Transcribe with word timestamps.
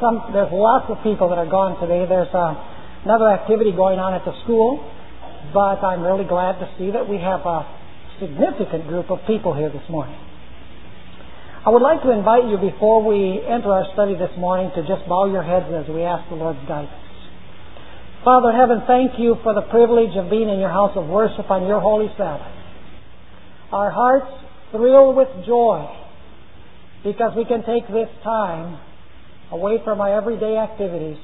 some, 0.00 0.30
there's 0.32 0.52
lots 0.52 0.86
of 0.90 1.02
people 1.02 1.28
that 1.30 1.38
are 1.38 1.50
gone 1.50 1.78
today. 1.80 2.06
There's 2.08 2.32
uh, 2.32 2.54
another 3.04 3.28
activity 3.28 3.72
going 3.72 3.98
on 3.98 4.14
at 4.14 4.24
the 4.24 4.34
school, 4.44 4.78
but 5.52 5.82
I'm 5.82 6.02
really 6.02 6.24
glad 6.26 6.58
to 6.62 6.66
see 6.78 6.90
that 6.90 7.08
we 7.08 7.18
have 7.18 7.42
a 7.42 7.66
significant 8.20 8.86
group 8.86 9.10
of 9.10 9.18
people 9.26 9.54
here 9.54 9.70
this 9.70 9.84
morning. 9.90 10.18
I 11.66 11.70
would 11.70 11.82
like 11.82 12.02
to 12.02 12.10
invite 12.10 12.46
you 12.46 12.56
before 12.56 13.02
we 13.02 13.42
enter 13.42 13.70
our 13.74 13.86
study 13.92 14.14
this 14.14 14.30
morning 14.38 14.70
to 14.74 14.86
just 14.86 15.06
bow 15.08 15.26
your 15.26 15.42
heads 15.42 15.66
as 15.74 15.90
we 15.90 16.02
ask 16.02 16.28
the 16.30 16.36
Lord's 16.38 16.62
guidance. 16.66 16.94
Father 18.24 18.52
heaven, 18.52 18.82
thank 18.86 19.18
you 19.18 19.36
for 19.42 19.54
the 19.54 19.62
privilege 19.62 20.16
of 20.16 20.30
being 20.30 20.48
in 20.48 20.58
your 20.58 20.70
house 20.70 20.92
of 20.96 21.06
worship 21.06 21.50
on 21.50 21.66
your 21.66 21.80
holy 21.80 22.08
Sabbath. 22.16 22.46
Our 23.72 23.90
hearts 23.90 24.32
thrill 24.70 25.12
with 25.14 25.28
joy 25.46 25.86
because 27.04 27.34
we 27.36 27.44
can 27.44 27.64
take 27.66 27.86
this 27.88 28.08
time 28.24 28.78
away 29.50 29.78
from 29.84 30.00
our 30.00 30.16
everyday 30.16 30.56
activities 30.56 31.18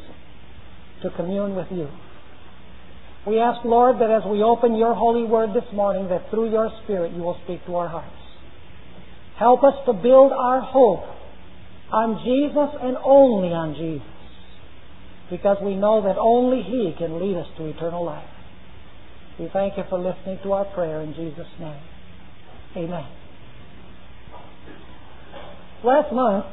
to 1.02 1.10
commune 1.10 1.54
with 1.54 1.68
you. 1.70 1.88
We 3.26 3.40
ask, 3.40 3.64
Lord, 3.64 4.00
that 4.00 4.10
as 4.10 4.22
we 4.28 4.42
open 4.42 4.76
your 4.76 4.94
holy 4.94 5.24
word 5.24 5.50
this 5.54 5.70
morning, 5.72 6.08
that 6.08 6.30
through 6.30 6.50
your 6.50 6.70
Spirit 6.84 7.12
you 7.12 7.22
will 7.22 7.40
speak 7.44 7.64
to 7.66 7.76
our 7.76 7.88
hearts. 7.88 8.16
Help 9.38 9.64
us 9.64 9.74
to 9.86 9.92
build 9.92 10.32
our 10.32 10.60
hope 10.60 11.04
on 11.90 12.20
Jesus 12.24 12.80
and 12.82 12.96
only 13.02 13.48
on 13.48 13.74
Jesus, 13.74 14.06
because 15.30 15.56
we 15.62 15.74
know 15.74 16.02
that 16.02 16.16
only 16.18 16.62
He 16.62 16.94
can 16.98 17.18
lead 17.18 17.36
us 17.36 17.46
to 17.56 17.66
eternal 17.66 18.04
life. 18.04 18.28
We 19.38 19.48
thank 19.52 19.76
you 19.76 19.84
for 19.88 19.98
listening 19.98 20.38
to 20.44 20.52
our 20.52 20.64
prayer 20.66 21.00
in 21.00 21.14
Jesus' 21.14 21.48
name. 21.58 21.82
Amen. 22.76 23.23
Last 25.84 26.14
month, 26.14 26.46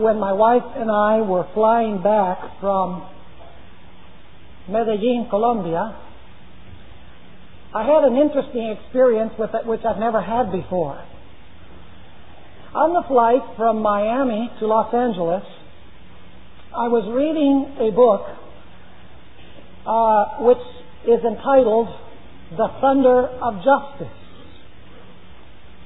when 0.00 0.18
my 0.18 0.32
wife 0.32 0.62
and 0.74 0.90
I 0.90 1.20
were 1.20 1.46
flying 1.52 2.00
back 2.00 2.58
from 2.58 3.06
Medellin, 4.66 5.26
Colombia, 5.28 5.94
I 7.74 7.84
had 7.84 8.04
an 8.04 8.16
interesting 8.16 8.74
experience 8.80 9.34
with 9.38 9.50
it 9.52 9.66
which 9.66 9.84
I've 9.84 9.98
never 9.98 10.22
had 10.22 10.50
before. 10.50 11.04
On 12.74 12.94
the 12.94 13.02
flight 13.06 13.42
from 13.58 13.82
Miami 13.82 14.50
to 14.58 14.66
Los 14.66 14.94
Angeles, 14.94 15.44
I 16.74 16.88
was 16.88 17.04
reading 17.12 17.76
a 17.76 17.90
book 17.92 18.24
uh, 19.84 20.40
which 20.48 20.64
is 21.04 21.22
entitled 21.24 21.88
The 22.56 22.68
Thunder 22.80 23.28
of 23.36 23.60
Justice. 23.60 24.16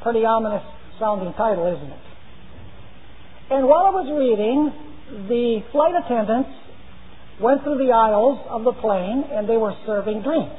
Pretty 0.03 0.25
ominous 0.25 0.63
sounding 1.01 1.33
title, 1.35 1.67
isn't 1.67 1.91
it? 1.91 2.12
And 3.53 3.69
while 3.69 3.85
I 3.85 3.93
was 3.93 4.09
reading, 4.09 4.73
the 5.29 5.61
flight 5.77 5.93
attendants 5.93 6.49
went 7.37 7.61
through 7.63 7.85
the 7.85 7.93
aisles 7.93 8.41
of 8.49 8.65
the 8.65 8.73
plane 8.73 9.29
and 9.29 9.45
they 9.45 9.59
were 9.61 9.77
serving 9.85 10.23
drinks, 10.25 10.57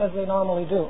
as 0.00 0.08
they 0.16 0.24
normally 0.24 0.64
do. 0.64 0.88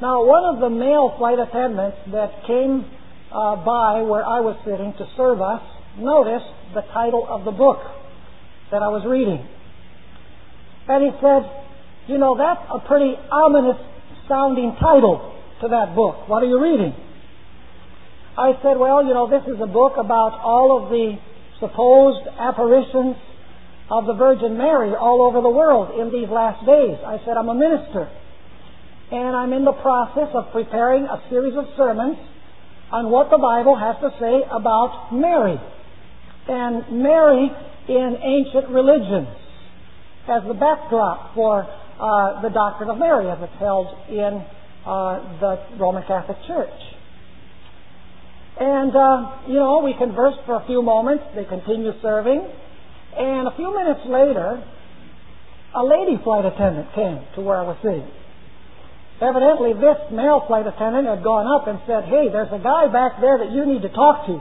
Now, 0.00 0.22
one 0.22 0.54
of 0.54 0.62
the 0.62 0.70
male 0.70 1.18
flight 1.18 1.42
attendants 1.42 1.98
that 2.14 2.46
came 2.46 2.86
uh, 3.34 3.58
by 3.66 4.06
where 4.06 4.22
I 4.22 4.38
was 4.38 4.54
sitting 4.62 4.94
to 5.02 5.04
serve 5.18 5.42
us 5.42 5.66
noticed 5.98 6.46
the 6.78 6.86
title 6.94 7.26
of 7.26 7.42
the 7.42 7.50
book 7.50 7.82
that 8.70 8.86
I 8.86 8.88
was 8.94 9.02
reading. 9.02 9.42
And 10.86 10.98
he 11.02 11.10
said, 11.18 11.42
You 12.06 12.22
know, 12.22 12.38
that's 12.38 12.62
a 12.70 12.86
pretty 12.86 13.18
ominous 13.34 13.82
sounding 14.30 14.78
title 14.78 15.34
to 15.60 15.68
that 15.74 15.96
book. 15.98 16.28
What 16.30 16.44
are 16.44 16.46
you 16.46 16.62
reading? 16.62 16.94
I 18.38 18.54
said, 18.62 18.78
Well, 18.78 19.04
you 19.04 19.14
know, 19.14 19.26
this 19.26 19.42
is 19.50 19.60
a 19.60 19.66
book 19.66 19.98
about 19.98 20.38
all 20.38 20.78
of 20.78 20.90
the 20.90 21.18
supposed 21.58 22.22
apparitions 22.38 23.16
of 23.90 24.06
the 24.06 24.14
Virgin 24.14 24.56
Mary 24.56 24.94
all 24.94 25.26
over 25.26 25.42
the 25.42 25.50
world 25.50 25.98
in 25.98 26.14
these 26.14 26.30
last 26.30 26.64
days. 26.64 26.96
I 27.02 27.18
said, 27.26 27.36
I'm 27.36 27.48
a 27.48 27.58
minister. 27.58 28.06
And 29.10 29.34
I'm 29.34 29.52
in 29.52 29.64
the 29.64 29.72
process 29.72 30.28
of 30.34 30.52
preparing 30.52 31.04
a 31.04 31.18
series 31.30 31.56
of 31.56 31.64
sermons 31.76 32.16
on 32.92 33.10
what 33.10 33.30
the 33.30 33.38
Bible 33.38 33.74
has 33.74 33.96
to 34.06 34.14
say 34.20 34.46
about 34.46 35.10
Mary. 35.12 35.58
And 36.46 37.02
Mary 37.02 37.50
in 37.88 38.16
ancient 38.22 38.68
religions 38.68 39.34
as 40.28 40.46
the 40.46 40.54
backdrop 40.54 41.34
for 41.34 41.64
uh, 41.64 42.40
the 42.42 42.50
doctrine 42.50 42.90
of 42.90 42.98
Mary 42.98 43.28
as 43.30 43.38
it's 43.40 43.58
held 43.58 43.88
in 44.08 44.44
uh, 44.86 45.40
the 45.40 45.76
Roman 45.80 46.04
Catholic 46.06 46.36
Church. 46.46 46.97
And, 48.58 48.90
uh, 48.90 49.46
you 49.46 49.54
know, 49.54 49.80
we 49.84 49.94
conversed 49.94 50.42
for 50.44 50.56
a 50.56 50.66
few 50.66 50.82
moments. 50.82 51.24
They 51.34 51.44
continued 51.44 51.94
serving. 52.02 52.42
And 53.16 53.46
a 53.46 53.54
few 53.54 53.70
minutes 53.70 54.02
later, 54.06 54.62
a 55.74 55.84
lady 55.84 56.18
flight 56.22 56.44
attendant 56.44 56.92
came 56.94 57.22
to 57.34 57.40
where 57.40 57.58
I 57.58 57.62
was 57.62 57.78
sitting. 57.82 58.06
Evidently, 59.20 59.74
this 59.74 59.98
male 60.10 60.42
flight 60.46 60.66
attendant 60.66 61.06
had 61.06 61.22
gone 61.22 61.46
up 61.46 61.66
and 61.66 61.78
said, 61.86 62.06
Hey, 62.06 62.30
there's 62.30 62.50
a 62.50 62.62
guy 62.62 62.86
back 62.90 63.20
there 63.20 63.38
that 63.38 63.50
you 63.50 63.66
need 63.66 63.82
to 63.82 63.90
talk 63.90 64.26
to. 64.26 64.38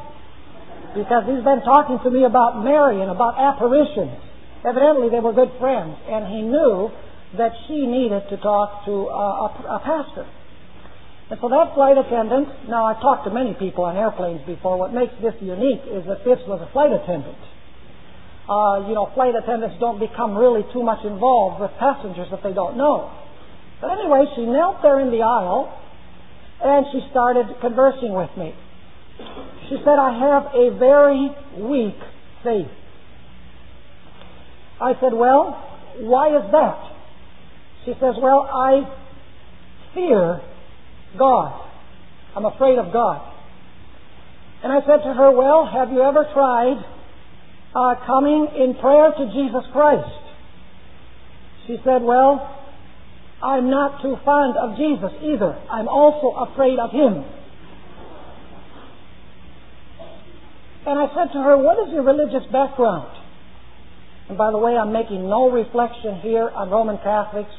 Because 0.94 1.26
he's 1.26 1.44
been 1.46 1.62
talking 1.62 1.98
to 2.02 2.10
me 2.10 2.26
about 2.26 2.64
Mary 2.64 3.02
and 3.02 3.10
about 3.10 3.38
apparitions. 3.38 4.18
Evidently, 4.66 5.10
they 5.10 5.20
were 5.20 5.34
good 5.34 5.52
friends, 5.60 5.98
and 6.10 6.26
he 6.26 6.42
knew 6.42 6.90
that 7.38 7.54
she 7.68 7.86
needed 7.86 8.26
to 8.30 8.38
talk 8.38 8.86
to 8.86 8.92
a, 8.92 9.78
a 9.78 9.82
pastor. 9.84 10.26
And 11.30 11.40
so 11.42 11.50
that 11.50 11.76
flight 11.76 11.98
attendant, 11.98 12.70
now 12.70 12.86
I've 12.86 13.02
talked 13.02 13.26
to 13.26 13.34
many 13.34 13.54
people 13.54 13.84
on 13.84 13.98
airplanes 13.98 14.46
before. 14.48 14.78
What 14.78 14.94
makes 14.94 15.12
this 15.22 15.36
unique 15.42 15.84
is 15.92 16.08
that 16.08 16.24
this 16.24 16.40
was 16.48 16.64
a 16.64 16.72
flight 16.72 16.92
attendant. 16.94 17.38
Uh, 18.48 18.88
you 18.88 18.96
know, 18.96 19.12
flight 19.14 19.36
attendants 19.36 19.76
don't 19.80 20.00
become 20.00 20.38
really 20.38 20.64
too 20.72 20.84
much 20.84 21.04
involved 21.04 21.60
with 21.60 21.72
passengers 21.80 22.28
that 22.32 22.44
they 22.44 22.54
don't 22.54 22.78
know. 22.78 23.12
But 23.82 23.92
anyway, 24.00 24.24
she 24.36 24.46
knelt 24.46 24.82
there 24.82 25.02
in 25.02 25.12
the 25.12 25.22
aisle 25.22 25.68
and 26.64 26.86
she 26.94 27.04
started 27.12 27.46
conversing 27.60 28.14
with 28.14 28.32
me. 28.38 28.56
She 29.68 29.76
said, 29.84 30.00
I 30.00 30.16
have 30.16 30.56
a 30.56 30.78
very 30.80 31.30
weak 31.60 32.00
faith. 32.44 32.72
I 34.80 34.94
said, 35.02 35.12
Well, 35.12 35.60
why 36.00 36.30
is 36.38 36.52
that? 36.52 36.92
She 37.84 37.92
says, 38.00 38.16
Well, 38.22 38.48
I 38.48 38.88
fear 39.94 40.42
God. 41.18 41.70
I'm 42.36 42.46
afraid 42.46 42.78
of 42.78 42.94
God. 42.94 43.34
And 44.64 44.72
I 44.72 44.80
said 44.82 45.04
to 45.04 45.14
her, 45.14 45.32
Well, 45.32 45.66
have 45.66 45.92
you 45.92 46.02
ever 46.02 46.26
tried 46.34 46.84
uh, 47.76 47.96
coming 48.06 48.48
in 48.56 48.76
prayer 48.76 49.12
to 49.12 49.26
Jesus 49.34 49.70
Christ? 49.72 50.10
She 51.68 51.78
said, 51.84 52.02
Well, 52.02 52.54
I'm 53.42 53.70
not 53.70 54.02
too 54.02 54.18
fond 54.26 54.58
of 54.58 54.78
Jesus 54.78 55.12
either. 55.22 55.54
I'm 55.70 55.88
also 55.88 56.36
afraid 56.52 56.80
of 56.80 56.92
him. 56.92 57.24
And 60.88 60.98
I 60.98 61.08
said 61.14 61.34
to 61.34 61.40
her, 61.44 61.58
What 61.58 61.88
is 61.88 61.94
your 61.94 62.04
religious 62.04 62.50
background? 62.52 63.14
And 64.30 64.38
by 64.38 64.52
the 64.52 64.58
way, 64.58 64.76
I'm 64.76 64.92
making 64.92 65.30
no 65.30 65.50
reflection 65.52 66.20
here 66.22 66.50
on 66.50 66.70
Roman 66.70 66.98
Catholics. 66.98 67.52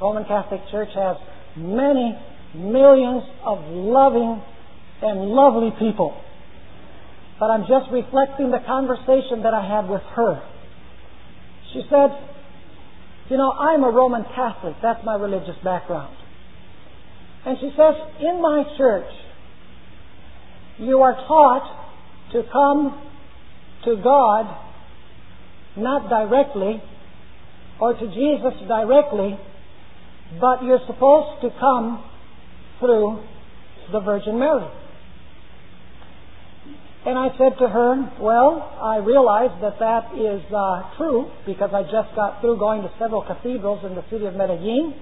Roman 0.00 0.24
Catholic 0.24 0.60
Church 0.70 0.90
has 0.94 1.16
many 1.56 2.18
millions 2.54 3.22
of 3.42 3.58
loving 3.70 4.42
and 5.02 5.20
lovely 5.30 5.70
people. 5.78 6.20
But 7.38 7.46
I'm 7.50 7.62
just 7.62 7.90
reflecting 7.90 8.50
the 8.50 8.60
conversation 8.64 9.42
that 9.42 9.54
I 9.54 9.66
had 9.66 9.88
with 9.88 10.02
her. 10.14 10.42
She 11.72 11.82
said, 11.90 12.10
you 13.28 13.36
know, 13.36 13.50
I'm 13.50 13.82
a 13.82 13.90
Roman 13.90 14.24
Catholic. 14.34 14.76
That's 14.82 15.04
my 15.04 15.16
religious 15.16 15.56
background. 15.64 16.16
And 17.44 17.58
she 17.60 17.70
says, 17.76 17.94
in 18.20 18.40
my 18.40 18.64
church, 18.78 19.10
you 20.78 21.02
are 21.02 21.14
taught 21.14 21.84
to 22.32 22.42
come 22.50 23.10
to 23.84 23.96
God 24.02 24.56
not 25.76 26.08
directly 26.08 26.82
or 27.80 27.94
to 27.94 28.06
Jesus 28.06 28.68
directly, 28.68 29.38
but 30.40 30.62
you're 30.62 30.80
supposed 30.86 31.42
to 31.42 31.50
come 31.58 32.02
through 32.84 33.24
the 33.92 34.00
Virgin 34.00 34.38
Mary. 34.38 34.68
And 37.06 37.18
I 37.18 37.28
said 37.36 37.58
to 37.58 37.68
her, 37.68 38.12
Well, 38.20 38.60
I 38.80 38.96
realize 38.96 39.52
that 39.60 39.78
that 39.78 40.12
is 40.16 40.40
uh, 40.52 40.96
true 40.96 41.30
because 41.46 41.70
I 41.72 41.82
just 41.82 42.14
got 42.16 42.40
through 42.40 42.58
going 42.58 42.82
to 42.82 42.90
several 42.98 43.22
cathedrals 43.22 43.84
in 43.84 43.94
the 43.94 44.04
city 44.10 44.26
of 44.26 44.34
Medellin 44.34 44.94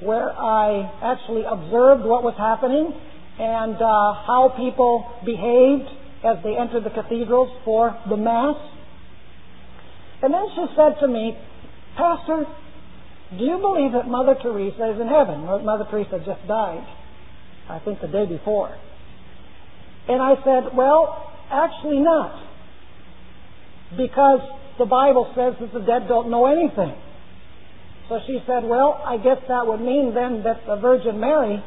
where 0.00 0.30
I 0.30 0.88
actually 1.02 1.42
observed 1.42 2.04
what 2.04 2.22
was 2.22 2.34
happening 2.38 2.92
and 3.38 3.76
uh, 3.76 4.14
how 4.28 4.54
people 4.56 5.08
behaved 5.24 5.88
as 6.24 6.42
they 6.44 6.56
entered 6.56 6.84
the 6.84 6.90
cathedrals 6.90 7.50
for 7.64 7.96
the 8.08 8.16
Mass. 8.16 8.56
And 10.22 10.34
then 10.34 10.46
she 10.54 10.64
said 10.76 11.00
to 11.00 11.08
me, 11.08 11.36
Pastor, 11.96 12.44
do 13.36 13.44
you 13.44 13.58
believe 13.58 13.92
that 13.92 14.08
Mother 14.08 14.36
Teresa 14.40 14.94
is 14.94 15.00
in 15.00 15.08
heaven? 15.08 15.44
Mother 15.64 15.86
Teresa 15.90 16.18
just 16.24 16.46
died, 16.46 16.84
I 17.68 17.78
think 17.80 18.00
the 18.00 18.08
day 18.08 18.26
before. 18.26 18.76
And 20.08 20.22
I 20.22 20.34
said, 20.44 20.74
Well, 20.74 21.28
Actually 21.50 22.00
not. 22.00 22.44
because 23.96 24.40
the 24.78 24.84
Bible 24.84 25.32
says 25.34 25.54
that 25.60 25.72
the 25.72 25.80
dead 25.80 26.06
don't 26.08 26.30
know 26.30 26.44
anything. 26.44 26.94
So 28.08 28.20
she 28.26 28.38
said, 28.46 28.64
Well, 28.64 29.00
I 29.04 29.16
guess 29.16 29.38
that 29.48 29.66
would 29.66 29.80
mean 29.80 30.14
then 30.14 30.42
that 30.44 30.66
the 30.66 30.76
Virgin 30.76 31.18
Mary 31.20 31.62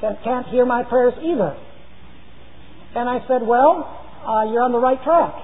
can, 0.00 0.18
can't 0.22 0.46
hear 0.48 0.66
my 0.66 0.84
prayers 0.84 1.14
either. 1.22 1.56
And 2.94 3.08
I 3.08 3.26
said, 3.26 3.42
Well, 3.42 3.88
uh, 4.26 4.44
you're 4.52 4.62
on 4.62 4.72
the 4.72 4.78
right 4.78 5.02
track. 5.02 5.34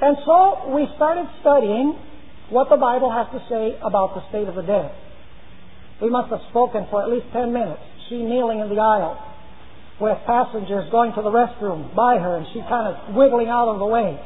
And 0.00 0.16
so 0.24 0.72
we 0.74 0.86
started 0.96 1.28
studying 1.40 1.98
what 2.50 2.70
the 2.70 2.76
Bible 2.76 3.10
has 3.12 3.26
to 3.32 3.46
say 3.50 3.76
about 3.82 4.14
the 4.14 4.26
state 4.30 4.48
of 4.48 4.54
the 4.54 4.62
dead. 4.62 4.92
We 6.00 6.10
must 6.10 6.30
have 6.30 6.40
spoken 6.50 6.86
for 6.90 7.02
at 7.02 7.10
least 7.10 7.26
10 7.32 7.52
minutes. 7.52 7.82
She 8.08 8.22
kneeling 8.22 8.60
in 8.60 8.68
the 8.68 8.80
aisle 8.80 9.18
with 10.00 10.16
passengers 10.26 10.86
going 10.90 11.12
to 11.14 11.22
the 11.22 11.30
restroom 11.30 11.94
by 11.94 12.18
her 12.18 12.36
and 12.36 12.46
she 12.54 12.60
kind 12.68 12.86
of 12.86 13.14
wiggling 13.14 13.48
out 13.48 13.66
of 13.66 13.78
the 13.78 13.86
way. 13.86 14.18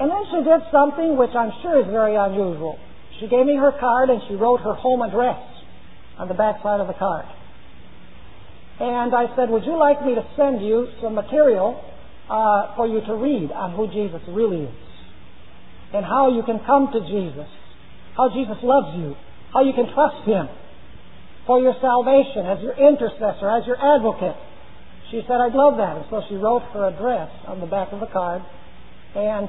And 0.00 0.10
then 0.10 0.24
she 0.30 0.42
did 0.42 0.60
something 0.72 1.16
which 1.16 1.30
I'm 1.34 1.52
sure 1.62 1.78
is 1.78 1.86
very 1.86 2.16
unusual. 2.16 2.78
She 3.20 3.28
gave 3.28 3.46
me 3.46 3.54
her 3.54 3.70
card 3.78 4.10
and 4.10 4.20
she 4.28 4.34
wrote 4.34 4.60
her 4.60 4.74
home 4.74 5.02
address 5.02 5.38
on 6.18 6.26
the 6.26 6.34
back 6.34 6.62
side 6.62 6.80
of 6.80 6.88
the 6.88 6.98
card. 6.98 7.26
And 8.80 9.14
I 9.14 9.30
said, 9.36 9.50
Would 9.50 9.64
you 9.64 9.78
like 9.78 10.04
me 10.04 10.16
to 10.16 10.26
send 10.36 10.66
you 10.66 10.88
some 11.00 11.14
material 11.14 11.78
uh, 12.28 12.74
for 12.74 12.88
you 12.88 13.00
to 13.06 13.14
read 13.14 13.52
on 13.52 13.76
who 13.76 13.86
Jesus 13.86 14.20
really 14.28 14.66
is? 14.66 14.74
And 15.94 16.04
how 16.04 16.34
you 16.34 16.42
can 16.42 16.58
come 16.66 16.90
to 16.90 17.00
Jesus. 17.06 17.46
How 18.16 18.30
Jesus 18.34 18.58
loves 18.64 18.98
you. 18.98 19.14
How 19.54 19.62
you 19.62 19.72
can 19.72 19.86
trust 19.94 20.26
Him 20.26 20.48
for 21.46 21.60
your 21.60 21.74
salvation 21.80 22.44
as 22.44 22.60
your 22.60 22.74
intercessor, 22.74 23.48
as 23.48 23.64
your 23.66 23.78
advocate. 23.78 24.34
She 25.10 25.22
said, 25.28 25.38
I'd 25.38 25.54
love 25.54 25.76
that. 25.78 25.96
And 25.96 26.06
so 26.10 26.22
she 26.28 26.34
wrote 26.34 26.62
her 26.74 26.88
address 26.88 27.30
on 27.46 27.60
the 27.60 27.66
back 27.66 27.92
of 27.92 28.00
the 28.00 28.10
card 28.10 28.42
and 29.14 29.48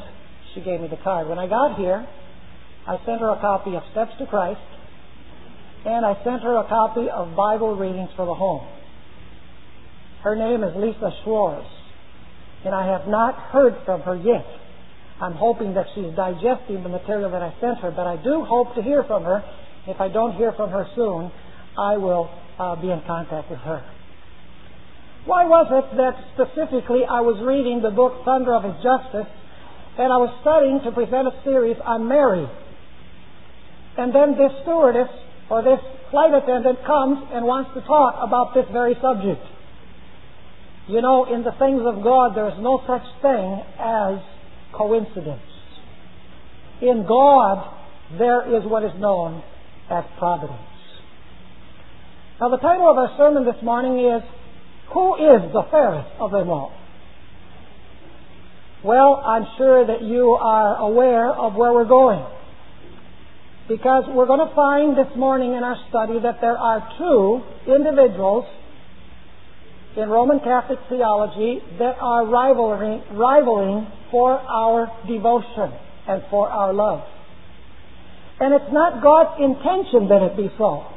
she 0.54 0.62
gave 0.62 0.80
me 0.80 0.88
the 0.88 1.02
card. 1.02 1.28
When 1.28 1.40
I 1.40 1.48
got 1.48 1.78
here, 1.78 2.06
I 2.86 2.98
sent 3.04 3.20
her 3.22 3.30
a 3.30 3.42
copy 3.42 3.76
of 3.76 3.82
Steps 3.92 4.12
to 4.20 4.28
Christ 4.28 4.62
and 5.86 6.06
I 6.06 6.14
sent 6.24 6.44
her 6.44 6.56
a 6.58 6.68
copy 6.68 7.10
of 7.10 7.36
Bible 7.36 7.76
readings 7.76 8.10
for 8.16 8.28
the 8.28 8.36
home. 8.36 8.68
Her 10.22 10.36
name 10.36 10.64
is 10.64 10.76
Lisa 10.76 11.12
Schwartz 11.24 11.66
and 12.64 12.76
I 12.76 12.86
have 12.86 13.08
not 13.08 13.36
heard 13.50 13.76
from 13.86 14.02
her 14.02 14.16
yet. 14.16 14.46
I'm 15.20 15.34
hoping 15.34 15.74
that 15.76 15.88
she's 15.96 16.14
digesting 16.16 16.84
the 16.84 16.90
material 16.90 17.32
that 17.32 17.42
I 17.42 17.54
sent 17.62 17.80
her, 17.80 17.90
but 17.90 18.06
I 18.06 18.22
do 18.22 18.44
hope 18.44 18.76
to 18.76 18.84
hear 18.84 19.04
from 19.04 19.24
her. 19.24 19.44
If 19.88 20.02
I 20.02 20.08
don't 20.08 20.36
hear 20.36 20.52
from 20.54 20.72
her 20.72 20.88
soon, 20.96 21.32
I 21.78 21.98
will 21.98 22.30
uh, 22.58 22.76
be 22.82 22.90
in 22.90 23.02
contact 23.06 23.52
with 23.52 23.60
her. 23.60 23.84
Why 25.26 25.46
was 25.46 25.68
it 25.70 25.98
that 25.98 26.16
specifically 26.34 27.02
I 27.02 27.22
was 27.22 27.42
reading 27.42 27.82
the 27.82 27.90
book 27.90 28.26
Thunder 28.26 28.54
of 28.54 28.64
His 28.64 28.78
Justice 28.82 29.30
and 29.98 30.14
I 30.14 30.18
was 30.18 30.30
studying 30.42 30.82
to 30.86 30.92
present 30.92 31.28
a 31.28 31.34
series 31.44 31.78
on 31.84 32.08
Mary? 32.08 32.46
And 33.98 34.14
then 34.14 34.38
this 34.38 34.54
stewardess 34.62 35.10
or 35.50 35.62
this 35.64 35.82
flight 36.12 36.34
attendant 36.34 36.86
comes 36.86 37.26
and 37.34 37.46
wants 37.46 37.74
to 37.74 37.82
talk 37.82 38.22
about 38.22 38.54
this 38.54 38.66
very 38.72 38.94
subject. 39.02 39.42
You 40.88 41.02
know, 41.02 41.26
in 41.26 41.42
the 41.42 41.54
things 41.58 41.82
of 41.82 42.04
God, 42.06 42.38
there 42.38 42.50
is 42.50 42.58
no 42.62 42.82
such 42.86 43.06
thing 43.22 43.66
as 43.82 44.22
coincidence. 44.74 45.50
In 46.82 47.06
God, 47.08 47.66
there 48.18 48.46
is 48.46 48.62
what 48.66 48.84
is 48.84 48.94
known 49.02 49.42
as 49.90 50.04
providence. 50.18 50.60
Now, 52.40 52.50
the 52.50 52.58
title 52.58 52.90
of 52.90 52.98
our 52.98 53.16
sermon 53.18 53.46
this 53.46 53.62
morning 53.64 54.00
is 54.00 54.22
Who 54.94 55.16
is 55.16 55.54
the 55.54 55.64
fairest 55.72 56.10
of 56.20 56.32
them 56.32 56.50
all? 56.50 56.74
Well, 58.84 59.16
I'm 59.26 59.48
sure 59.58 59.88
that 59.88 60.04
you 60.04 60.32
are 60.32 60.78
aware 60.78 61.32
of 61.32 61.56
where 61.56 61.74
we're 61.74 61.86
going. 61.86 62.24
Because 63.68 64.04
we're 64.10 64.28
going 64.28 64.48
to 64.48 64.54
find 64.54 64.96
this 64.96 65.16
morning 65.18 65.54
in 65.54 65.64
our 65.64 65.78
study 65.90 66.20
that 66.20 66.40
there 66.40 66.58
are 66.58 66.94
two 67.00 67.42
individuals 67.72 68.46
in 69.98 70.10
Roman 70.10 70.40
Catholic 70.40 70.78
theology 70.90 71.62
that 71.80 71.98
are 72.00 72.28
rivaling, 72.28 73.02
rivaling 73.18 73.88
for 74.12 74.34
our 74.34 74.92
devotion 75.08 75.74
and 76.08 76.22
for 76.30 76.50
our 76.50 76.74
love. 76.74 77.08
And 78.40 78.54
it's 78.54 78.72
not 78.72 79.02
God's 79.02 79.42
intention 79.42 80.10
that 80.10 80.22
it 80.22 80.38
be 80.38 80.52
so 80.58 80.96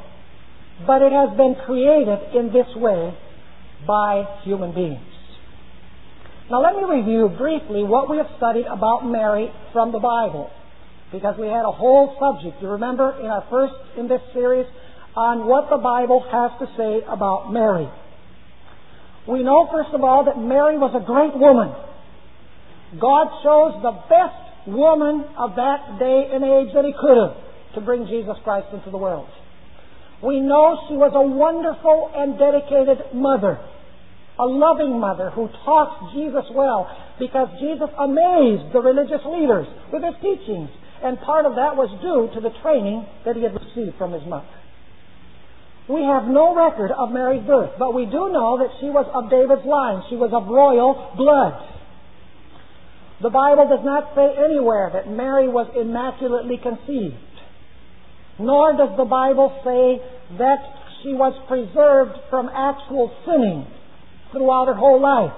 but 0.85 1.01
it 1.01 1.11
has 1.11 1.35
been 1.35 1.55
created 1.65 2.19
in 2.35 2.53
this 2.53 2.67
way 2.75 3.13
by 3.87 4.23
human 4.43 4.73
beings. 4.73 5.03
Now 6.49 6.61
let 6.61 6.75
me 6.75 6.83
review 6.83 7.29
briefly 7.37 7.83
what 7.83 8.09
we 8.09 8.17
have 8.17 8.27
studied 8.37 8.65
about 8.65 9.05
Mary 9.05 9.51
from 9.73 9.91
the 9.91 9.99
Bible, 9.99 10.49
because 11.11 11.35
we 11.39 11.47
had 11.47 11.65
a 11.65 11.71
whole 11.71 12.15
subject, 12.19 12.61
you 12.61 12.69
remember, 12.69 13.19
in 13.19 13.27
our 13.27 13.45
first 13.49 13.73
in 13.97 14.07
this 14.07 14.21
series 14.33 14.65
on 15.15 15.47
what 15.47 15.69
the 15.69 15.77
Bible 15.77 16.25
has 16.31 16.51
to 16.59 16.67
say 16.77 17.05
about 17.07 17.51
Mary. 17.51 17.89
We 19.27 19.43
know, 19.43 19.67
first 19.71 19.93
of 19.93 20.03
all, 20.03 20.25
that 20.25 20.39
Mary 20.39 20.77
was 20.77 20.95
a 20.95 21.05
great 21.05 21.37
woman. 21.37 21.75
God 22.99 23.27
chose 23.43 23.83
the 23.83 23.91
best 24.09 24.48
woman 24.71 25.25
of 25.37 25.55
that 25.55 25.99
day 25.99 26.29
and 26.31 26.43
age 26.43 26.73
that 26.73 26.85
He 26.85 26.93
could 26.93 27.17
have 27.17 27.35
to 27.75 27.81
bring 27.81 28.07
Jesus 28.07 28.35
Christ 28.43 28.67
into 28.73 28.89
the 28.89 28.97
world. 28.97 29.29
We 30.23 30.39
know 30.39 30.75
she 30.89 30.95
was 30.95 31.15
a 31.15 31.23
wonderful 31.23 32.11
and 32.11 32.35
dedicated 32.35 33.15
mother, 33.15 33.59
a 34.37 34.45
loving 34.45 34.99
mother 34.99 35.29
who 35.31 35.47
taught 35.63 36.11
Jesus 36.11 36.43
well 36.51 36.91
because 37.19 37.47
Jesus 37.59 37.87
amazed 37.95 38.73
the 38.73 38.83
religious 38.83 39.23
leaders 39.23 39.67
with 39.91 40.03
his 40.03 40.15
teachings, 40.19 40.69
and 41.03 41.19
part 41.21 41.45
of 41.45 41.55
that 41.55 41.75
was 41.79 41.87
due 42.03 42.27
to 42.35 42.39
the 42.43 42.51
training 42.59 43.07
that 43.23 43.35
he 43.35 43.43
had 43.43 43.55
received 43.55 43.95
from 43.97 44.11
his 44.11 44.23
mother. 44.27 44.59
We 45.87 46.03
have 46.03 46.27
no 46.27 46.53
record 46.53 46.91
of 46.91 47.11
Mary's 47.11 47.47
birth, 47.47 47.71
but 47.79 47.95
we 47.95 48.05
do 48.05 48.29
know 48.29 48.59
that 48.59 48.69
she 48.79 48.91
was 48.91 49.09
of 49.09 49.31
David's 49.31 49.65
line. 49.65 50.03
She 50.09 50.15
was 50.15 50.29
of 50.35 50.45
royal 50.45 51.15
blood. 51.17 51.57
The 53.21 53.29
Bible 53.29 53.67
does 53.67 53.83
not 53.83 54.15
say 54.15 54.31
anywhere 54.37 54.91
that 54.93 55.09
Mary 55.09 55.47
was 55.47 55.67
immaculately 55.75 56.57
conceived. 56.57 57.15
Nor 58.39 58.77
does 58.77 58.95
the 58.95 59.03
Bible 59.03 59.51
say 59.63 59.99
that 60.37 60.63
she 61.03 61.13
was 61.13 61.35
preserved 61.47 62.15
from 62.29 62.47
actual 62.47 63.11
sinning 63.25 63.67
throughout 64.31 64.67
her 64.67 64.75
whole 64.75 65.01
life. 65.01 65.35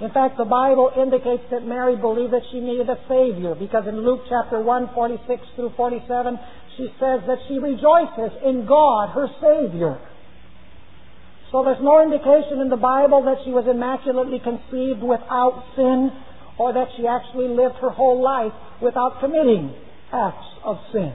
In 0.00 0.10
fact, 0.12 0.36
the 0.36 0.44
Bible 0.44 0.92
indicates 0.94 1.42
that 1.50 1.66
Mary 1.66 1.96
believed 1.96 2.32
that 2.32 2.44
she 2.52 2.60
needed 2.60 2.88
a 2.88 3.00
Savior 3.08 3.56
because 3.56 3.88
in 3.88 4.04
Luke 4.04 4.28
chapter 4.28 4.60
1, 4.60 4.90
46 4.94 5.42
through 5.56 5.72
47, 5.74 6.38
she 6.76 6.86
says 7.00 7.24
that 7.26 7.38
she 7.48 7.58
rejoices 7.58 8.30
in 8.44 8.66
God, 8.66 9.10
her 9.10 9.26
Savior. 9.40 9.98
So 11.50 11.64
there's 11.64 11.82
no 11.82 12.02
indication 12.02 12.60
in 12.60 12.68
the 12.68 12.76
Bible 12.76 13.24
that 13.24 13.38
she 13.44 13.50
was 13.50 13.64
immaculately 13.66 14.38
conceived 14.38 15.02
without 15.02 15.64
sin 15.74 16.12
or 16.58 16.72
that 16.72 16.88
she 16.96 17.06
actually 17.06 17.48
lived 17.48 17.76
her 17.80 17.90
whole 17.90 18.22
life 18.22 18.52
without 18.80 19.20
committing 19.20 19.74
acts 20.12 20.46
of 20.64 20.76
sin. 20.92 21.12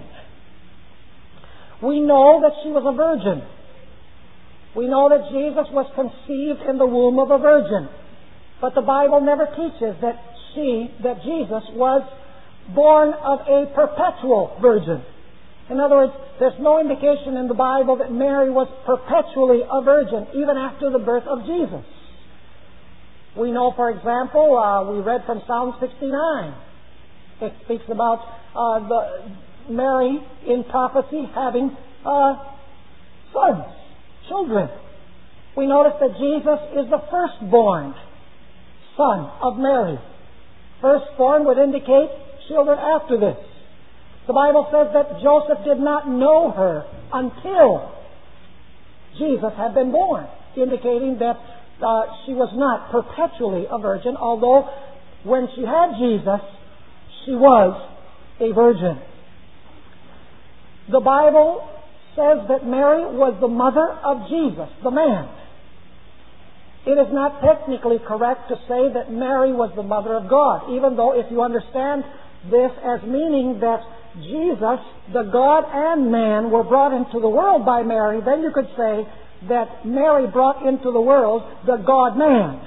We 1.82 2.00
know 2.00 2.42
that 2.42 2.54
she 2.64 2.70
was 2.70 2.86
a 2.86 2.94
virgin. 2.94 3.42
We 4.76 4.88
know 4.88 5.10
that 5.10 5.34
Jesus 5.34 5.68
was 5.74 5.90
conceived 5.98 6.62
in 6.70 6.78
the 6.78 6.86
womb 6.86 7.20
of 7.20 7.32
a 7.32 7.42
virgin. 7.42 7.90
But 8.62 8.76
the 8.76 8.86
Bible 8.86 9.20
never 9.20 9.50
teaches 9.50 9.98
that 10.02 10.22
she, 10.54 10.94
that 11.02 11.24
Jesus 11.26 11.66
was 11.74 12.06
born 12.76 13.14
of 13.14 13.40
a 13.50 13.66
perpetual 13.74 14.58
virgin. 14.62 15.04
In 15.70 15.80
other 15.80 15.96
words, 15.96 16.14
there's 16.40 16.60
no 16.60 16.80
indication 16.80 17.38
in 17.38 17.48
the 17.48 17.58
Bible 17.58 17.98
that 17.98 18.12
Mary 18.12 18.52
was 18.52 18.70
perpetually 18.86 19.62
a 19.66 19.82
virgin, 19.82 20.28
even 20.36 20.58
after 20.58 20.92
the 20.92 21.00
birth 21.00 21.26
of 21.26 21.46
Jesus. 21.46 21.82
We 23.38 23.52
know, 23.52 23.72
for 23.76 23.90
example, 23.90 24.58
uh, 24.58 24.92
we 24.92 25.00
read 25.00 25.22
from 25.26 25.42
Psalm 25.48 25.76
69. 25.80 26.54
It 27.42 27.54
speaks 27.66 27.86
about 27.90 28.20
uh, 28.54 28.88
the 28.88 29.74
Mary 29.74 30.20
in 30.48 30.64
prophecy 30.66 31.24
having 31.34 31.76
uh, 32.06 32.34
sons, 33.32 33.66
children. 34.28 34.70
We 35.56 35.68
notice 35.68 35.94
that 36.00 36.12
Jesus 36.20 36.60
is 36.84 36.90
the 36.90 37.02
firstborn 37.10 37.96
son 38.98 39.32
of 39.42 39.58
Mary. 39.58 39.98
Firstborn 40.82 41.46
would 41.46 41.58
indicate 41.58 42.10
children 42.48 42.78
after 42.78 43.18
this. 43.18 43.38
The 44.28 44.34
Bible 44.34 44.68
says 44.72 44.94
that 44.94 45.22
Joseph 45.24 45.64
did 45.66 45.80
not 45.80 46.08
know 46.10 46.52
her 46.52 46.86
until 47.14 47.92
Jesus 49.18 49.52
had 49.58 49.74
been 49.74 49.92
born, 49.92 50.28
indicating 50.56 51.18
that 51.20 51.38
uh, 51.84 52.26
she 52.26 52.34
was 52.34 52.50
not 52.56 52.92
perpetually 52.92 53.66
a 53.70 53.78
virgin, 53.80 54.16
although 54.18 54.70
when 55.24 55.48
she 55.56 55.62
had 55.62 55.98
Jesus, 56.00 56.42
she 57.26 57.32
was 57.32 57.90
a 58.40 58.54
virgin. 58.54 59.00
The 60.92 61.00
Bible 61.00 61.68
says 62.16 62.48
that 62.50 62.66
Mary 62.66 63.06
was 63.06 63.38
the 63.40 63.48
mother 63.48 63.88
of 64.04 64.28
Jesus, 64.28 64.68
the 64.84 64.92
man. 64.92 65.30
It 66.86 66.98
is 66.98 67.14
not 67.14 67.42
technically 67.42 68.00
correct 68.00 68.50
to 68.50 68.56
say 68.68 68.90
that 68.94 69.12
Mary 69.12 69.54
was 69.54 69.72
the 69.76 69.84
mother 69.84 70.18
of 70.18 70.28
God, 70.28 70.74
even 70.74 70.98
though 70.98 71.14
if 71.14 71.30
you 71.30 71.42
understand 71.42 72.04
this 72.50 72.72
as 72.82 73.06
meaning 73.06 73.62
that 73.62 73.86
Jesus, 74.18 74.82
the 75.14 75.30
God 75.32 75.64
and 75.70 76.12
man, 76.12 76.50
were 76.50 76.64
brought 76.64 76.92
into 76.92 77.22
the 77.22 77.30
world 77.30 77.66
by 77.66 77.84
Mary, 77.84 78.20
then 78.26 78.42
you 78.42 78.52
could 78.52 78.68
say 78.76 79.06
that 79.50 79.86
Mary 79.86 80.28
brought 80.28 80.66
into 80.68 80.92
the 80.92 81.02
world 81.02 81.44
the 81.66 81.78
God 81.78 82.18
man. 82.18 82.62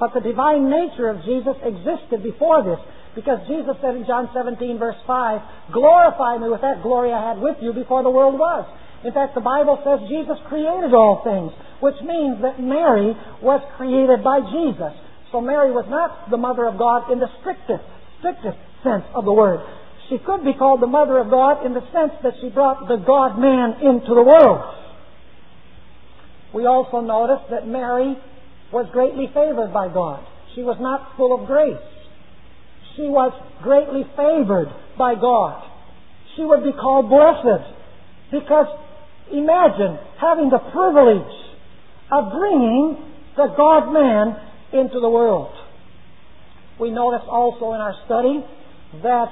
But 0.00 0.14
the 0.14 0.20
divine 0.20 0.70
nature 0.70 1.08
of 1.08 1.24
Jesus 1.24 1.54
existed 1.62 2.22
before 2.22 2.64
this. 2.64 2.80
Because 3.14 3.44
Jesus 3.46 3.76
said 3.82 3.94
in 3.94 4.06
John 4.06 4.30
17, 4.32 4.78
verse 4.78 4.96
5, 5.06 5.72
Glorify 5.72 6.38
me 6.38 6.48
with 6.48 6.62
that 6.62 6.82
glory 6.82 7.12
I 7.12 7.28
had 7.28 7.38
with 7.38 7.56
you 7.60 7.72
before 7.72 8.02
the 8.02 8.10
world 8.10 8.38
was. 8.38 8.64
In 9.04 9.12
fact, 9.12 9.34
the 9.34 9.44
Bible 9.44 9.76
says 9.84 10.08
Jesus 10.08 10.38
created 10.48 10.94
all 10.94 11.20
things, 11.20 11.52
which 11.82 12.00
means 12.00 12.40
that 12.40 12.62
Mary 12.62 13.12
was 13.42 13.60
created 13.76 14.24
by 14.24 14.40
Jesus. 14.40 14.94
So 15.30 15.40
Mary 15.40 15.72
was 15.72 15.84
not 15.88 16.30
the 16.30 16.40
mother 16.40 16.64
of 16.66 16.78
God 16.78 17.10
in 17.10 17.18
the 17.18 17.28
strictest, 17.40 17.84
strictest 18.20 18.56
sense 18.84 19.04
of 19.12 19.24
the 19.24 19.32
word. 19.32 19.60
She 20.08 20.18
could 20.18 20.44
be 20.44 20.54
called 20.54 20.80
the 20.80 20.90
mother 20.90 21.18
of 21.18 21.30
God 21.30 21.66
in 21.66 21.74
the 21.74 21.84
sense 21.92 22.12
that 22.22 22.34
she 22.40 22.48
brought 22.48 22.86
the 22.86 22.96
God 22.96 23.38
man 23.38 23.80
into 23.82 24.14
the 24.14 24.22
world. 24.22 24.60
We 26.54 26.66
also 26.66 27.00
notice 27.00 27.44
that 27.50 27.66
Mary 27.66 28.16
was 28.72 28.86
greatly 28.92 29.26
favored 29.32 29.72
by 29.72 29.88
God. 29.92 30.24
She 30.54 30.62
was 30.62 30.76
not 30.80 31.16
full 31.16 31.38
of 31.38 31.46
grace. 31.46 31.76
She 32.96 33.08
was 33.08 33.32
greatly 33.62 34.04
favored 34.16 34.68
by 34.98 35.14
God. 35.14 35.64
She 36.36 36.44
would 36.44 36.62
be 36.62 36.72
called 36.72 37.08
blessed 37.08 37.64
because 38.30 38.68
imagine 39.32 39.98
having 40.20 40.50
the 40.50 40.60
privilege 40.72 41.34
of 42.10 42.32
bringing 42.32 43.00
the 43.36 43.48
God 43.56 43.92
man 43.92 44.36
into 44.72 45.00
the 45.00 45.08
world. 45.08 45.52
We 46.80 46.90
notice 46.90 47.24
also 47.28 47.72
in 47.72 47.80
our 47.80 47.94
study 48.04 48.44
that 49.02 49.30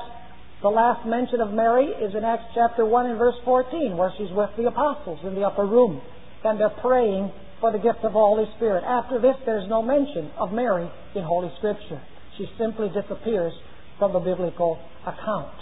the 0.62 0.68
last 0.68 1.06
mention 1.06 1.40
of 1.40 1.52
Mary 1.52 1.86
is 1.86 2.14
in 2.14 2.24
Acts 2.24 2.52
chapter 2.54 2.84
1 2.84 3.06
and 3.06 3.18
verse 3.18 3.36
14, 3.44 3.96
where 3.96 4.12
she's 4.16 4.30
with 4.30 4.50
the 4.56 4.66
apostles 4.68 5.20
in 5.24 5.34
the 5.34 5.42
upper 5.42 5.64
room, 5.64 6.00
and 6.44 6.60
they're 6.60 6.70
praying 6.80 7.32
for 7.60 7.72
the 7.72 7.78
gift 7.78 7.98
of 8.02 8.12
the 8.12 8.18
Holy 8.18 8.48
Spirit. 8.56 8.84
After 8.84 9.20
this, 9.20 9.36
there's 9.44 9.68
no 9.68 9.82
mention 9.82 10.30
of 10.38 10.52
Mary 10.52 10.90
in 11.14 11.22
Holy 11.22 11.52
Scripture. 11.58 12.00
She 12.38 12.48
simply 12.58 12.88
disappears 12.88 13.52
from 13.98 14.12
the 14.12 14.20
biblical 14.20 14.78
account. 15.06 15.54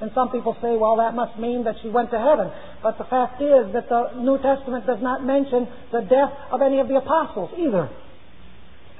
And 0.00 0.10
some 0.14 0.30
people 0.30 0.54
say, 0.60 0.76
well, 0.76 0.96
that 0.96 1.14
must 1.14 1.38
mean 1.38 1.64
that 1.64 1.76
she 1.82 1.88
went 1.88 2.10
to 2.10 2.18
heaven. 2.18 2.52
But 2.82 2.98
the 2.98 3.04
fact 3.04 3.40
is 3.40 3.72
that 3.72 3.88
the 3.88 4.20
New 4.20 4.38
Testament 4.38 4.86
does 4.86 5.00
not 5.00 5.24
mention 5.24 5.66
the 5.90 6.02
death 6.02 6.32
of 6.52 6.60
any 6.60 6.80
of 6.80 6.88
the 6.88 6.96
apostles 6.96 7.50
either. 7.58 7.88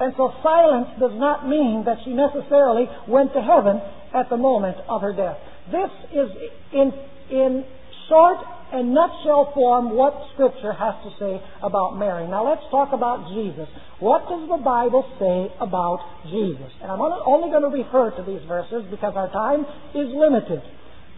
And 0.01 0.13
so 0.17 0.33
silence 0.43 0.89
does 0.99 1.13
not 1.15 1.49
mean 1.49 1.85
that 1.85 1.99
she 2.05 2.13
necessarily 2.13 2.89
went 3.07 3.33
to 3.35 3.41
heaven 3.41 3.81
at 4.15 4.29
the 4.29 4.37
moment 4.37 4.77
of 4.89 5.01
her 5.03 5.13
death. 5.13 5.37
This 5.71 5.91
is 6.13 6.31
in, 6.73 6.93
in 7.31 7.65
short 8.09 8.39
and 8.73 8.93
nutshell 8.93 9.53
form 9.55 9.95
what 9.95 10.15
Scripture 10.35 10.73
has 10.73 10.95
to 11.07 11.11
say 11.19 11.41
about 11.63 11.99
Mary. 11.99 12.27
Now 12.27 12.49
let's 12.49 12.67
talk 12.71 12.93
about 12.93 13.29
Jesus. 13.31 13.69
What 14.01 14.29
does 14.29 14.49
the 14.49 14.59
Bible 14.59 15.07
say 15.19 15.55
about 15.61 16.03
Jesus? 16.27 16.71
And 16.83 16.91
I'm 16.91 17.01
only 17.01 17.51
going 17.51 17.63
to 17.63 17.73
refer 17.73 18.11
to 18.17 18.23
these 18.27 18.43
verses 18.49 18.85
because 18.91 19.15
our 19.15 19.31
time 19.31 19.65
is 19.95 20.11
limited. 20.11 20.63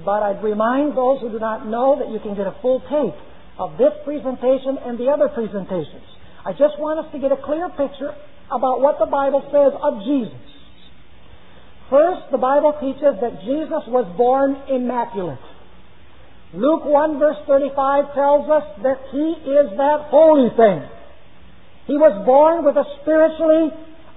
But 0.04 0.22
I'd 0.22 0.44
remind 0.44 0.96
those 0.96 1.20
who 1.20 1.30
do 1.30 1.38
not 1.38 1.66
know 1.66 1.98
that 1.98 2.12
you 2.12 2.20
can 2.20 2.36
get 2.36 2.46
a 2.46 2.54
full 2.62 2.80
tape 2.86 3.18
of 3.58 3.76
this 3.78 3.92
presentation 4.04 4.78
and 4.84 4.98
the 4.98 5.08
other 5.10 5.28
presentations. 5.28 6.06
I 6.44 6.52
just 6.52 6.78
want 6.78 7.02
us 7.02 7.10
to 7.12 7.18
get 7.18 7.32
a 7.32 7.40
clear 7.42 7.68
picture 7.68 8.14
about 8.52 8.80
what 8.80 8.98
the 9.00 9.10
Bible 9.10 9.42
says 9.50 9.74
of 9.74 10.04
Jesus. 10.06 10.38
First, 11.90 12.30
the 12.30 12.38
Bible 12.38 12.76
teaches 12.78 13.16
that 13.20 13.40
Jesus 13.42 13.82
was 13.88 14.04
born 14.16 14.54
immaculate. 14.68 15.40
Luke 16.54 16.84
1 16.84 17.18
verse 17.18 17.36
35 17.46 18.14
tells 18.14 18.48
us 18.48 18.64
that 18.82 18.98
He 19.12 19.36
is 19.44 19.76
that 19.76 20.08
holy 20.08 20.48
thing. 20.56 20.88
He 21.86 21.96
was 21.96 22.24
born 22.24 22.64
with 22.64 22.76
a 22.76 22.84
spiritually 23.00 23.68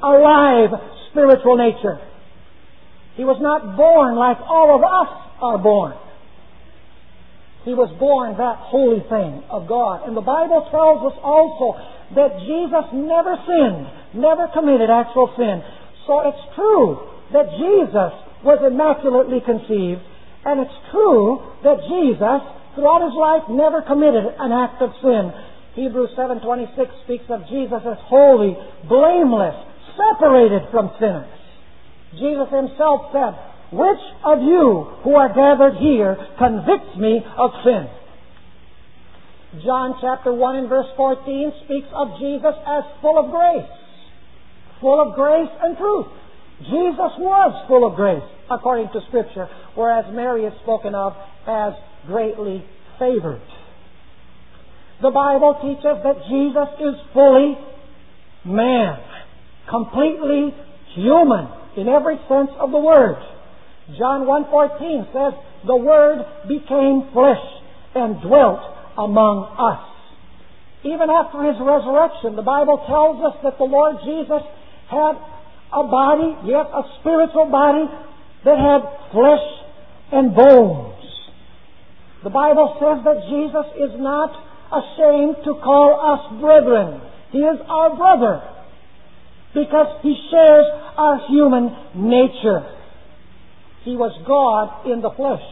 alive 0.03 0.71
spiritual 1.11 1.57
nature. 1.57 1.99
He 3.15 3.23
was 3.23 3.37
not 3.41 3.75
born 3.75 4.15
like 4.15 4.39
all 4.47 4.75
of 4.75 4.81
us 4.83 5.11
are 5.41 5.57
born. 5.57 5.93
He 7.63 7.75
was 7.75 7.93
born 7.99 8.37
that 8.41 8.57
holy 8.73 9.05
thing 9.05 9.43
of 9.51 9.67
God. 9.67 10.07
And 10.07 10.17
the 10.17 10.25
Bible 10.25 10.65
tells 10.73 11.05
us 11.05 11.17
also 11.21 11.77
that 12.17 12.41
Jesus 12.41 12.85
never 12.95 13.37
sinned, 13.45 13.85
never 14.17 14.49
committed 14.49 14.89
actual 14.89 15.29
sin. 15.37 15.61
So 16.07 16.25
it's 16.25 16.43
true 16.57 17.05
that 17.35 17.53
Jesus 17.61 18.11
was 18.41 18.57
immaculately 18.65 19.45
conceived, 19.45 20.01
and 20.45 20.59
it's 20.59 20.79
true 20.91 21.41
that 21.63 21.85
Jesus, 21.85 22.41
throughout 22.73 23.05
his 23.05 23.13
life, 23.13 23.43
never 23.49 23.81
committed 23.81 24.25
an 24.39 24.51
act 24.51 24.81
of 24.81 24.89
sin. 25.01 25.31
Hebrews 25.75 26.11
7.26 26.17 27.03
speaks 27.05 27.25
of 27.29 27.47
Jesus 27.47 27.81
as 27.85 27.97
holy, 28.09 28.57
blameless, 28.89 29.55
separated 29.93 30.67
from 30.71 30.91
sinners. 30.99 31.29
Jesus 32.17 32.49
himself 32.49 33.13
said, 33.13 33.37
Which 33.71 34.03
of 34.25 34.41
you 34.41 34.89
who 35.03 35.15
are 35.15 35.29
gathered 35.29 35.77
here 35.77 36.17
convicts 36.37 36.97
me 36.97 37.23
of 37.37 37.51
sin? 37.63 37.87
John 39.63 39.95
chapter 40.01 40.33
1 40.33 40.55
and 40.55 40.69
verse 40.69 40.87
14 40.95 41.51
speaks 41.65 41.87
of 41.93 42.19
Jesus 42.19 42.55
as 42.65 42.83
full 43.01 43.19
of 43.19 43.31
grace. 43.31 43.69
Full 44.79 45.01
of 45.01 45.15
grace 45.15 45.51
and 45.61 45.77
truth. 45.77 46.07
Jesus 46.63 47.11
was 47.17 47.65
full 47.67 47.87
of 47.87 47.95
grace, 47.95 48.23
according 48.49 48.89
to 48.93 49.01
Scripture, 49.07 49.47
whereas 49.75 50.05
Mary 50.13 50.45
is 50.45 50.53
spoken 50.63 50.93
of 50.93 51.13
as 51.47 51.73
greatly 52.05 52.63
favored. 52.99 53.41
The 55.01 55.09
Bible 55.09 55.57
teaches 55.61 55.97
that 56.03 56.21
Jesus 56.29 56.69
is 56.77 56.95
fully 57.13 57.57
man, 58.45 58.99
completely 59.69 60.53
human 60.93 61.47
in 61.77 61.87
every 61.87 62.17
sense 62.29 62.51
of 62.59 62.71
the 62.71 62.77
word. 62.77 63.17
John 63.97 64.27
1.14 64.29 65.11
says, 65.11 65.33
The 65.65 65.75
Word 65.75 66.23
became 66.47 67.09
flesh 67.13 67.43
and 67.95 68.21
dwelt 68.21 68.61
among 68.97 69.49
us. 69.57 69.87
Even 70.83 71.09
after 71.09 71.43
his 71.43 71.57
resurrection, 71.61 72.35
the 72.35 72.45
Bible 72.45 72.81
tells 72.87 73.21
us 73.25 73.37
that 73.43 73.57
the 73.57 73.69
Lord 73.69 73.97
Jesus 74.05 74.41
had 74.89 75.13
a 75.73 75.83
body, 75.83 76.35
yet 76.45 76.67
a 76.67 76.83
spiritual 76.99 77.47
body 77.49 77.85
that 78.45 78.57
had 78.57 78.81
flesh 79.11 79.47
and 80.11 80.35
bones. 80.35 80.91
The 82.23 82.29
Bible 82.29 82.77
says 82.79 83.03
that 83.05 83.25
Jesus 83.29 83.67
is 83.79 83.99
not 83.99 84.31
ashamed 84.71 85.37
to 85.45 85.55
call 85.63 85.97
us 85.99 86.39
brethren. 86.39 87.01
He 87.31 87.39
is 87.39 87.59
our 87.67 87.95
brother 87.95 88.41
because 89.53 89.99
he 90.03 90.15
shares 90.29 90.65
our 90.97 91.27
human 91.27 91.75
nature. 91.95 92.77
He 93.83 93.95
was 93.95 94.13
God 94.27 94.91
in 94.91 95.01
the 95.01 95.11
flesh. 95.11 95.43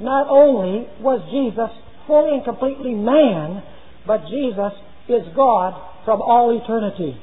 Not 0.00 0.26
only 0.28 0.88
was 1.00 1.22
Jesus 1.30 1.70
fully 2.06 2.34
and 2.34 2.44
completely 2.44 2.94
man, 2.94 3.62
but 4.06 4.26
Jesus 4.26 4.72
is 5.08 5.22
God 5.36 5.78
from 6.04 6.20
all 6.20 6.50
eternity. 6.50 7.16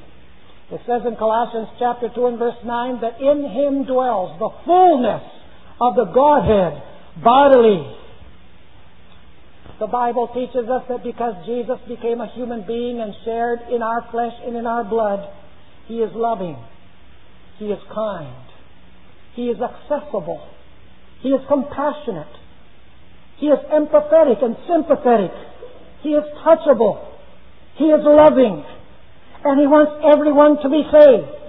It 0.72 0.80
says 0.86 1.02
in 1.06 1.16
Colossians 1.16 1.68
chapter 1.78 2.08
2 2.08 2.26
and 2.26 2.38
verse 2.38 2.56
9 2.64 3.00
that 3.02 3.20
in 3.20 3.44
him 3.44 3.84
dwells 3.84 4.38
the 4.38 4.48
fullness 4.64 5.22
of 5.78 5.96
the 5.96 6.06
Godhead 6.06 6.82
bodily. 7.22 7.98
The 9.78 9.86
Bible 9.86 10.32
teaches 10.32 10.70
us 10.70 10.84
that 10.88 11.04
because 11.04 11.34
Jesus 11.44 11.76
became 11.86 12.22
a 12.22 12.32
human 12.32 12.64
being 12.66 13.00
and 13.00 13.12
shared 13.22 13.60
in 13.70 13.82
our 13.82 14.08
flesh 14.10 14.32
and 14.46 14.56
in 14.56 14.66
our 14.66 14.82
blood, 14.82 15.28
he 15.88 15.96
is 16.00 16.10
loving. 16.14 16.56
He 17.58 17.66
is 17.66 17.80
kind. 17.92 18.46
He 19.34 19.48
is 19.48 19.58
accessible. 19.60 20.40
He 21.20 21.28
is 21.28 21.40
compassionate. 21.48 22.32
He 23.36 23.48
is 23.48 23.58
empathetic 23.68 24.42
and 24.42 24.56
sympathetic. 24.66 25.32
He 26.00 26.10
is 26.10 26.24
touchable. 26.40 27.12
He 27.76 27.84
is 27.84 28.00
loving. 28.02 28.64
And 29.44 29.58
He 29.58 29.66
wants 29.66 29.92
everyone 30.06 30.62
to 30.62 30.68
be 30.70 30.82
saved. 30.86 31.42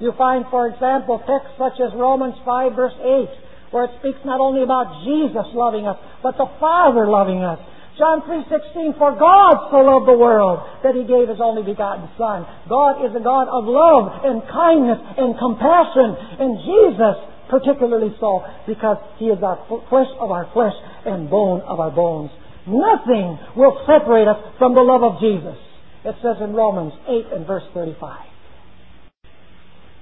You 0.00 0.12
find, 0.18 0.44
for 0.50 0.66
example, 0.66 1.22
texts 1.22 1.54
such 1.56 1.78
as 1.78 1.94
Romans 1.94 2.34
5 2.44 2.74
verse 2.74 2.96
8, 2.98 3.72
where 3.72 3.84
it 3.86 3.94
speaks 4.00 4.18
not 4.24 4.40
only 4.40 4.62
about 4.62 5.04
Jesus 5.06 5.46
loving 5.54 5.86
us, 5.86 5.96
but 6.22 6.36
the 6.36 6.50
Father 6.58 7.06
loving 7.06 7.44
us. 7.44 7.60
John 7.94 8.26
3.16, 8.26 8.98
For 8.98 9.14
God 9.14 9.70
so 9.70 9.78
loved 9.86 10.10
the 10.10 10.18
world 10.18 10.66
that 10.82 10.98
He 10.98 11.06
gave 11.06 11.30
His 11.30 11.38
only 11.38 11.62
begotten 11.62 12.10
Son. 12.18 12.42
God 12.66 13.06
is 13.06 13.14
a 13.14 13.22
God 13.22 13.46
of 13.46 13.70
love 13.70 14.26
and 14.26 14.42
kindness 14.50 14.98
and 15.14 15.38
compassion. 15.38 16.10
And 16.42 16.58
Jesus 16.66 17.16
particularly 17.48 18.14
so 18.20 18.42
because 18.66 18.96
he 19.18 19.26
is 19.26 19.42
our 19.42 19.60
flesh 19.88 20.10
of 20.18 20.30
our 20.30 20.48
flesh 20.52 20.74
and 21.04 21.28
bone 21.28 21.60
of 21.62 21.80
our 21.80 21.90
bones. 21.90 22.30
Nothing 22.66 23.38
will 23.56 23.76
separate 23.86 24.28
us 24.28 24.38
from 24.58 24.74
the 24.74 24.80
love 24.80 25.02
of 25.02 25.20
Jesus. 25.20 25.56
It 26.04 26.16
says 26.20 26.36
in 26.40 26.52
Romans 26.52 26.92
8 27.08 27.32
and 27.32 27.46
verse 27.46 27.64
35. 27.72 28.34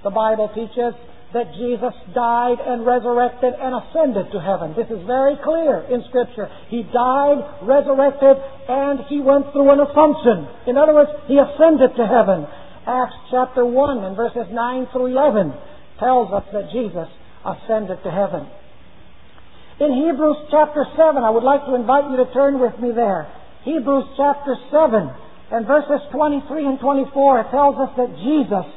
The 0.03 0.09
Bible 0.11 0.51
teaches 0.51 0.93
that 1.33 1.55
Jesus 1.55 1.95
died 2.13 2.59
and 2.59 2.85
resurrected 2.85 3.55
and 3.55 3.73
ascended 3.73 4.29
to 4.31 4.39
heaven. 4.39 4.75
This 4.77 4.91
is 4.91 5.01
very 5.07 5.39
clear 5.41 5.81
in 5.89 6.03
Scripture. 6.09 6.51
He 6.69 6.83
died, 6.83 7.39
resurrected, 7.63 8.37
and 8.69 9.07
he 9.09 9.19
went 9.19 9.49
through 9.51 9.71
an 9.71 9.81
assumption. 9.81 10.45
In 10.67 10.77
other 10.77 10.93
words, 10.93 11.09
he 11.25 11.39
ascended 11.39 11.95
to 11.95 12.05
heaven. 12.05 12.45
Acts 12.85 13.17
chapter 13.31 13.65
1 13.65 14.03
and 14.03 14.15
verses 14.15 14.45
9 14.51 14.87
through 14.91 15.15
11 15.15 15.55
tells 15.99 16.31
us 16.35 16.43
that 16.51 16.69
Jesus 16.75 17.07
ascended 17.47 18.03
to 18.03 18.11
heaven. 18.11 18.45
In 19.79 19.89
Hebrews 20.05 20.51
chapter 20.51 20.85
7, 20.95 21.23
I 21.23 21.31
would 21.31 21.43
like 21.43 21.65
to 21.65 21.73
invite 21.73 22.11
you 22.11 22.17
to 22.17 22.29
turn 22.33 22.59
with 22.59 22.77
me 22.77 22.91
there. 22.93 23.31
Hebrews 23.63 24.05
chapter 24.19 24.55
7 24.69 25.09
and 25.51 25.67
verses 25.67 26.01
23 26.11 26.65
and 26.65 26.79
24, 26.79 27.41
it 27.41 27.47
tells 27.51 27.75
us 27.77 27.91
that 27.97 28.11
Jesus 28.23 28.67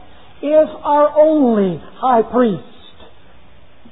is 0.43 0.69
our 0.83 1.15
only 1.17 1.81
high 1.99 2.23
priest. 2.23 2.77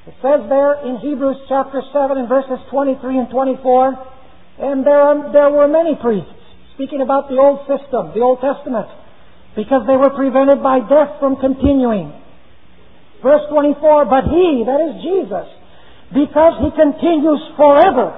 It 0.07 0.15
says 0.21 0.45
there 0.53 0.85
in 0.85 1.01
Hebrews 1.01 1.49
chapter 1.49 1.81
7 1.81 2.19
and 2.19 2.29
verses 2.29 2.61
23 2.71 3.25
and 3.25 3.31
24, 3.31 4.61
and 4.61 4.87
there, 4.87 5.01
are, 5.01 5.33
there 5.33 5.51
were 5.51 5.67
many 5.67 5.97
priests, 5.97 6.29
speaking 6.75 7.01
about 7.01 7.33
the 7.33 7.41
old 7.41 7.65
system, 7.65 8.13
the 8.13 8.21
Old 8.21 8.45
Testament, 8.45 8.87
because 9.57 9.89
they 9.89 9.97
were 9.97 10.13
prevented 10.13 10.63
by 10.63 10.85
death 10.85 11.17
from 11.19 11.41
continuing. 11.41 12.13
Verse 13.25 13.49
24, 13.49 14.05
but 14.05 14.29
he, 14.29 14.69
that 14.69 14.81
is 14.85 14.95
Jesus, 15.01 15.49
because 16.13 16.61
he 16.61 16.69
continues 16.77 17.41
forever, 17.57 18.13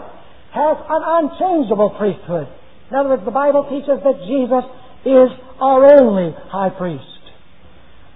has 0.51 0.77
an 0.91 1.03
unchangeable 1.07 1.95
priesthood. 1.95 2.51
In 2.91 2.97
other 2.97 3.11
words, 3.11 3.25
the 3.25 3.35
Bible 3.35 3.67
teaches 3.67 3.99
that 4.05 4.23
Jesus 4.27 4.65
is 5.05 5.31
our 5.61 5.83
only 5.99 6.35
high 6.51 6.71
priest. 6.71 7.03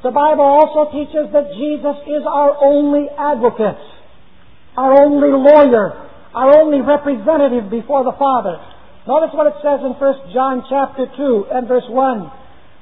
The 0.03 0.11
Bible 0.11 0.47
also 0.47 0.91
teaches 0.93 1.29
that 1.33 1.53
Jesus 1.59 1.99
is 2.09 2.25
our 2.25 2.57
only 2.63 3.05
advocate, 3.11 3.83
our 4.77 4.97
only 5.03 5.29
lawyer, 5.29 6.09
our 6.33 6.61
only 6.63 6.81
representative 6.81 7.71
before 7.71 8.05
the 8.05 8.17
Father. 8.17 8.57
Notice 9.07 9.35
what 9.35 9.49
it 9.49 9.59
says 9.61 9.81
in 9.85 9.93
1 9.93 10.33
John 10.33 10.65
chapter 10.71 11.05
2 11.17 11.47
and 11.53 11.69
verse 11.69 11.89
1. 11.89 12.33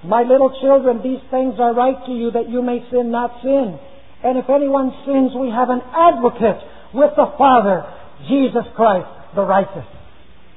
My 0.04 0.22
little 0.22 0.54
children, 0.60 1.02
these 1.02 1.24
things 1.30 1.58
are 1.58 1.74
right 1.74 1.98
to 2.06 2.12
you 2.12 2.30
that 2.32 2.48
you 2.48 2.62
may 2.62 2.86
sin 2.90 3.10
not 3.10 3.42
sin. 3.42 3.78
And 4.22 4.38
if 4.38 4.46
anyone 4.50 4.94
sins, 5.06 5.32
we 5.34 5.50
have 5.50 5.70
an 5.70 5.82
advocate 5.90 6.62
with 6.94 7.16
the 7.16 7.34
Father, 7.38 7.82
Jesus 8.28 8.66
Christ, 8.76 9.10
the 9.34 9.42
righteous. 9.42 9.97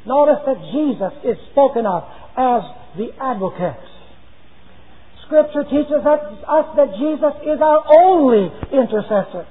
Notice 0.05 0.41
that 0.46 0.60
Jesus 0.74 1.13
is 1.24 1.38
spoken 1.51 1.86
of 1.86 2.03
as 2.38 2.63
the 2.98 3.10
advocate. 3.22 3.86
Scripture 5.25 5.63
teaches 5.63 6.03
us 6.03 6.65
that 6.75 6.91
Jesus 7.00 7.36
is 7.48 7.62
our 7.62 7.81
only 7.88 8.51
intercessor. 8.74 9.48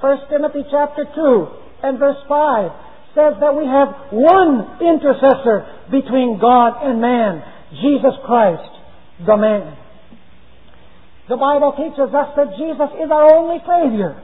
1 0.00 0.18
Timothy 0.28 0.64
chapter 0.70 1.04
2 1.14 1.48
and 1.82 1.98
verse 1.98 2.18
5 2.28 2.70
says 3.14 3.34
that 3.40 3.56
we 3.56 3.64
have 3.64 4.12
one 4.12 4.78
intercessor 4.84 5.66
between 5.90 6.38
God 6.38 6.84
and 6.84 7.00
man, 7.00 7.42
Jesus 7.80 8.14
Christ, 8.26 8.68
the 9.24 9.36
man. 9.36 9.76
The 11.28 11.36
Bible 11.36 11.72
teaches 11.76 12.12
us 12.14 12.28
that 12.36 12.56
Jesus 12.56 12.90
is 13.00 13.10
our 13.10 13.34
only 13.34 13.58
Savior. 13.64 14.22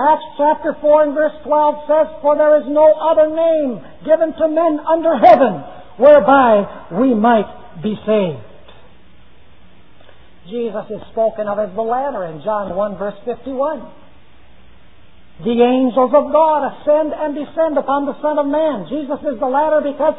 Acts 0.00 0.24
chapter 0.36 0.76
4 0.80 1.02
and 1.04 1.14
verse 1.14 1.36
12 1.44 1.74
says, 1.86 2.06
For 2.22 2.36
there 2.36 2.56
is 2.60 2.66
no 2.68 2.92
other 2.92 3.28
name 3.28 3.80
given 4.04 4.32
to 4.32 4.48
men 4.48 4.80
under 4.80 5.18
heaven 5.18 5.62
whereby 5.96 6.88
we 6.96 7.14
might 7.14 7.82
be 7.82 7.94
saved. 8.06 8.40
Jesus 10.48 10.86
is 10.90 11.02
spoken 11.12 11.46
of 11.46 11.58
as 11.58 11.70
the 11.74 11.82
ladder 11.82 12.24
in 12.24 12.42
John 12.42 12.74
1 12.74 12.98
verse 12.98 13.18
51. 13.24 13.88
The 15.44 15.58
angels 15.60 16.12
of 16.14 16.32
God 16.32 16.60
ascend 16.72 17.12
and 17.14 17.34
descend 17.34 17.78
upon 17.78 18.06
the 18.06 18.16
Son 18.20 18.38
of 18.38 18.46
Man. 18.46 18.86
Jesus 18.88 19.18
is 19.22 19.38
the 19.38 19.48
ladder 19.48 19.80
because 19.80 20.14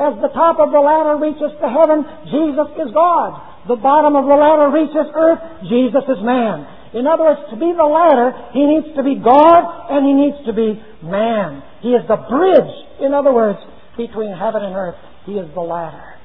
as 0.00 0.16
the 0.20 0.32
top 0.32 0.58
of 0.58 0.72
the 0.72 0.80
ladder 0.80 1.20
reaches 1.20 1.52
to 1.60 1.68
heaven, 1.68 2.04
Jesus 2.26 2.70
is 2.80 2.90
God. 2.94 3.38
The 3.68 3.76
bottom 3.76 4.16
of 4.16 4.24
the 4.24 4.34
ladder 4.34 4.72
reaches 4.72 5.06
earth, 5.14 5.40
Jesus 5.68 6.04
is 6.08 6.20
man. 6.24 6.66
In 6.92 7.06
other 7.06 7.24
words, 7.24 7.40
to 7.48 7.56
be 7.56 7.72
the 7.72 7.88
ladder, 7.88 8.52
he 8.52 8.64
needs 8.68 8.92
to 8.96 9.02
be 9.02 9.16
God 9.16 9.64
and 9.88 10.04
he 10.04 10.12
needs 10.12 10.44
to 10.44 10.52
be 10.52 10.76
man. 11.00 11.62
He 11.80 11.96
is 11.96 12.04
the 12.06 12.20
bridge, 12.20 12.72
in 13.00 13.14
other 13.14 13.32
words, 13.32 13.58
between 13.96 14.36
heaven 14.36 14.62
and 14.62 14.76
earth. 14.76 15.00
He 15.24 15.40
is 15.40 15.48
the 15.54 15.64
ladder. 15.64 16.20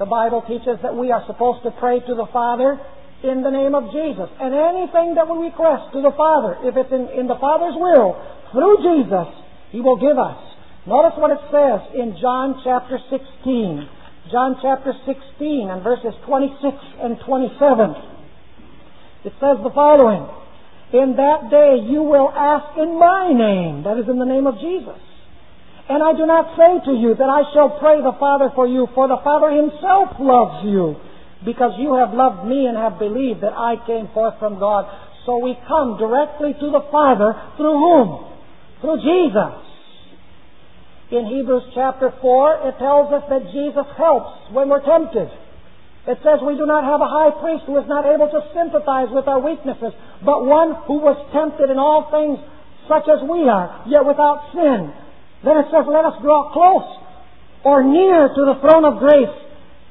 The 0.00 0.08
Bible 0.08 0.40
teaches 0.48 0.80
that 0.82 0.96
we 0.96 1.12
are 1.12 1.22
supposed 1.26 1.62
to 1.64 1.70
pray 1.76 2.00
to 2.00 2.14
the 2.16 2.24
Father 2.32 2.80
in 3.20 3.44
the 3.44 3.52
name 3.52 3.76
of 3.76 3.92
Jesus. 3.92 4.32
And 4.40 4.56
anything 4.56 5.12
that 5.20 5.28
we 5.28 5.52
request 5.52 5.92
to 5.92 6.00
the 6.00 6.16
Father, 6.16 6.56
if 6.64 6.72
it's 6.80 6.88
in, 6.88 7.12
in 7.12 7.28
the 7.28 7.36
Father's 7.36 7.76
will, 7.76 8.16
through 8.56 8.80
Jesus, 8.80 9.28
He 9.68 9.84
will 9.84 10.00
give 10.00 10.16
us. 10.16 10.40
Notice 10.88 11.12
what 11.20 11.36
it 11.36 11.44
says 11.52 11.92
in 11.92 12.16
John 12.16 12.64
chapter 12.64 12.96
16. 13.12 14.32
John 14.32 14.56
chapter 14.64 14.96
16 15.04 15.68
and 15.68 15.84
verses 15.84 16.16
26 16.24 16.72
and 17.04 17.20
27. 17.20 18.09
It 19.24 19.32
says 19.36 19.60
the 19.60 19.72
following, 19.74 20.24
In 20.92 21.16
that 21.16 21.50
day 21.50 21.84
you 21.84 22.02
will 22.02 22.32
ask 22.32 22.76
in 22.78 22.98
my 22.98 23.28
name, 23.32 23.84
that 23.84 24.00
is 24.00 24.08
in 24.08 24.18
the 24.18 24.24
name 24.24 24.46
of 24.46 24.56
Jesus. 24.60 24.96
And 25.90 26.02
I 26.02 26.14
do 26.16 26.24
not 26.24 26.56
say 26.56 26.80
to 26.86 26.94
you 26.96 27.14
that 27.18 27.28
I 27.28 27.42
shall 27.52 27.76
pray 27.82 28.00
the 28.00 28.16
Father 28.18 28.48
for 28.54 28.66
you, 28.66 28.88
for 28.94 29.08
the 29.08 29.20
Father 29.24 29.50
himself 29.50 30.16
loves 30.22 30.64
you, 30.64 30.96
because 31.44 31.74
you 31.76 31.98
have 31.98 32.14
loved 32.14 32.48
me 32.48 32.64
and 32.64 32.78
have 32.78 32.98
believed 32.98 33.42
that 33.42 33.52
I 33.52 33.76
came 33.86 34.08
forth 34.14 34.38
from 34.38 34.58
God. 34.58 34.86
So 35.26 35.36
we 35.38 35.58
come 35.68 35.98
directly 35.98 36.54
to 36.54 36.68
the 36.70 36.86
Father 36.88 37.34
through 37.58 37.76
whom? 37.76 38.08
Through 38.80 39.04
Jesus. 39.04 39.70
In 41.10 41.26
Hebrews 41.26 41.74
chapter 41.74 42.14
4, 42.22 42.70
it 42.70 42.78
tells 42.78 43.12
us 43.12 43.24
that 43.28 43.50
Jesus 43.52 43.84
helps 43.98 44.54
when 44.54 44.70
we're 44.70 44.86
tempted. 44.86 45.28
It 46.08 46.16
says 46.24 46.40
we 46.40 46.56
do 46.56 46.64
not 46.64 46.84
have 46.84 47.04
a 47.04 47.10
high 47.10 47.30
priest 47.44 47.68
who 47.68 47.76
is 47.76 47.84
not 47.84 48.08
able 48.08 48.28
to 48.32 48.40
sympathize 48.56 49.12
with 49.12 49.28
our 49.28 49.40
weaknesses, 49.40 49.92
but 50.24 50.48
one 50.48 50.72
who 50.88 51.00
was 51.04 51.16
tempted 51.32 51.68
in 51.68 51.76
all 51.76 52.08
things 52.08 52.40
such 52.88 53.04
as 53.06 53.20
we 53.22 53.44
are, 53.46 53.84
yet 53.86 54.08
without 54.08 54.50
sin. 54.56 54.90
Then 55.44 55.60
it 55.60 55.68
says, 55.68 55.84
let 55.84 56.08
us 56.08 56.16
draw 56.24 56.50
close 56.56 56.88
or 57.64 57.84
near 57.84 58.32
to 58.32 58.42
the 58.48 58.56
throne 58.64 58.88
of 58.88 58.98
grace 58.98 59.36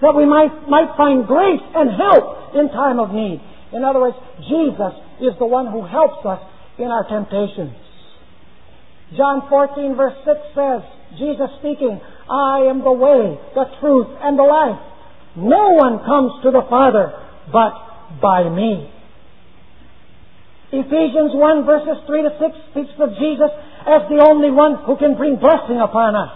that 0.02 0.16
we 0.16 0.26
might, 0.26 0.52
might 0.68 0.98
find 0.98 1.28
grace 1.28 1.62
and 1.76 1.94
help 1.94 2.56
in 2.56 2.70
time 2.74 3.00
of 3.00 3.14
need. 3.14 3.40
In 3.72 3.86
other 3.86 4.02
words, 4.02 4.18
Jesus 4.50 4.94
is 5.22 5.38
the 5.38 5.46
one 5.46 5.68
who 5.70 5.86
helps 5.86 6.26
us 6.26 6.42
in 6.80 6.90
our 6.90 7.06
temptations. 7.06 7.78
John 9.16 9.46
14 9.50 9.96
verse 9.96 10.18
6 10.26 10.58
says, 10.58 10.82
Jesus 11.18 11.50
speaking, 11.60 12.00
I 12.30 12.70
am 12.70 12.82
the 12.82 12.94
way, 12.94 13.38
the 13.54 13.66
truth, 13.80 14.08
and 14.22 14.38
the 14.38 14.44
life. 14.44 14.89
No 15.40 15.72
one 15.72 16.04
comes 16.04 16.44
to 16.44 16.52
the 16.52 16.68
Father 16.70 17.16
but 17.52 17.74
by 18.22 18.50
me. 18.50 18.92
Ephesians 20.72 21.34
1 21.34 21.66
verses 21.66 21.98
3 22.06 22.22
to 22.24 22.32
6 22.38 22.56
speaks 22.72 22.96
of 23.00 23.10
Jesus 23.18 23.50
as 23.88 24.06
the 24.12 24.22
only 24.22 24.52
one 24.52 24.76
who 24.86 24.98
can 24.98 25.18
bring 25.18 25.40
blessing 25.42 25.82
upon 25.82 26.14
us. 26.16 26.36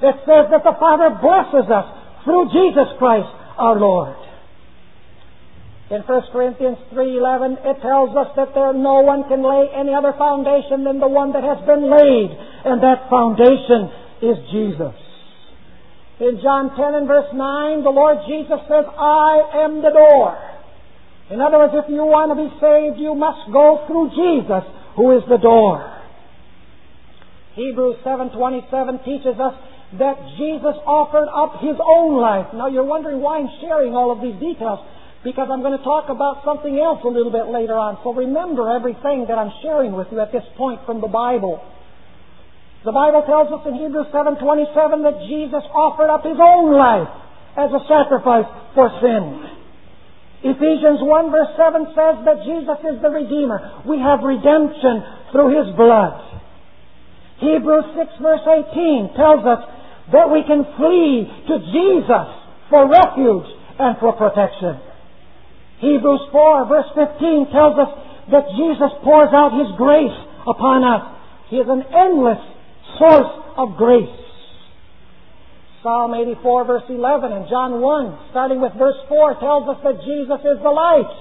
It 0.00 0.16
says 0.24 0.48
that 0.48 0.64
the 0.64 0.78
Father 0.80 1.12
blesses 1.20 1.68
us 1.68 1.86
through 2.24 2.48
Jesus 2.54 2.88
Christ 2.96 3.28
our 3.58 3.76
Lord. 3.76 4.16
In 5.90 6.00
1 6.00 6.22
Corinthians 6.32 6.78
3.11 6.94 7.60
it 7.60 7.82
tells 7.84 8.16
us 8.16 8.32
that 8.36 8.54
there 8.54 8.72
no 8.72 9.04
one 9.04 9.28
can 9.28 9.44
lay 9.44 9.68
any 9.76 9.92
other 9.92 10.16
foundation 10.16 10.84
than 10.84 10.98
the 10.98 11.08
one 11.08 11.32
that 11.36 11.44
has 11.44 11.60
been 11.68 11.84
laid, 11.92 12.32
and 12.64 12.80
that 12.80 13.10
foundation 13.12 13.92
is 14.24 14.40
Jesus. 14.48 15.03
In 16.24 16.40
John 16.40 16.72
10 16.72 16.94
and 16.94 17.06
verse 17.06 17.28
9, 17.36 17.84
the 17.84 17.92
Lord 17.92 18.16
Jesus 18.24 18.56
says, 18.64 18.88
I 18.88 19.60
am 19.60 19.84
the 19.84 19.92
door. 19.92 20.32
In 21.28 21.44
other 21.44 21.60
words, 21.60 21.76
if 21.76 21.84
you 21.92 22.00
want 22.00 22.32
to 22.32 22.38
be 22.40 22.48
saved, 22.64 22.96
you 22.96 23.12
must 23.12 23.52
go 23.52 23.84
through 23.84 24.08
Jesus, 24.16 24.64
who 24.96 25.12
is 25.12 25.24
the 25.28 25.36
door. 25.36 25.84
Hebrews 27.60 28.00
7:27 28.04 29.04
teaches 29.04 29.36
us 29.36 29.52
that 30.00 30.16
Jesus 30.40 30.76
offered 30.88 31.28
up 31.28 31.60
his 31.60 31.76
own 31.76 32.16
life. 32.16 32.48
Now 32.56 32.68
you're 32.72 32.88
wondering 32.88 33.20
why 33.20 33.44
I'm 33.44 33.52
sharing 33.60 33.94
all 33.94 34.10
of 34.10 34.24
these 34.24 34.40
details 34.40 34.80
because 35.22 35.48
I'm 35.52 35.60
going 35.60 35.76
to 35.76 35.84
talk 35.84 36.08
about 36.08 36.40
something 36.44 36.80
else 36.80 37.04
a 37.04 37.08
little 37.08 37.32
bit 37.32 37.52
later 37.52 37.76
on. 37.76 38.00
So 38.02 38.12
remember 38.12 38.72
everything 38.72 39.26
that 39.28 39.36
I'm 39.36 39.52
sharing 39.60 39.92
with 39.92 40.08
you 40.10 40.20
at 40.20 40.32
this 40.32 40.44
point 40.56 40.80
from 40.84 41.00
the 41.00 41.08
Bible. 41.08 41.60
The 42.84 42.92
Bible 42.92 43.24
tells 43.24 43.48
us 43.48 43.64
in 43.66 43.80
Hebrews 43.80 44.12
7:27 44.12 45.02
that 45.02 45.24
Jesus 45.24 45.64
offered 45.72 46.12
up 46.12 46.22
his 46.22 46.36
own 46.38 46.76
life 46.76 47.08
as 47.56 47.72
a 47.72 47.80
sacrifice 47.88 48.44
for 48.74 48.92
sin. 49.00 49.40
Ephesians 50.44 51.00
1 51.00 51.30
verse 51.30 51.48
7 51.56 51.86
says 51.96 52.16
that 52.28 52.44
Jesus 52.44 52.76
is 52.84 53.00
the 53.00 53.08
Redeemer. 53.08 53.80
We 53.88 53.98
have 54.00 54.20
redemption 54.20 55.00
through 55.32 55.56
His 55.56 55.74
blood. 55.74 56.20
Hebrews 57.40 57.88
6 57.96 58.12
verse 58.20 58.44
18 58.44 59.16
tells 59.16 59.46
us 59.48 59.64
that 60.12 60.28
we 60.28 60.44
can 60.44 60.68
flee 60.76 61.24
to 61.48 61.56
Jesus 61.72 62.28
for 62.68 62.84
refuge 62.84 63.48
and 63.80 63.96
for 63.96 64.12
protection. 64.12 64.76
Hebrews 65.80 66.28
4 66.30 66.68
verse 66.68 66.90
15 66.92 67.48
tells 67.48 67.78
us 67.80 67.88
that 68.30 68.44
Jesus 68.60 68.92
pours 69.00 69.32
out 69.32 69.56
His 69.56 69.72
grace 69.80 70.18
upon 70.46 70.84
us. 70.84 71.16
He 71.48 71.56
is 71.56 71.68
an 71.72 71.84
endless 71.88 72.53
source 72.98 73.32
of 73.56 73.76
grace. 73.76 74.24
Psalm 75.82 76.14
84 76.14 76.64
verse 76.64 76.88
11 76.88 77.32
and 77.32 77.44
John 77.48 77.80
1 77.80 78.30
starting 78.30 78.60
with 78.60 78.72
verse 78.78 78.96
4 79.08 79.36
tells 79.38 79.68
us 79.68 79.76
that 79.84 80.00
Jesus 80.00 80.40
is 80.40 80.58
the 80.64 80.72
light. 80.72 81.12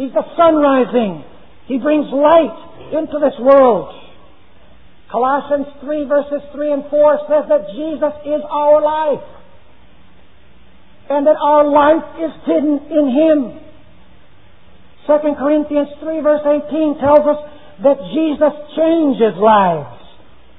He's 0.00 0.12
the 0.16 0.24
sun 0.32 0.56
rising. 0.56 1.24
He 1.66 1.76
brings 1.76 2.08
light 2.08 2.96
into 2.96 3.20
this 3.20 3.36
world. 3.36 3.92
Colossians 5.12 5.66
3 5.84 6.04
verses 6.08 6.40
3 6.52 6.72
and 6.72 6.84
4 6.88 7.18
says 7.28 7.44
that 7.52 7.68
Jesus 7.76 8.14
is 8.24 8.40
our 8.48 8.80
life. 8.80 9.28
And 11.10 11.26
that 11.26 11.36
our 11.36 11.68
life 11.68 12.08
is 12.20 12.32
hidden 12.48 12.80
in 12.88 13.04
Him. 13.12 13.60
2 15.04 15.36
Corinthians 15.36 15.88
3 16.00 16.20
verse 16.20 16.44
18 16.44 17.00
tells 17.00 17.24
us 17.28 17.40
that 17.84 18.00
Jesus 18.12 18.54
changes 18.72 19.36
lives. 19.36 19.97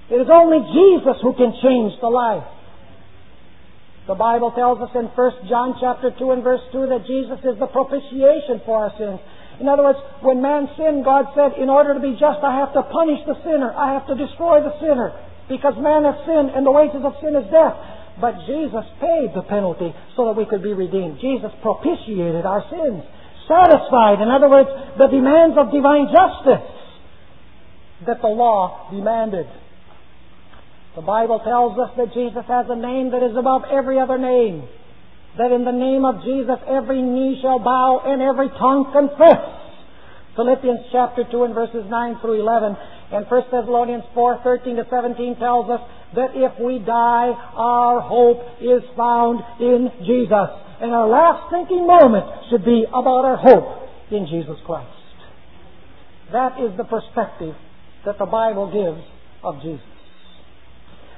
It 0.09 0.17
is 0.17 0.29
only 0.29 0.65
Jesus 0.73 1.21
who 1.21 1.33
can 1.37 1.53
change 1.61 1.93
the 2.01 2.09
life. 2.09 2.45
The 4.09 4.17
Bible 4.17 4.49
tells 4.57 4.81
us 4.81 4.89
in 4.97 5.05
1 5.05 5.45
John 5.45 5.77
chapter 5.77 6.09
2 6.09 6.33
and 6.33 6.41
verse 6.41 6.65
2 6.73 6.89
that 6.89 7.05
Jesus 7.05 7.37
is 7.45 7.61
the 7.61 7.69
propitiation 7.69 8.57
for 8.65 8.81
our 8.81 8.93
sins. 8.97 9.21
In 9.61 9.69
other 9.69 9.85
words, 9.85 10.01
when 10.25 10.41
man 10.41 10.65
sinned, 10.73 11.05
God 11.05 11.29
said, 11.37 11.61
in 11.61 11.69
order 11.69 11.93
to 11.93 12.01
be 12.01 12.17
just, 12.17 12.41
I 12.41 12.57
have 12.57 12.73
to 12.73 12.81
punish 12.89 13.21
the 13.29 13.37
sinner. 13.45 13.69
I 13.69 13.93
have 13.93 14.09
to 14.09 14.17
destroy 14.17 14.65
the 14.65 14.73
sinner. 14.81 15.13
Because 15.45 15.77
man 15.77 16.09
has 16.09 16.17
sinned 16.25 16.57
and 16.57 16.65
the 16.65 16.73
wages 16.73 17.05
of 17.05 17.21
sin 17.21 17.37
is 17.37 17.45
death. 17.53 17.77
But 18.17 18.49
Jesus 18.49 18.81
paid 18.97 19.29
the 19.37 19.45
penalty 19.45 19.93
so 20.17 20.25
that 20.25 20.33
we 20.33 20.49
could 20.49 20.65
be 20.65 20.73
redeemed. 20.73 21.21
Jesus 21.21 21.53
propitiated 21.61 22.49
our 22.49 22.65
sins. 22.73 23.05
Satisfied, 23.45 24.25
in 24.25 24.29
other 24.33 24.49
words, 24.49 24.73
the 24.97 25.05
demands 25.05 25.53
of 25.53 25.69
divine 25.69 26.09
justice 26.09 26.65
that 28.09 28.25
the 28.25 28.33
law 28.33 28.89
demanded. 28.89 29.45
The 30.95 31.01
Bible 31.01 31.39
tells 31.39 31.77
us 31.79 31.95
that 31.97 32.13
Jesus 32.13 32.43
has 32.47 32.65
a 32.69 32.75
name 32.75 33.11
that 33.11 33.23
is 33.23 33.37
above 33.37 33.63
every 33.69 33.99
other 33.99 34.17
name 34.17 34.67
that 35.37 35.51
in 35.51 35.63
the 35.63 35.71
name 35.71 36.05
of 36.05 36.23
Jesus 36.23 36.57
every 36.67 37.01
knee 37.01 37.39
shall 37.41 37.59
bow 37.59 38.01
and 38.05 38.21
every 38.21 38.49
tongue 38.49 38.91
confess. 38.91 39.39
Philippians 40.35 40.91
chapter 40.91 41.23
2 41.29 41.43
and 41.43 41.53
verses 41.53 41.85
9 41.87 42.19
through 42.21 42.41
11 42.41 42.75
and 43.11 43.25
1 43.25 43.41
Thessalonians 43.51 44.03
4, 44.13 44.41
13 44.43 44.75
to 44.77 44.85
17 44.89 45.35
tells 45.37 45.69
us 45.69 45.81
that 46.15 46.31
if 46.33 46.59
we 46.59 46.79
die, 46.79 47.31
our 47.55 48.01
hope 48.01 48.41
is 48.61 48.81
found 48.95 49.39
in 49.59 49.91
Jesus. 50.05 50.49
And 50.81 50.91
our 50.91 51.07
last 51.07 51.51
thinking 51.51 51.85
moment 51.85 52.25
should 52.49 52.63
be 52.63 52.85
about 52.87 53.25
our 53.25 53.37
hope 53.37 53.89
in 54.11 54.27
Jesus 54.27 54.57
Christ. 54.65 54.91
That 56.31 56.59
is 56.61 56.75
the 56.77 56.85
perspective 56.85 57.55
that 58.05 58.17
the 58.17 58.25
Bible 58.25 58.71
gives 58.71 59.03
of 59.43 59.61
Jesus. 59.61 59.98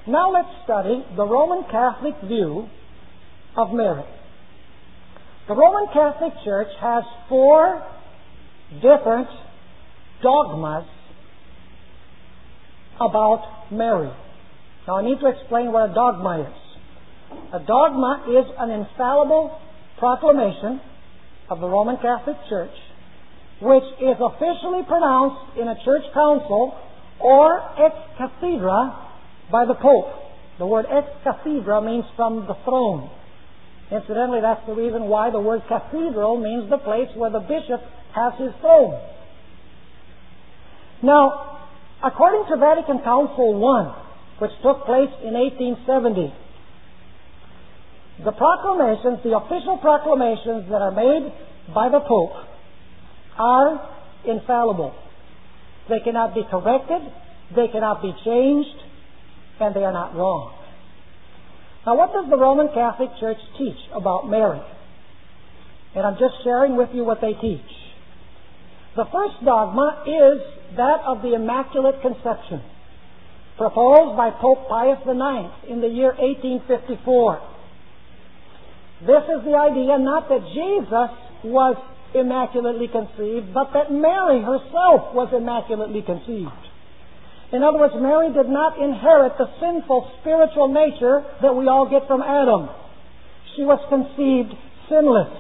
Now 0.08 0.32
let's 0.32 0.50
study 0.64 1.06
the 1.16 1.26
Roman 1.26 1.64
Catholic 1.70 2.16
view 2.26 2.68
of 3.56 3.72
Mary. 3.72 4.04
The 5.48 5.56
Roman 5.56 5.94
Catholic 5.94 6.34
Church 6.44 6.70
has 6.80 7.04
four 7.30 7.86
different 8.82 9.28
dogmas 10.24 10.88
about 13.00 13.72
Mary. 13.72 14.12
Now 14.88 14.98
I 14.98 15.04
need 15.04 15.20
to 15.20 15.28
explain 15.28 15.72
what 15.72 15.92
a 15.92 15.94
dogma 15.94 16.50
is. 16.50 17.38
A 17.54 17.60
dogma 17.60 18.26
is 18.28 18.46
an 18.58 18.72
infallible 18.72 19.60
proclamation 20.00 20.82
of 21.50 21.60
the 21.60 21.68
Roman 21.68 21.98
Catholic 21.98 22.38
Church 22.50 22.74
which 23.62 23.84
is 24.02 24.18
officially 24.18 24.82
pronounced 24.88 25.58
in 25.60 25.68
a 25.68 25.76
church 25.86 26.02
council 26.14 26.76
or 27.20 27.62
ex 27.78 27.94
cathedra 28.18 29.11
by 29.52 29.66
the 29.66 29.76
Pope. 29.76 30.08
The 30.58 30.66
word 30.66 30.86
ex 30.90 31.08
cathedra 31.24 31.82
means 31.82 32.06
from 32.16 32.48
the 32.48 32.56
throne. 32.64 33.10
Incidentally, 33.92 34.40
that's 34.42 34.66
the 34.66 34.74
reason 34.74 35.04
why 35.06 35.30
the 35.30 35.40
word 35.40 35.62
cathedral 35.68 36.38
means 36.38 36.70
the 36.70 36.78
place 36.78 37.10
where 37.16 37.30
the 37.30 37.42
bishop 37.42 37.82
has 38.16 38.34
his 38.40 38.52
throne. 38.62 38.96
Now, 41.04 41.60
according 42.04 42.46
to 42.50 42.58
Vatican 42.58 43.00
Council 43.00 43.58
I, 43.66 44.06
which 44.40 44.52
took 44.64 44.86
place 44.86 45.12
in 45.24 45.34
1870, 45.34 46.34
the 48.24 48.32
proclamations, 48.32 49.20
the 49.24 49.36
official 49.36 49.78
proclamations 49.82 50.70
that 50.70 50.82
are 50.82 50.92
made 50.92 51.34
by 51.74 51.90
the 51.90 52.00
Pope 52.00 52.38
are 53.38 53.90
infallible. 54.26 54.94
They 55.90 56.00
cannot 56.00 56.36
be 56.36 56.44
corrected, 56.50 57.02
they 57.56 57.68
cannot 57.68 58.02
be 58.02 58.14
changed, 58.24 58.91
and 59.62 59.76
they 59.76 59.84
are 59.84 59.94
not 59.94 60.16
wrong. 60.16 60.58
Now, 61.86 61.96
what 61.98 62.14
does 62.14 62.30
the 62.30 62.38
Roman 62.38 62.68
Catholic 62.74 63.10
Church 63.20 63.40
teach 63.58 63.78
about 63.94 64.30
Mary? 64.30 64.62
And 65.96 66.06
I'm 66.06 66.18
just 66.20 66.36
sharing 66.44 66.78
with 66.78 66.90
you 66.94 67.04
what 67.04 67.22
they 67.22 67.34
teach. 67.34 67.72
The 68.96 69.06
first 69.12 69.44
dogma 69.44 70.04
is 70.06 70.42
that 70.78 71.02
of 71.06 71.22
the 71.22 71.34
Immaculate 71.34 72.02
Conception, 72.02 72.62
proposed 73.58 74.16
by 74.18 74.32
Pope 74.32 74.68
Pius 74.70 75.00
IX 75.08 75.50
in 75.70 75.82
the 75.82 75.88
year 75.88 76.14
1854. 76.20 77.42
This 79.02 79.24
is 79.26 79.44
the 79.46 79.58
idea 79.58 79.98
not 79.98 80.30
that 80.30 80.46
Jesus 80.54 81.12
was 81.44 81.76
immaculately 82.14 82.88
conceived, 82.88 83.54
but 83.54 83.74
that 83.74 83.92
Mary 83.92 84.42
herself 84.42 85.16
was 85.16 85.34
immaculately 85.34 86.02
conceived. 86.02 86.71
In 87.52 87.64
other 87.64 87.80
words, 87.80 87.94
Mary 88.00 88.32
did 88.32 88.48
not 88.48 88.80
inherit 88.80 89.34
the 89.38 89.48
sinful 89.60 90.10
spiritual 90.22 90.70
nature 90.70 91.24
that 91.42 91.54
we 91.54 91.68
all 91.68 91.90
get 91.90 92.08
from 92.08 92.22
Adam. 92.22 92.70
She 93.56 93.64
was 93.64 93.80
conceived 93.92 94.56
sinless. 94.88 95.36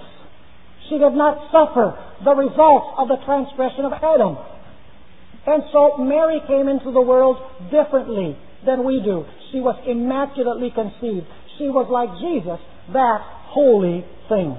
She 0.89 0.99
did 0.99 1.15
not 1.15 1.47
suffer 1.55 1.95
the 2.23 2.35
results 2.35 2.99
of 2.99 3.07
the 3.07 3.17
transgression 3.23 3.85
of 3.85 3.93
Adam. 3.95 4.35
And 5.47 5.63
so 5.71 5.97
Mary 5.97 6.41
came 6.47 6.67
into 6.67 6.91
the 6.91 7.01
world 7.01 7.39
differently 7.71 8.37
than 8.65 8.83
we 8.83 8.99
do. 8.99 9.25
She 9.51 9.59
was 9.59 9.79
immaculately 9.87 10.69
conceived. 10.69 11.25
She 11.57 11.71
was 11.71 11.87
like 11.87 12.11
Jesus, 12.19 12.59
that 12.93 13.19
holy 13.55 14.05
thing. 14.27 14.55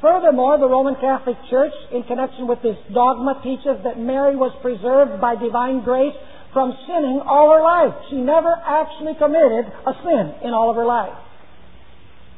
Furthermore, 0.00 0.58
the 0.58 0.68
Roman 0.68 0.94
Catholic 0.94 1.36
Church, 1.50 1.74
in 1.90 2.04
connection 2.04 2.46
with 2.46 2.62
this 2.62 2.78
dogma, 2.94 3.40
teaches 3.42 3.82
that 3.82 3.98
Mary 3.98 4.36
was 4.36 4.54
preserved 4.62 5.20
by 5.20 5.34
divine 5.34 5.82
grace 5.82 6.14
from 6.52 6.70
sinning 6.86 7.20
all 7.26 7.50
her 7.50 7.62
life. 7.62 7.94
She 8.08 8.16
never 8.16 8.54
actually 8.54 9.18
committed 9.18 9.66
a 9.66 9.92
sin 10.06 10.46
in 10.46 10.54
all 10.54 10.70
of 10.70 10.76
her 10.76 10.86
life. 10.86 11.18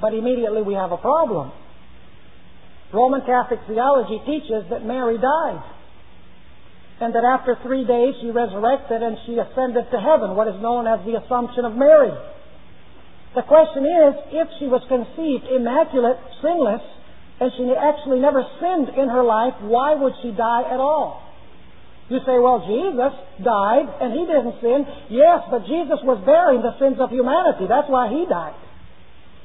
But 0.01 0.15
immediately 0.15 0.63
we 0.63 0.73
have 0.73 0.91
a 0.91 0.97
problem. 0.97 1.53
Roman 2.93 3.21
Catholic 3.29 3.61
theology 3.69 4.19
teaches 4.25 4.65
that 4.71 4.85
Mary 4.85 5.19
died. 5.21 5.63
And 7.01 7.15
that 7.15 7.25
after 7.25 7.57
three 7.63 7.85
days 7.85 8.15
she 8.21 8.31
resurrected 8.31 9.03
and 9.03 9.17
she 9.27 9.37
ascended 9.37 9.85
to 9.93 10.01
heaven, 10.01 10.35
what 10.35 10.49
is 10.49 10.57
known 10.61 10.87
as 10.89 11.05
the 11.05 11.21
Assumption 11.21 11.65
of 11.65 11.77
Mary. 11.77 12.13
The 13.35 13.43
question 13.43 13.85
is, 13.85 14.13
if 14.33 14.49
she 14.59 14.67
was 14.67 14.83
conceived 14.89 15.45
immaculate, 15.49 16.19
sinless, 16.43 16.83
and 17.41 17.51
she 17.57 17.65
actually 17.73 18.21
never 18.21 18.45
sinned 18.61 18.93
in 18.93 19.09
her 19.09 19.25
life, 19.25 19.55
why 19.65 19.95
would 19.95 20.13
she 20.23 20.31
die 20.31 20.63
at 20.69 20.79
all? 20.79 21.25
You 22.11 22.19
say, 22.27 22.37
well, 22.37 22.61
Jesus 22.69 23.15
died 23.41 23.87
and 24.03 24.13
he 24.13 24.27
didn't 24.29 24.61
sin. 24.61 24.85
Yes, 25.09 25.47
but 25.49 25.65
Jesus 25.65 26.03
was 26.05 26.21
bearing 26.27 26.61
the 26.61 26.77
sins 26.77 27.01
of 27.01 27.09
humanity. 27.09 27.65
That's 27.65 27.89
why 27.89 28.11
he 28.11 28.27
died. 28.29 28.59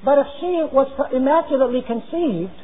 But 0.04 0.20
if 0.20 0.28
she 0.42 0.54
was 0.76 0.92
immaculately 1.14 1.86
conceived 1.88 2.58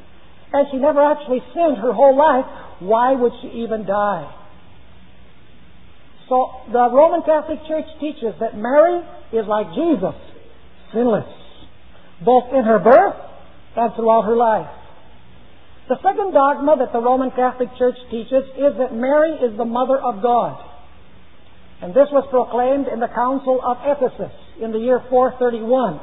and 0.52 0.68
she 0.74 0.78
never 0.78 1.00
actually 1.00 1.40
sinned 1.54 1.78
her 1.78 1.94
whole 1.94 2.18
life, 2.18 2.50
why 2.82 3.14
would 3.14 3.32
she 3.42 3.64
even 3.64 3.86
die? 3.86 4.26
So 6.28 6.66
the 6.74 6.90
Roman 6.92 7.22
Catholic 7.22 7.60
Church 7.70 7.88
teaches 8.02 8.34
that 8.42 8.58
Mary 8.58 9.00
is 9.32 9.46
like 9.48 9.70
Jesus, 9.78 10.18
sinless, 10.92 11.30
both 12.26 12.52
in 12.52 12.66
her 12.66 12.80
birth 12.80 13.16
and 13.78 13.94
throughout 13.96 14.26
her 14.26 14.36
life. 14.36 14.81
The 15.92 16.00
second 16.00 16.32
dogma 16.32 16.78
that 16.80 16.94
the 16.94 17.04
Roman 17.04 17.32
Catholic 17.32 17.68
Church 17.78 18.00
teaches 18.10 18.48
is 18.56 18.80
that 18.80 18.96
Mary 18.96 19.36
is 19.44 19.58
the 19.58 19.68
Mother 19.68 20.00
of 20.00 20.24
God. 20.24 20.56
And 21.82 21.92
this 21.92 22.08
was 22.16 22.24
proclaimed 22.32 22.88
in 22.88 23.02
the 23.04 23.12
Council 23.12 23.60
of 23.60 23.76
Ephesus 23.84 24.32
in 24.64 24.72
the 24.72 24.80
year 24.80 25.04
431. 25.12 26.00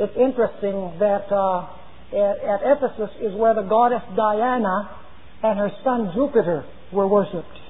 It's 0.00 0.16
interesting 0.16 0.96
that 1.04 1.28
uh, 1.28 1.68
at, 2.16 2.36
at 2.48 2.60
Ephesus 2.64 3.12
is 3.20 3.36
where 3.36 3.52
the 3.52 3.68
goddess 3.68 4.00
Diana 4.16 4.88
and 5.44 5.58
her 5.58 5.72
son 5.84 6.16
Jupiter 6.16 6.64
were 6.90 7.06
worshipped. 7.06 7.60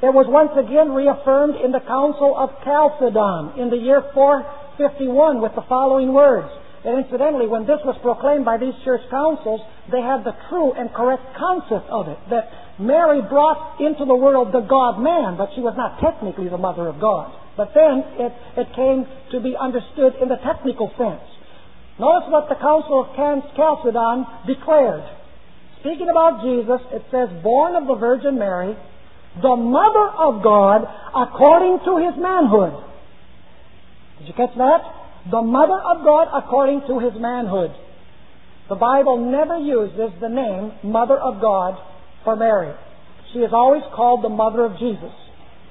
It 0.00 0.08
was 0.08 0.24
once 0.24 0.56
again 0.56 0.96
reaffirmed 0.96 1.60
in 1.60 1.76
the 1.76 1.84
Council 1.84 2.32
of 2.32 2.48
Chalcedon 2.64 3.60
in 3.60 3.68
the 3.68 3.76
year 3.76 4.08
451 4.16 5.42
with 5.42 5.52
the 5.52 5.68
following 5.68 6.14
words 6.16 6.48
And 6.84 6.98
incidentally, 6.98 7.46
when 7.46 7.62
this 7.62 7.78
was 7.86 7.94
proclaimed 8.02 8.44
by 8.44 8.58
these 8.58 8.74
church 8.84 9.02
councils, 9.08 9.62
they 9.90 10.02
had 10.02 10.26
the 10.26 10.34
true 10.50 10.74
and 10.74 10.90
correct 10.90 11.22
concept 11.38 11.86
of 11.86 12.08
it, 12.08 12.18
that 12.30 12.50
Mary 12.78 13.22
brought 13.22 13.78
into 13.78 14.04
the 14.04 14.18
world 14.18 14.50
the 14.50 14.66
God-man, 14.66 15.38
but 15.38 15.54
she 15.54 15.62
was 15.62 15.78
not 15.78 16.02
technically 16.02 16.50
the 16.50 16.58
mother 16.58 16.88
of 16.88 16.98
God. 16.98 17.30
But 17.56 17.70
then 17.74 18.02
it, 18.18 18.32
it 18.58 18.74
came 18.74 19.06
to 19.30 19.38
be 19.38 19.54
understood 19.54 20.18
in 20.18 20.26
the 20.26 20.42
technical 20.42 20.90
sense. 20.98 21.22
Notice 22.00 22.26
what 22.34 22.48
the 22.48 22.58
Council 22.58 23.06
of 23.06 23.14
Chalcedon 23.14 24.26
declared. 24.50 25.06
Speaking 25.80 26.08
about 26.10 26.42
Jesus, 26.42 26.80
it 26.90 27.06
says, 27.14 27.30
born 27.42 27.76
of 27.76 27.86
the 27.86 27.94
Virgin 27.94 28.38
Mary, 28.38 28.74
the 29.40 29.54
mother 29.54 30.08
of 30.18 30.42
God 30.42 30.82
according 31.14 31.78
to 31.84 32.02
his 32.02 32.18
manhood. 32.18 32.74
Did 34.18 34.28
you 34.28 34.34
catch 34.34 34.56
that? 34.56 35.01
The 35.30 35.42
mother 35.42 35.78
of 35.78 36.02
God 36.02 36.28
according 36.34 36.82
to 36.88 36.98
his 36.98 37.14
manhood. 37.20 37.70
The 38.68 38.74
Bible 38.74 39.30
never 39.30 39.58
uses 39.58 40.10
the 40.20 40.28
name 40.28 40.72
Mother 40.82 41.18
of 41.18 41.40
God 41.40 41.78
for 42.24 42.36
Mary. 42.36 42.74
She 43.32 43.40
is 43.40 43.52
always 43.52 43.82
called 43.94 44.24
the 44.24 44.28
Mother 44.28 44.64
of 44.64 44.78
Jesus. 44.78 45.12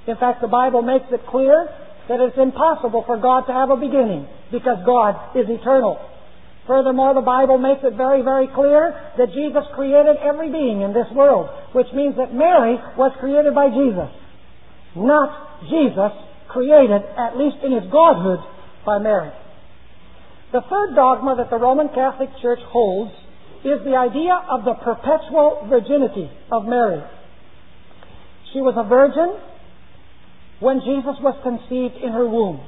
In 0.07 0.15
fact, 0.17 0.41
the 0.41 0.47
Bible 0.47 0.81
makes 0.81 1.05
it 1.11 1.25
clear 1.27 1.67
that 2.07 2.19
it's 2.19 2.37
impossible 2.37 3.03
for 3.05 3.17
God 3.17 3.45
to 3.47 3.53
have 3.53 3.69
a 3.69 3.75
beginning 3.75 4.27
because 4.51 4.79
God 4.85 5.35
is 5.35 5.49
eternal. 5.49 5.99
Furthermore, 6.67 7.13
the 7.13 7.25
Bible 7.25 7.57
makes 7.57 7.81
it 7.83 7.97
very, 7.97 8.21
very 8.21 8.47
clear 8.47 8.93
that 9.17 9.33
Jesus 9.33 9.63
created 9.75 10.15
every 10.21 10.51
being 10.51 10.81
in 10.81 10.93
this 10.93 11.09
world, 11.11 11.49
which 11.73 11.87
means 11.93 12.15
that 12.17 12.33
Mary 12.33 12.77
was 12.97 13.11
created 13.19 13.53
by 13.55 13.67
Jesus, 13.69 14.11
not 14.95 15.65
Jesus 15.69 16.13
created, 16.49 17.01
at 17.17 17.35
least 17.37 17.57
in 17.63 17.71
his 17.71 17.89
godhood, 17.91 18.39
by 18.85 18.99
Mary. 18.99 19.31
The 20.51 20.61
third 20.69 20.95
dogma 20.95 21.35
that 21.37 21.49
the 21.49 21.57
Roman 21.57 21.87
Catholic 21.89 22.29
Church 22.41 22.59
holds 22.67 23.11
is 23.63 23.79
the 23.85 23.95
idea 23.95 24.35
of 24.49 24.65
the 24.65 24.73
perpetual 24.73 25.67
virginity 25.69 26.29
of 26.51 26.65
Mary. 26.65 27.01
She 28.51 28.59
was 28.59 28.75
a 28.75 28.83
virgin 28.83 29.39
when 30.59 30.81
Jesus 30.81 31.15
was 31.23 31.39
conceived 31.41 32.03
in 32.03 32.11
her 32.11 32.27
womb. 32.27 32.59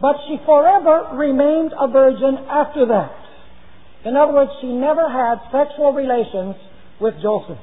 But 0.00 0.16
she 0.26 0.38
forever 0.44 1.14
remained 1.14 1.70
a 1.78 1.86
virgin 1.86 2.36
after 2.50 2.86
that. 2.86 3.14
In 4.04 4.16
other 4.16 4.32
words, 4.32 4.50
she 4.60 4.66
never 4.66 5.06
had 5.06 5.38
sexual 5.52 5.92
relations 5.92 6.56
with 7.00 7.14
Joseph. 7.22 7.62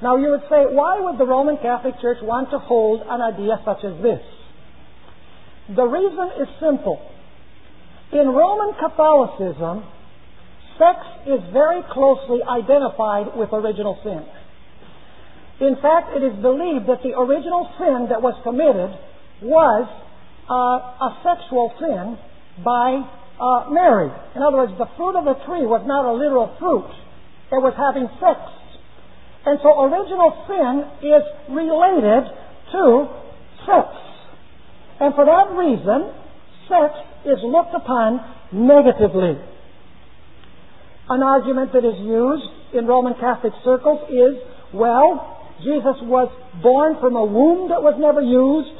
Now 0.00 0.16
you 0.16 0.30
would 0.30 0.46
say, 0.48 0.62
why 0.70 1.00
would 1.00 1.18
the 1.18 1.26
Roman 1.26 1.56
Catholic 1.58 1.98
Church 2.00 2.18
want 2.22 2.50
to 2.50 2.58
hold 2.58 3.02
an 3.02 3.20
idea 3.20 3.58
such 3.64 3.82
as 3.82 4.00
this? 4.00 4.22
The 5.74 5.82
reason 5.82 6.30
is 6.38 6.48
simple. 6.60 7.02
In 8.14 8.30
Roman 8.30 8.78
Catholicism, 8.78 9.82
sex 10.78 11.02
is 11.26 11.42
very 11.52 11.82
closely 11.90 12.38
identified 12.46 13.34
with 13.34 13.50
original 13.52 13.98
sin. 14.06 14.22
In 15.66 15.74
fact, 15.82 16.14
it 16.14 16.22
is 16.22 16.34
believed 16.38 16.86
that 16.86 17.02
the 17.02 17.18
original 17.18 17.66
sin 17.74 18.06
that 18.10 18.22
was 18.22 18.38
committed 18.46 18.94
was 19.42 19.86
uh, 20.46 20.54
a 20.54 21.10
sexual 21.26 21.74
sin 21.82 22.14
by 22.62 23.02
uh, 23.02 23.70
Mary. 23.74 24.14
In 24.38 24.42
other 24.46 24.62
words, 24.62 24.78
the 24.78 24.86
fruit 24.94 25.18
of 25.18 25.26
the 25.26 25.34
tree 25.42 25.66
was 25.66 25.82
not 25.82 26.06
a 26.06 26.14
literal 26.14 26.54
fruit, 26.62 26.86
it 27.50 27.58
was 27.58 27.74
having 27.74 28.06
sex. 28.22 28.38
And 29.42 29.58
so 29.58 29.74
original 29.90 30.30
sin 30.46 30.86
is 31.02 31.24
related 31.50 32.30
to 32.78 33.10
sex. 33.66 33.90
And 35.02 35.14
for 35.18 35.26
that 35.26 35.50
reason, 35.58 36.14
sex 36.70 36.94
is 37.26 37.40
looked 37.42 37.74
upon 37.74 38.20
negatively. 38.52 39.36
An 41.08 41.22
argument 41.22 41.72
that 41.72 41.84
is 41.84 41.98
used 42.00 42.48
in 42.72 42.86
Roman 42.86 43.14
Catholic 43.20 43.52
circles 43.64 44.08
is, 44.08 44.40
well, 44.72 45.52
Jesus 45.60 46.00
was 46.02 46.32
born 46.62 46.96
from 47.00 47.16
a 47.16 47.24
womb 47.24 47.68
that 47.68 47.82
was 47.82 47.94
never 48.00 48.20
used. 48.20 48.72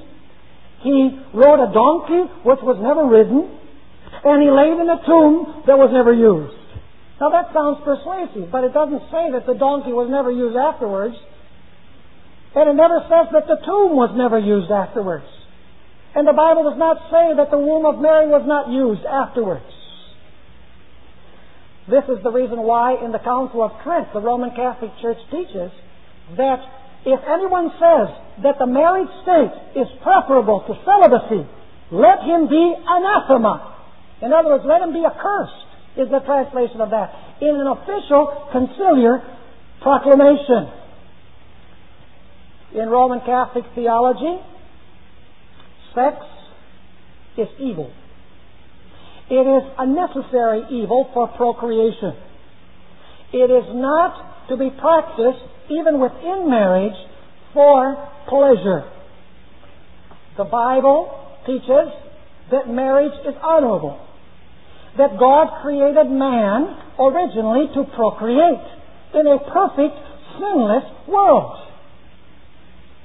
He 0.80 1.20
rode 1.36 1.60
a 1.60 1.72
donkey 1.72 2.24
which 2.44 2.60
was 2.64 2.80
never 2.80 3.04
ridden, 3.04 3.48
and 4.24 4.36
he 4.40 4.48
laid 4.48 4.76
in 4.80 4.88
a 4.88 5.00
tomb 5.04 5.64
that 5.68 5.76
was 5.76 5.92
never 5.92 6.12
used. 6.12 6.56
Now 7.20 7.30
that 7.30 7.52
sounds 7.52 7.80
persuasive, 7.84 8.50
but 8.50 8.64
it 8.64 8.72
doesn't 8.72 9.04
say 9.12 9.30
that 9.32 9.46
the 9.46 9.54
donkey 9.54 9.92
was 9.92 10.08
never 10.10 10.32
used 10.32 10.56
afterwards. 10.56 11.14
And 12.54 12.70
it 12.70 12.76
never 12.76 13.00
says 13.10 13.32
that 13.32 13.46
the 13.46 13.58
tomb 13.64 13.96
was 13.96 14.14
never 14.14 14.38
used 14.38 14.70
afterwards. 14.70 15.26
And 16.14 16.26
the 16.26 16.32
Bible 16.32 16.62
does 16.70 16.78
not 16.78 17.10
say 17.10 17.34
that 17.36 17.50
the 17.50 17.58
womb 17.58 17.84
of 17.86 18.00
Mary 18.00 18.28
was 18.28 18.46
not 18.46 18.70
used 18.70 19.04
afterwards. 19.04 19.66
This 21.90 22.04
is 22.08 22.22
the 22.22 22.30
reason 22.30 22.62
why 22.62 22.96
in 23.04 23.12
the 23.12 23.18
Council 23.18 23.62
of 23.62 23.72
Trent, 23.82 24.12
the 24.14 24.20
Roman 24.20 24.54
Catholic 24.54 24.90
Church 25.02 25.18
teaches 25.30 25.70
that 26.38 26.60
if 27.04 27.20
anyone 27.28 27.68
says 27.76 28.08
that 28.42 28.56
the 28.58 28.66
married 28.66 29.10
state 29.20 29.52
is 29.76 29.88
preferable 30.00 30.64
to 30.64 30.72
celibacy, 30.86 31.44
let 31.92 32.24
him 32.24 32.48
be 32.48 32.64
anathema. 32.72 33.76
In 34.22 34.32
other 34.32 34.56
words, 34.56 34.64
let 34.64 34.80
him 34.80 34.94
be 34.94 35.04
accursed, 35.04 35.68
is 36.00 36.08
the 36.08 36.24
translation 36.24 36.80
of 36.80 36.88
that, 36.90 37.12
in 37.42 37.52
an 37.52 37.68
official 37.68 38.48
conciliar 38.54 39.20
proclamation. 39.82 40.72
In 42.80 42.88
Roman 42.88 43.20
Catholic 43.20 43.64
theology, 43.74 44.40
sex 45.94 46.16
is 47.38 47.48
evil. 47.58 47.92
It 49.30 49.46
is 49.46 49.62
a 49.78 49.86
necessary 49.86 50.62
evil 50.70 51.10
for 51.14 51.28
procreation. 51.28 52.14
It 53.32 53.50
is 53.50 53.64
not 53.74 54.48
to 54.48 54.56
be 54.56 54.70
practiced 54.70 55.42
even 55.70 55.98
within 55.98 56.50
marriage, 56.50 56.94
for 57.54 57.94
pleasure. 58.28 58.90
The 60.36 60.44
Bible 60.44 61.08
teaches 61.46 61.88
that 62.50 62.68
marriage 62.68 63.14
is 63.26 63.34
honorable. 63.42 63.98
That 64.98 65.18
God 65.18 65.62
created 65.62 66.10
man 66.10 66.76
originally 66.98 67.66
to 67.74 67.84
procreate 67.94 68.66
in 69.14 69.26
a 69.26 69.38
perfect, 69.38 69.96
sinless 70.38 70.84
world. 71.08 71.56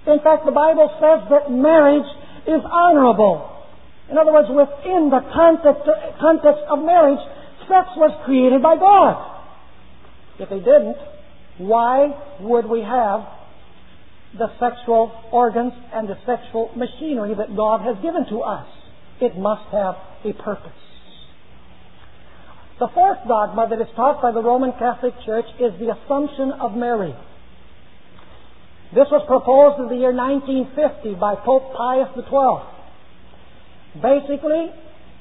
In 0.07 0.19
fact, 0.19 0.45
the 0.45 0.51
Bible 0.51 0.89
says 0.99 1.29
that 1.29 1.51
marriage 1.51 2.09
is 2.47 2.61
honorable. 2.63 3.65
In 4.09 4.17
other 4.17 4.33
words, 4.33 4.49
within 4.49 5.09
the 5.09 5.21
context, 5.33 5.83
context 6.19 6.63
of 6.69 6.79
marriage, 6.79 7.19
sex 7.67 7.89
was 7.95 8.11
created 8.25 8.61
by 8.61 8.75
God. 8.75 9.43
If 10.39 10.49
he 10.49 10.59
didn't, 10.59 10.97
why 11.59 12.15
would 12.39 12.65
we 12.65 12.81
have 12.81 13.27
the 14.37 14.47
sexual 14.59 15.11
organs 15.31 15.73
and 15.93 16.07
the 16.07 16.17
sexual 16.25 16.71
machinery 16.75 17.35
that 17.35 17.55
God 17.55 17.81
has 17.81 17.97
given 18.01 18.25
to 18.29 18.41
us? 18.41 18.67
It 19.21 19.37
must 19.37 19.69
have 19.71 19.95
a 20.23 20.33
purpose. 20.33 20.71
The 22.79 22.87
fourth 22.93 23.19
dogma 23.27 23.67
that 23.69 23.81
is 23.81 23.93
taught 23.95 24.21
by 24.21 24.31
the 24.31 24.41
Roman 24.41 24.71
Catholic 24.79 25.13
Church 25.25 25.45
is 25.59 25.73
the 25.79 25.91
Assumption 25.91 26.53
of 26.61 26.75
Mary. 26.75 27.13
This 28.93 29.05
was 29.11 29.21
proposed 29.29 29.77
in 29.77 29.87
the 29.89 30.01
year 30.01 30.13
1950 30.13 31.13
by 31.21 31.35
Pope 31.35 31.77
Pius 31.77 32.09
XII. 32.17 34.01
Basically, 34.01 34.73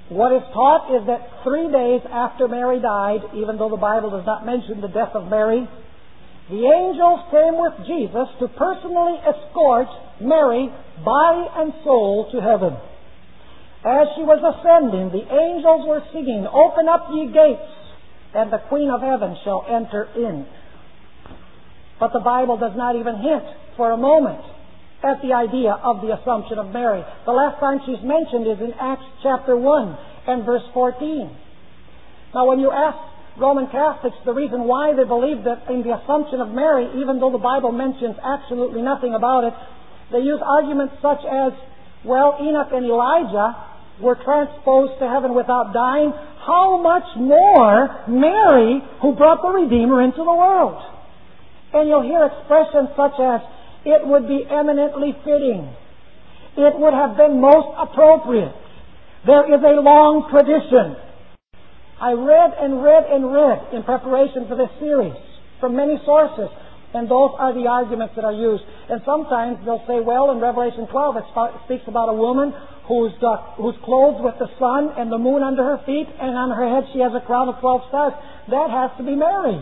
what 0.09 0.33
is 0.33 0.41
taught 0.57 0.89
is 0.89 1.05
that 1.05 1.45
three 1.45 1.69
days 1.69 2.01
after 2.09 2.49
Mary 2.49 2.81
died, 2.81 3.21
even 3.37 3.61
though 3.61 3.69
the 3.69 3.77
Bible 3.77 4.09
does 4.09 4.25
not 4.25 4.47
mention 4.47 4.81
the 4.81 4.89
death 4.89 5.13
of 5.13 5.29
Mary, 5.29 5.69
the 6.49 6.65
angels 6.65 7.21
came 7.29 7.61
with 7.61 7.77
Jesus 7.85 8.29
to 8.41 8.49
personally 8.57 9.21
escort 9.21 9.89
Mary, 10.17 10.73
body 11.05 11.45
and 11.61 11.73
soul, 11.85 12.33
to 12.33 12.41
heaven. 12.41 12.73
As 13.85 14.09
she 14.17 14.25
was 14.25 14.41
ascending, 14.41 15.13
the 15.13 15.29
angels 15.29 15.85
were 15.85 16.01
singing, 16.13 16.49
Open 16.49 16.89
up 16.89 17.13
ye 17.13 17.29
gates, 17.29 17.69
and 18.33 18.51
the 18.51 18.65
Queen 18.73 18.89
of 18.89 19.03
Heaven 19.05 19.37
shall 19.45 19.65
enter 19.69 20.09
in. 20.17 20.47
But 21.99 22.13
the 22.13 22.21
Bible 22.21 22.57
does 22.57 22.77
not 22.77 22.97
even 22.97 23.17
hint 23.17 23.45
for 23.77 23.91
a 23.91 23.97
moment 23.97 24.41
at 25.03 25.23
the 25.23 25.33
idea 25.33 25.73
of 25.73 26.01
the 26.03 26.15
Assumption 26.15 26.59
of 26.59 26.71
Mary. 26.71 27.05
The 27.25 27.33
last 27.33 27.61
time 27.61 27.81
she's 27.87 28.03
mentioned 28.03 28.47
is 28.47 28.59
in 28.61 28.75
Acts 28.81 29.07
chapter 29.23 29.57
1 29.57 29.99
and 30.27 30.45
verse 30.45 30.63
14. 30.75 31.31
Now, 32.35 32.47
when 32.47 32.61
you 32.61 32.71
ask 32.71 32.99
Roman 33.39 33.69
Catholics, 33.69 34.17
the 34.25 34.35
reason 34.35 34.65
why 34.65 34.95
they 34.95 35.05
believe 35.05 35.45
that 35.45 35.71
in 35.71 35.83
the 35.83 35.95
Assumption 35.95 36.41
of 36.41 36.51
Mary, 36.51 36.91
even 37.01 37.21
though 37.21 37.31
the 37.31 37.39
Bible 37.39 37.71
mentions 37.71 38.17
absolutely 38.23 38.83
nothing 38.83 39.15
about 39.15 39.45
it, 39.45 39.55
they 40.11 40.19
use 40.19 40.41
arguments 40.43 40.95
such 41.01 41.23
as, 41.25 41.53
well, 42.05 42.37
Enoch 42.43 42.69
and 42.73 42.85
Elijah 42.87 43.57
were 44.01 44.17
transposed 44.17 44.99
to 44.99 45.09
heaven 45.09 45.35
without 45.35 45.73
dying. 45.73 46.13
How 46.47 46.81
much 46.83 47.07
more 47.17 48.05
Mary, 48.09 48.83
who 49.03 49.15
brought 49.15 49.43
the 49.43 49.49
Redeemer 49.49 50.03
into 50.03 50.19
the 50.19 50.35
world? 50.35 50.83
And 51.73 51.89
you'll 51.89 52.07
hear 52.07 52.25
expressions 52.25 52.89
such 52.97 53.19
as, 53.21 53.41
it 53.85 54.07
would 54.07 54.27
be 54.27 54.45
eminently 54.49 55.13
fitting. 55.25 55.69
It 56.57 56.75
would 56.77 56.95
have 56.95 57.17
been 57.17 57.41
most 57.41 57.71
appropriate. 57.79 58.55
There 59.27 59.47
is 59.47 59.61
a 59.63 59.81
long 59.81 60.29
tradition 60.31 60.97
I 62.01 62.15
read 62.15 62.55
and 62.55 62.79
read 62.83 63.11
and 63.11 63.27
read 63.35 63.75
in 63.75 63.83
preparation 63.83 64.47
for 64.47 64.55
this 64.55 64.71
series 64.79 65.19
from 65.59 65.75
many 65.75 65.99
sources. 66.07 66.47
And 66.95 67.11
those 67.11 67.35
are 67.37 67.53
the 67.53 67.67
arguments 67.67 68.15
that 68.15 68.25
are 68.25 68.33
used. 68.33 68.63
And 68.89 69.03
sometimes 69.05 69.59
they'll 69.67 69.85
say, 69.85 70.01
well, 70.01 70.31
in 70.31 70.39
Revelation 70.39 70.87
12, 70.87 71.17
it 71.19 71.27
speaks 71.67 71.85
about 71.87 72.09
a 72.09 72.15
woman 72.15 72.55
who's, 72.87 73.13
uh, 73.21 73.59
who's 73.61 73.75
clothed 73.85 74.25
with 74.25 74.39
the 74.39 74.49
sun 74.57 74.95
and 74.97 75.13
the 75.13 75.19
moon 75.19 75.43
under 75.43 75.63
her 75.63 75.83
feet, 75.85 76.07
and 76.09 76.33
on 76.33 76.49
her 76.55 76.65
head 76.65 76.89
she 76.95 77.01
has 77.01 77.13
a 77.13 77.21
crown 77.21 77.51
of 77.51 77.61
12 77.61 77.83
stars. 77.93 78.15
That 78.49 78.71
has 78.71 78.97
to 78.97 79.05
be 79.05 79.13
Mary. 79.19 79.61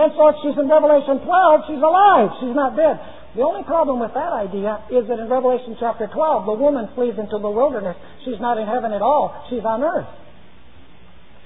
And 0.00 0.16
so 0.16 0.32
if 0.32 0.36
she's 0.40 0.56
in 0.56 0.64
Revelation 0.64 1.20
12, 1.20 1.68
she's 1.68 1.84
alive. 1.84 2.32
She's 2.40 2.56
not 2.56 2.72
dead. 2.72 2.96
The 3.36 3.44
only 3.44 3.62
problem 3.68 4.00
with 4.00 4.16
that 4.16 4.32
idea 4.32 4.80
is 4.88 5.04
that 5.12 5.20
in 5.20 5.28
Revelation 5.28 5.76
chapter 5.78 6.08
12, 6.08 6.48
the 6.48 6.56
woman 6.56 6.88
flees 6.96 7.20
into 7.20 7.36
the 7.36 7.52
wilderness. 7.52 8.00
She's 8.24 8.40
not 8.40 8.56
in 8.56 8.64
heaven 8.64 8.96
at 8.96 9.04
all. 9.04 9.44
She's 9.52 9.60
on 9.60 9.84
earth. 9.84 10.08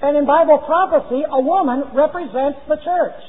And 0.01 0.15
in 0.15 0.25
Bible 0.25 0.63
prophecy, 0.63 1.27
a 1.27 1.41
woman 1.41 1.91
represents 1.91 2.63
the 2.71 2.79
church. 2.79 3.21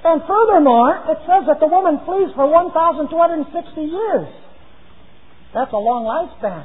And 0.00 0.24
furthermore, 0.24 0.96
it 1.12 1.20
says 1.28 1.44
that 1.44 1.60
the 1.60 1.68
woman 1.68 2.00
flees 2.08 2.32
for 2.34 2.48
1,260 2.48 3.52
years. 3.84 4.28
That's 5.52 5.72
a 5.72 5.82
long 5.82 6.08
lifespan. 6.08 6.64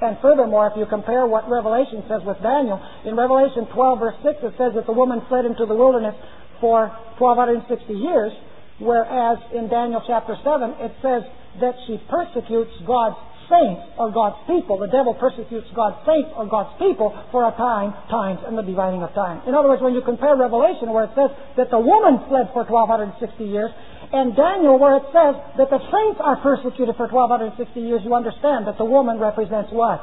And 0.00 0.18
furthermore, 0.20 0.68
if 0.68 0.76
you 0.76 0.84
compare 0.86 1.26
what 1.26 1.48
Revelation 1.48 2.04
says 2.08 2.20
with 2.24 2.36
Daniel, 2.42 2.76
in 3.04 3.16
Revelation 3.16 3.66
12 3.72 3.98
verse 3.98 4.18
6 4.22 4.38
it 4.42 4.54
says 4.58 4.76
that 4.76 4.84
the 4.84 4.92
woman 4.92 5.22
fled 5.28 5.44
into 5.44 5.64
the 5.64 5.74
wilderness 5.74 6.14
for 6.60 6.92
1260 7.18 7.92
years, 7.94 8.32
whereas 8.78 9.38
in 9.56 9.68
Daniel 9.68 10.02
chapter 10.06 10.36
7 10.44 10.84
it 10.84 10.92
says 11.00 11.22
that 11.60 11.74
she 11.86 11.96
persecutes 12.08 12.72
God's 12.84 13.16
saints 13.48 13.82
or 13.96 14.10
God's 14.10 14.36
people. 14.46 14.78
The 14.78 14.90
devil 14.90 15.14
persecutes 15.14 15.66
God's 15.74 15.96
saints 16.04 16.30
or 16.36 16.46
God's 16.46 16.76
people 16.78 17.14
for 17.30 17.46
a 17.48 17.52
time, 17.56 17.94
times, 18.10 18.40
and 18.44 18.58
the 18.58 18.66
dividing 18.66 19.02
of 19.02 19.14
time. 19.14 19.42
In 19.46 19.54
other 19.54 19.68
words, 19.68 19.82
when 19.82 19.94
you 19.94 20.02
compare 20.02 20.36
Revelation 20.36 20.92
where 20.92 21.04
it 21.04 21.14
says 21.14 21.30
that 21.56 21.70
the 21.70 21.78
woman 21.78 22.20
fled 22.28 22.50
for 22.52 22.66
1260 22.66 23.16
years, 23.44 23.70
and 24.12 24.36
Daniel 24.36 24.78
where 24.78 24.96
it 24.96 25.06
says 25.12 25.34
that 25.58 25.70
the 25.70 25.78
saints 25.78 26.20
are 26.22 26.36
persecuted 26.42 26.96
for 26.96 27.08
1260 27.08 27.80
years, 27.80 28.02
you 28.04 28.14
understand 28.14 28.66
that 28.66 28.78
the 28.78 28.84
woman 28.84 29.18
represents 29.18 29.70
what? 29.72 30.02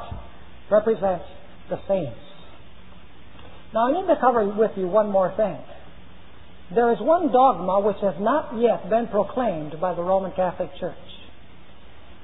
Represents 0.70 1.24
the 1.70 1.78
saints. 1.88 2.18
Now 3.72 3.88
I 3.88 3.92
need 3.92 4.06
to 4.06 4.16
cover 4.20 4.46
with 4.46 4.72
you 4.76 4.86
one 4.86 5.10
more 5.10 5.34
thing. 5.36 5.58
There 6.74 6.92
is 6.92 6.98
one 7.00 7.30
dogma 7.32 7.80
which 7.80 7.98
has 8.00 8.14
not 8.18 8.58
yet 8.58 8.88
been 8.88 9.08
proclaimed 9.08 9.80
by 9.80 9.94
the 9.94 10.02
Roman 10.02 10.32
Catholic 10.32 10.70
Church. 10.80 10.94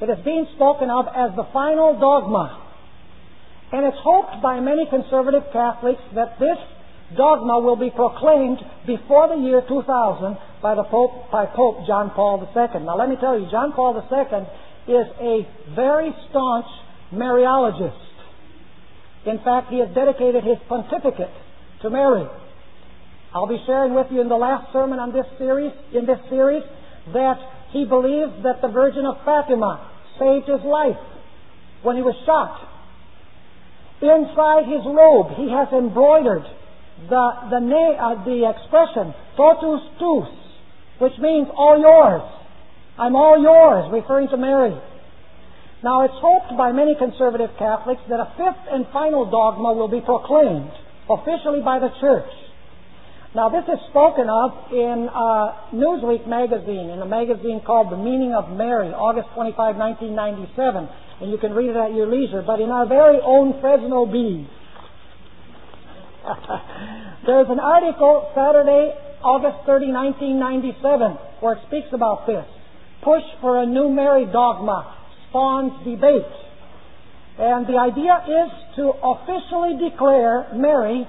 It 0.01 0.09
is 0.09 0.25
being 0.25 0.47
spoken 0.57 0.89
of 0.89 1.07
as 1.09 1.37
the 1.37 1.45
final 1.53 1.99
dogma. 1.99 2.67
And 3.73 3.85
it's 3.87 3.99
hoped 4.03 4.43
by 4.43 4.59
many 4.61 4.87
conservative 4.89 5.45
Catholics 5.53 6.01
that 6.15 6.39
this 6.41 6.59
dogma 7.17 7.61
will 7.61 7.77
be 7.77 7.91
proclaimed 7.91 8.59
before 8.87 9.29
the 9.29 9.43
year 9.43 9.63
2000 9.67 10.37
by, 10.63 10.75
the 10.75 10.85
Pope, 10.85 11.31
by 11.31 11.47
Pope 11.47 11.87
John 11.87 12.11
Paul 12.11 12.41
II. 12.41 12.83
Now 12.85 12.97
let 12.97 13.09
me 13.09 13.17
tell 13.17 13.39
you, 13.39 13.51
John 13.51 13.73
Paul 13.73 13.95
II 13.97 14.95
is 14.95 15.07
a 15.21 15.47
very 15.75 16.15
staunch 16.29 16.67
Mariologist. 17.13 18.11
In 19.27 19.39
fact, 19.39 19.71
he 19.71 19.79
has 19.79 19.89
dedicated 19.95 20.45
his 20.45 20.59
pontificate 20.69 21.35
to 21.83 21.91
Mary. 21.91 22.27
I'll 23.35 23.47
be 23.47 23.63
sharing 23.67 23.95
with 23.95 24.07
you 24.11 24.21
in 24.21 24.29
the 24.29 24.37
last 24.37 24.73
sermon 24.73 24.99
on 24.99 25.13
this 25.13 25.27
series, 25.39 25.73
in 25.95 26.07
this 26.07 26.19
series, 26.29 26.63
that 27.13 27.39
he 27.71 27.85
believes 27.85 28.33
that 28.43 28.61
the 28.63 28.69
Virgin 28.69 29.07
of 29.07 29.17
Fatima 29.25 29.91
saved 30.19 30.49
his 30.49 30.63
life 30.63 30.99
when 31.83 31.97
he 31.97 32.03
was 32.03 32.15
shot. 32.27 32.69
Inside 34.03 34.67
his 34.67 34.85
robe, 34.87 35.37
he 35.37 35.51
has 35.51 35.69
embroidered 35.73 36.45
the, 37.09 37.25
the, 37.51 37.61
na- 37.61 37.97
uh, 37.97 38.25
the 38.25 38.51
expression 38.51 39.15
totus 39.37 39.81
tuus, 40.01 40.33
which 40.99 41.17
means 41.19 41.49
all 41.55 41.79
yours. 41.79 42.23
I'm 42.99 43.17
all 43.17 43.41
yours, 43.41 43.89
referring 43.93 44.29
to 44.29 44.37
Mary. 44.37 44.77
Now, 45.83 46.05
it's 46.05 46.21
hoped 46.21 46.57
by 46.59 46.73
many 46.73 46.95
conservative 46.95 47.51
Catholics 47.59 48.03
that 48.11 48.21
a 48.21 48.29
fifth 48.37 48.69
and 48.69 48.85
final 48.93 49.25
dogma 49.31 49.73
will 49.73 49.89
be 49.89 50.01
proclaimed 50.01 50.71
officially 51.09 51.63
by 51.65 51.79
the 51.79 51.89
Church. 52.01 52.29
Now, 53.33 53.49
this 53.49 53.63
is 53.65 53.79
spoken 53.89 54.29
of 54.29 54.75
in 54.75 55.09
uh, 55.09 55.71
Newsweek 55.73 56.27
magazine, 56.27 56.91
in 56.91 57.01
a 57.01 57.07
magazine 57.07 57.63
called 57.65 57.93
The 57.93 57.97
Meaning 57.97 58.35
of 58.35 58.51
Mary, 58.51 58.91
August 58.91 59.29
25, 59.35 59.77
1997. 59.79 60.89
And 61.23 61.31
you 61.31 61.39
can 61.39 61.55
read 61.55 61.71
it 61.71 61.77
at 61.77 61.95
your 61.95 62.11
leisure. 62.11 62.43
But 62.43 62.59
in 62.59 62.71
our 62.71 62.87
very 62.87 63.23
own 63.23 63.61
Fresno 63.61 64.05
Bee, 64.05 64.51
there's 67.27 67.49
an 67.49 67.61
article, 67.61 68.31
Saturday, 68.35 68.95
August 69.23 69.67
30, 69.67 69.93
1997, 69.93 71.19
where 71.41 71.55
it 71.55 71.63
speaks 71.67 71.89
about 71.93 72.27
this. 72.27 72.45
Push 73.03 73.25
for 73.41 73.63
a 73.63 73.67
new 73.67 73.89
Mary 73.89 74.27
dogma 74.27 74.97
spawns 75.29 75.73
debate. 75.85 76.35
And 77.39 77.67
the 77.67 77.79
idea 77.81 78.21
is 78.29 78.51
to 78.77 78.93
officially 79.01 79.81
declare 79.81 80.53
Mary 80.55 81.09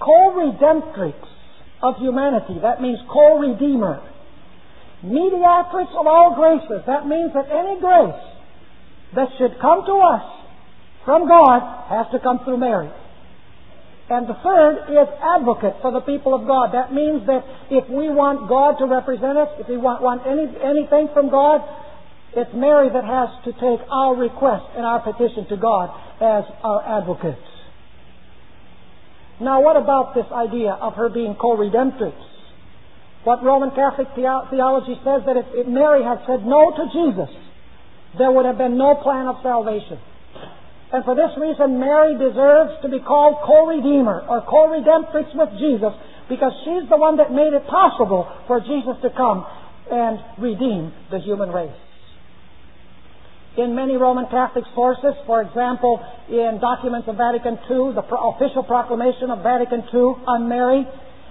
co-redemptrix 0.00 1.16
of 1.82 1.96
humanity. 1.96 2.60
That 2.60 2.80
means 2.82 2.98
co-redeemer. 3.08 4.04
Mediatrix 5.02 5.88
of 5.96 6.06
all 6.06 6.36
graces. 6.36 6.84
That 6.86 7.06
means 7.06 7.32
that 7.32 7.48
any 7.48 7.80
grace 7.80 8.20
that 9.14 9.28
should 9.38 9.58
come 9.60 9.84
to 9.86 9.96
us 10.04 10.24
from 11.04 11.26
God 11.26 11.88
has 11.88 12.06
to 12.12 12.20
come 12.20 12.44
through 12.44 12.58
Mary. 12.58 12.90
And 14.10 14.26
the 14.26 14.34
third 14.42 14.90
is 14.90 15.06
advocate 15.22 15.78
for 15.80 15.92
the 15.92 16.00
people 16.00 16.34
of 16.34 16.44
God. 16.44 16.74
That 16.74 16.92
means 16.92 17.24
that 17.30 17.46
if 17.70 17.88
we 17.88 18.10
want 18.10 18.50
God 18.50 18.82
to 18.82 18.86
represent 18.90 19.38
us, 19.38 19.48
if 19.62 19.68
we 19.68 19.78
want, 19.78 20.02
want 20.02 20.26
any, 20.26 20.50
anything 20.50 21.14
from 21.14 21.30
God, 21.30 21.62
it's 22.34 22.50
Mary 22.52 22.90
that 22.90 23.06
has 23.06 23.30
to 23.46 23.52
take 23.54 23.86
our 23.86 24.18
request 24.18 24.66
and 24.74 24.84
our 24.84 24.98
petition 24.98 25.46
to 25.48 25.56
God 25.56 25.94
as 26.18 26.42
our 26.62 26.82
advocate. 26.82 27.38
Now, 29.40 29.62
what 29.62 29.76
about 29.78 30.14
this 30.14 30.26
idea 30.34 30.74
of 30.74 30.94
her 30.94 31.08
being 31.08 31.36
co-redemptrix? 31.38 32.18
What 33.22 33.44
Roman 33.44 33.70
Catholic 33.70 34.08
theology 34.14 34.98
says 35.06 35.22
that 35.26 35.36
if, 35.38 35.46
if 35.54 35.66
Mary 35.68 36.02
had 36.02 36.18
said 36.26 36.44
no 36.44 36.74
to 36.74 36.84
Jesus, 36.90 37.30
there 38.18 38.30
would 38.30 38.44
have 38.44 38.58
been 38.58 38.76
no 38.76 38.96
plan 38.96 39.28
of 39.28 39.36
salvation. 39.42 40.00
And 40.92 41.04
for 41.04 41.14
this 41.14 41.30
reason, 41.38 41.78
Mary 41.78 42.18
deserves 42.18 42.82
to 42.82 42.88
be 42.88 42.98
called 42.98 43.38
co-redeemer 43.46 44.26
or 44.26 44.42
co-redemptrix 44.42 45.34
with 45.34 45.50
Jesus 45.58 45.94
because 46.28 46.52
she's 46.64 46.88
the 46.88 46.96
one 46.96 47.16
that 47.18 47.30
made 47.30 47.52
it 47.52 47.66
possible 47.66 48.26
for 48.46 48.60
Jesus 48.60 48.96
to 49.02 49.10
come 49.10 49.46
and 49.90 50.18
redeem 50.38 50.92
the 51.10 51.18
human 51.18 51.50
race 51.50 51.78
in 53.56 53.74
many 53.74 53.96
Roman 53.96 54.26
Catholic 54.26 54.64
sources, 54.74 55.14
for 55.26 55.42
example, 55.42 56.00
in 56.28 56.58
documents 56.60 57.08
of 57.08 57.16
Vatican 57.16 57.58
II, 57.68 57.92
the 57.94 58.04
official 58.06 58.62
proclamation 58.62 59.30
of 59.30 59.42
Vatican 59.42 59.82
II 59.92 60.22
on 60.26 60.48
Mary, 60.48 60.86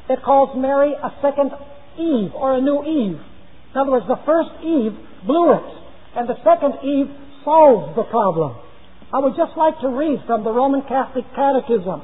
it 0.09 0.19
calls 0.23 0.49
Mary 0.57 0.93
a 0.93 1.11
second 1.21 1.51
Eve 1.97 2.33
or 2.35 2.55
a 2.55 2.61
new 2.61 2.83
Eve. 2.83 3.19
In 3.73 3.77
other 3.77 3.91
words, 3.91 4.05
the 4.07 4.19
first 4.25 4.49
Eve 4.61 4.93
blew 5.25 5.53
it, 5.53 5.69
and 6.15 6.27
the 6.27 6.37
second 6.43 6.83
Eve 6.83 7.07
solved 7.43 7.97
the 7.97 8.03
problem. 8.03 8.57
I 9.11 9.17
would 9.17 9.33
just 9.35 9.57
like 9.57 9.79
to 9.81 9.89
read 9.89 10.21
from 10.27 10.43
the 10.43 10.51
Roman 10.51 10.83
Catholic 10.83 11.25
Catechism 11.33 12.01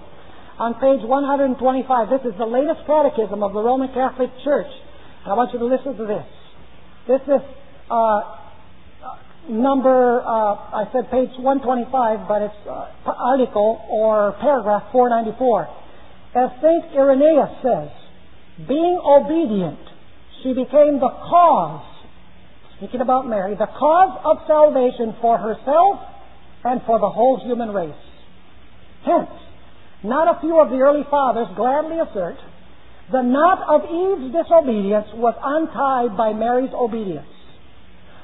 on 0.58 0.74
page 0.82 1.06
125. 1.06 2.10
This 2.10 2.26
is 2.26 2.34
the 2.40 2.50
latest 2.50 2.82
catechism 2.88 3.44
of 3.44 3.54
the 3.54 3.62
Roman 3.62 3.94
Catholic 3.94 4.32
Church. 4.44 4.72
I 5.26 5.34
want 5.38 5.54
you 5.54 5.60
to 5.60 5.66
listen 5.66 5.96
to 5.98 6.06
this. 6.10 6.26
This 7.06 7.22
is 7.30 7.46
uh, 7.94 8.22
number, 9.50 10.26
uh, 10.26 10.82
I 10.82 10.90
said 10.94 11.12
page 11.12 11.30
125, 11.38 12.28
but 12.28 12.42
it's 12.42 12.62
uh, 12.66 12.90
article 13.06 13.86
or 13.86 14.34
paragraph 14.42 14.90
494. 14.92 15.70
As 16.34 16.50
St. 16.58 16.90
Irenaeus 16.98 17.62
says, 17.62 17.94
being 18.68 18.98
obedient, 18.98 19.78
she 20.42 20.58
became 20.58 20.98
the 20.98 21.14
cause, 21.30 21.86
speaking 22.78 23.02
about 23.02 23.30
Mary, 23.30 23.54
the 23.54 23.70
cause 23.78 24.18
of 24.26 24.42
salvation 24.48 25.14
for 25.22 25.38
herself 25.38 26.15
and 26.66 26.82
for 26.86 27.00
the 27.00 27.10
whole 27.10 27.40
human 27.46 27.70
race. 27.70 27.94
Hence, 29.06 29.30
not 30.04 30.36
a 30.36 30.42
few 30.42 30.60
of 30.60 30.70
the 30.70 30.82
early 30.82 31.06
fathers 31.10 31.48
gladly 31.56 32.00
assert 32.00 32.38
the 33.12 33.22
knot 33.22 33.62
of 33.70 33.86
Eve's 33.86 34.34
disobedience 34.34 35.08
was 35.14 35.36
untied 35.38 36.18
by 36.18 36.34
Mary's 36.34 36.74
obedience. 36.74 37.28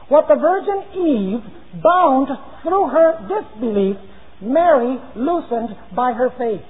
What 0.09 0.27
the 0.27 0.35
Virgin 0.35 0.81
Eve 0.97 1.81
bound 1.83 2.27
through 2.63 2.87
her 2.89 3.21
disbelief, 3.29 3.97
Mary 4.41 4.97
loosened 5.15 5.77
by 5.95 6.13
her 6.13 6.33
faith. 6.37 6.65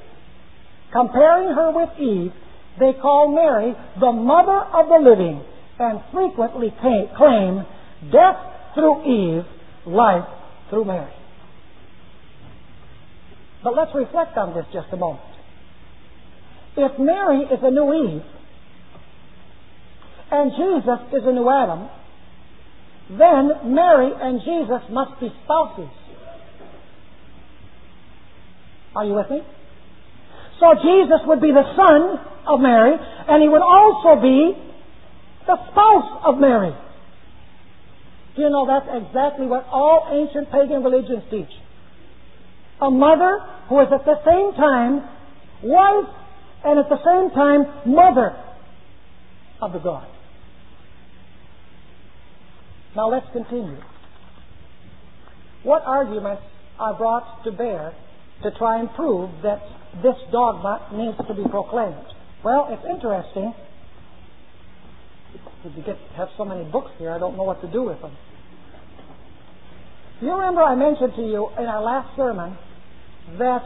Comparing 0.91 1.55
her 1.55 1.71
with 1.71 1.89
Eve, 1.99 2.33
they 2.79 2.91
call 3.01 3.33
Mary 3.33 3.73
the 3.99 4.11
mother 4.11 4.59
of 4.59 4.89
the 4.89 5.09
living 5.09 5.41
and 5.79 6.01
frequently 6.11 6.73
claim 6.81 7.65
death 8.11 8.37
through 8.75 9.03
Eve, 9.07 9.45
life 9.85 10.27
through 10.69 10.85
Mary. 10.85 11.13
But 13.63 13.75
let's 13.75 13.91
reflect 13.93 14.37
on 14.37 14.55
this 14.55 14.65
just 14.73 14.87
a 14.91 14.97
moment. 14.97 15.23
If 16.77 16.97
Mary 16.99 17.41
is 17.41 17.59
a 17.61 17.69
new 17.69 17.93
Eve, 17.93 18.23
and 20.31 20.51
Jesus 20.51 20.99
is 21.13 21.23
a 21.25 21.31
new 21.31 21.49
Adam, 21.49 21.89
then 23.09 23.75
Mary 23.75 24.11
and 24.15 24.39
Jesus 24.39 24.81
must 24.89 25.19
be 25.19 25.27
spouses. 25.43 25.91
Are 28.95 29.05
you 29.05 29.13
with 29.13 29.29
me? 29.29 29.41
So 30.59 30.73
Jesus 30.81 31.19
would 31.25 31.41
be 31.41 31.51
the 31.51 31.67
son 31.75 32.19
of 32.47 32.59
Mary, 32.59 32.93
and 32.93 33.43
he 33.43 33.49
would 33.49 33.61
also 33.61 34.21
be 34.21 34.53
the 35.45 35.57
spouse 35.71 36.21
of 36.25 36.39
Mary. 36.39 36.73
Do 38.35 38.41
you 38.43 38.49
know 38.49 38.65
that's 38.65 38.87
exactly 39.05 39.45
what 39.47 39.65
all 39.69 40.07
ancient 40.11 40.51
pagan 40.51 40.83
religions 40.83 41.23
teach? 41.29 41.51
A 42.81 42.89
mother 42.89 43.39
who 43.69 43.79
is 43.81 43.87
at 43.93 44.05
the 44.05 44.17
same 44.25 44.53
time 44.53 45.07
wife 45.63 46.09
and 46.65 46.79
at 46.79 46.89
the 46.89 46.97
same 47.05 47.29
time 47.31 47.93
mother 47.93 48.35
of 49.61 49.73
the 49.73 49.79
God. 49.79 50.07
Now 52.95 53.09
let's 53.09 53.27
continue. 53.31 53.77
What 55.63 55.83
arguments 55.85 56.43
are 56.79 56.95
brought 56.95 57.43
to 57.43 57.51
bear 57.51 57.93
to 58.43 58.51
try 58.57 58.79
and 58.79 58.89
prove 58.93 59.29
that 59.43 59.61
this 60.01 60.15
dogma 60.31 60.89
needs 60.93 61.17
to 61.27 61.33
be 61.35 61.47
proclaimed? 61.49 62.05
Well, 62.43 62.67
it's 62.69 62.83
interesting. 62.89 63.53
You 65.63 65.83
get 65.83 65.97
have 66.17 66.29
so 66.37 66.43
many 66.43 66.63
books 66.69 66.91
here, 66.97 67.11
I 67.11 67.19
don't 67.19 67.37
know 67.37 67.43
what 67.43 67.61
to 67.61 67.71
do 67.71 67.83
with 67.83 68.01
them. 68.01 68.17
You 70.21 70.33
remember 70.33 70.61
I 70.63 70.75
mentioned 70.75 71.13
to 71.15 71.21
you 71.21 71.49
in 71.57 71.65
our 71.65 71.81
last 71.81 72.15
sermon 72.15 72.57
that 73.37 73.63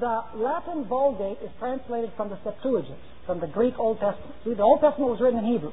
the 0.00 0.22
Latin 0.34 0.84
Vulgate 0.84 1.38
is 1.42 1.50
translated 1.58 2.10
from 2.16 2.28
the 2.28 2.38
Septuagint, 2.42 2.98
from 3.24 3.40
the 3.40 3.46
Greek 3.46 3.78
Old 3.78 4.00
Testament. 4.00 4.34
See, 4.44 4.54
the 4.54 4.62
Old 4.62 4.80
Testament 4.80 5.10
was 5.10 5.20
written 5.20 5.40
in 5.40 5.46
Hebrew. 5.46 5.72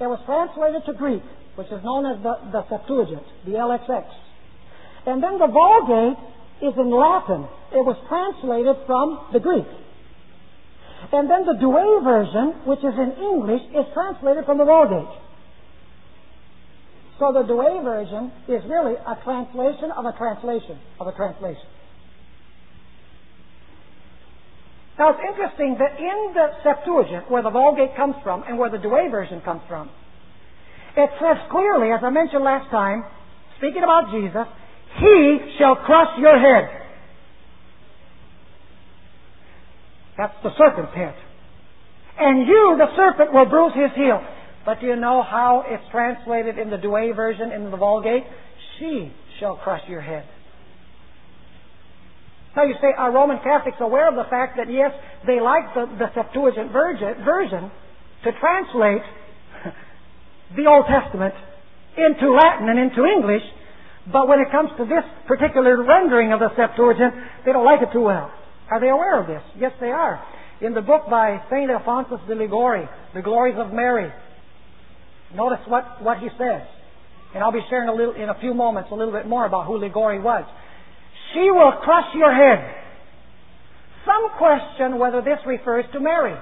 It 0.00 0.06
was 0.06 0.20
translated 0.26 0.84
to 0.86 0.92
Greek, 0.92 1.22
which 1.56 1.68
is 1.68 1.82
known 1.82 2.06
as 2.06 2.22
the, 2.22 2.34
the 2.52 2.62
Septuagint, 2.68 3.26
the 3.46 3.58
LXX. 3.58 4.06
And 5.06 5.22
then 5.22 5.38
the 5.38 5.48
Vulgate 5.48 6.20
is 6.62 6.74
in 6.76 6.90
Latin. 6.90 7.48
It 7.72 7.82
was 7.82 7.96
translated 8.06 8.76
from 8.86 9.32
the 9.32 9.40
Greek. 9.40 9.66
And 11.12 11.30
then 11.30 11.46
the 11.46 11.54
Douay 11.54 12.04
version, 12.04 12.66
which 12.66 12.80
is 12.80 12.94
in 12.94 13.16
English, 13.22 13.62
is 13.72 13.86
translated 13.94 14.44
from 14.44 14.58
the 14.58 14.66
Vulgate. 14.66 15.08
So 17.18 17.32
the 17.32 17.42
Douay 17.42 17.82
version 17.82 18.30
is 18.46 18.62
really 18.68 18.94
a 18.94 19.14
translation 19.24 19.90
of 19.90 20.04
a 20.06 20.14
translation 20.18 20.78
of 21.00 21.06
a 21.06 21.12
translation. 21.12 21.66
Now 24.98 25.10
it's 25.10 25.22
interesting 25.22 25.76
that 25.78 25.98
in 25.98 26.34
the 26.34 26.48
Septuagint, 26.62 27.30
where 27.30 27.42
the 27.42 27.50
Vulgate 27.50 27.94
comes 27.96 28.16
from 28.24 28.42
and 28.42 28.58
where 28.58 28.70
the 28.70 28.78
Douay 28.78 29.10
version 29.10 29.40
comes 29.42 29.62
from, 29.68 29.90
it 30.96 31.10
says 31.20 31.38
clearly, 31.50 31.92
as 31.92 32.00
I 32.02 32.10
mentioned 32.10 32.42
last 32.42 32.68
time, 32.70 33.04
speaking 33.58 33.84
about 33.84 34.10
Jesus, 34.10 34.46
He 34.98 35.54
shall 35.58 35.76
crush 35.76 36.18
your 36.18 36.38
head. 36.38 36.78
That's 40.16 40.34
the 40.42 40.50
serpent's 40.58 40.94
head. 40.94 41.14
And 42.18 42.48
you, 42.48 42.76
the 42.76 42.90
serpent, 42.96 43.32
will 43.32 43.46
bruise 43.46 43.72
his 43.74 43.94
heel. 43.94 44.20
But 44.66 44.80
do 44.80 44.86
you 44.86 44.96
know 44.96 45.22
how 45.22 45.62
it's 45.64 45.84
translated 45.92 46.58
in 46.58 46.70
the 46.70 46.76
Douay 46.76 47.14
version 47.14 47.52
in 47.52 47.70
the 47.70 47.76
Vulgate? 47.76 48.24
She 48.78 49.12
shall 49.38 49.56
crush 49.56 49.82
your 49.88 50.00
head. 50.00 50.26
Now 52.58 52.64
you 52.66 52.74
say, 52.82 52.90
are 52.90 53.14
Roman 53.14 53.38
Catholics 53.38 53.78
aware 53.78 54.10
of 54.10 54.16
the 54.18 54.26
fact 54.26 54.58
that 54.58 54.66
yes, 54.66 54.90
they 55.30 55.38
like 55.38 55.78
the, 55.78 55.86
the 55.94 56.10
Septuagint 56.10 56.74
version 56.74 57.70
to 58.26 58.30
translate 58.34 59.06
the 60.58 60.66
Old 60.66 60.90
Testament 60.90 61.38
into 61.94 62.34
Latin 62.34 62.66
and 62.68 62.82
into 62.82 63.06
English, 63.06 63.46
but 64.10 64.26
when 64.26 64.40
it 64.40 64.50
comes 64.50 64.70
to 64.74 64.84
this 64.90 65.06
particular 65.30 65.78
rendering 65.86 66.32
of 66.32 66.40
the 66.40 66.50
Septuagint, 66.58 67.14
they 67.46 67.52
don't 67.52 67.64
like 67.64 67.78
it 67.78 67.92
too 67.92 68.02
well. 68.02 68.26
Are 68.72 68.80
they 68.80 68.90
aware 68.90 69.22
of 69.22 69.28
this? 69.28 69.42
Yes, 69.54 69.70
they 69.78 69.94
are. 69.94 70.18
In 70.60 70.74
the 70.74 70.82
book 70.82 71.06
by 71.08 71.38
St. 71.54 71.70
Alphonsus 71.70 72.18
de 72.26 72.34
Liguori, 72.34 72.88
The 73.14 73.22
Glories 73.22 73.54
of 73.56 73.72
Mary, 73.72 74.10
Notice 75.32 75.60
what, 75.68 76.02
what 76.02 76.18
he 76.18 76.28
says. 76.38 76.62
And 77.34 77.44
I'll 77.44 77.52
be 77.52 77.60
sharing 77.68 77.88
a 77.88 77.94
little, 77.94 78.14
in 78.14 78.30
a 78.30 78.40
few 78.40 78.54
moments 78.54 78.88
a 78.90 78.94
little 78.94 79.12
bit 79.12 79.28
more 79.28 79.46
about 79.46 79.66
who 79.66 79.76
Liguori 79.76 80.18
was. 80.18 80.44
She 81.34 81.50
will 81.50 81.72
crush 81.82 82.14
your 82.14 82.32
head. 82.32 82.74
Some 84.06 84.30
question 84.38 84.98
whether 84.98 85.20
this 85.20 85.38
refers 85.46 85.84
to 85.92 86.00
Mary 86.00 86.36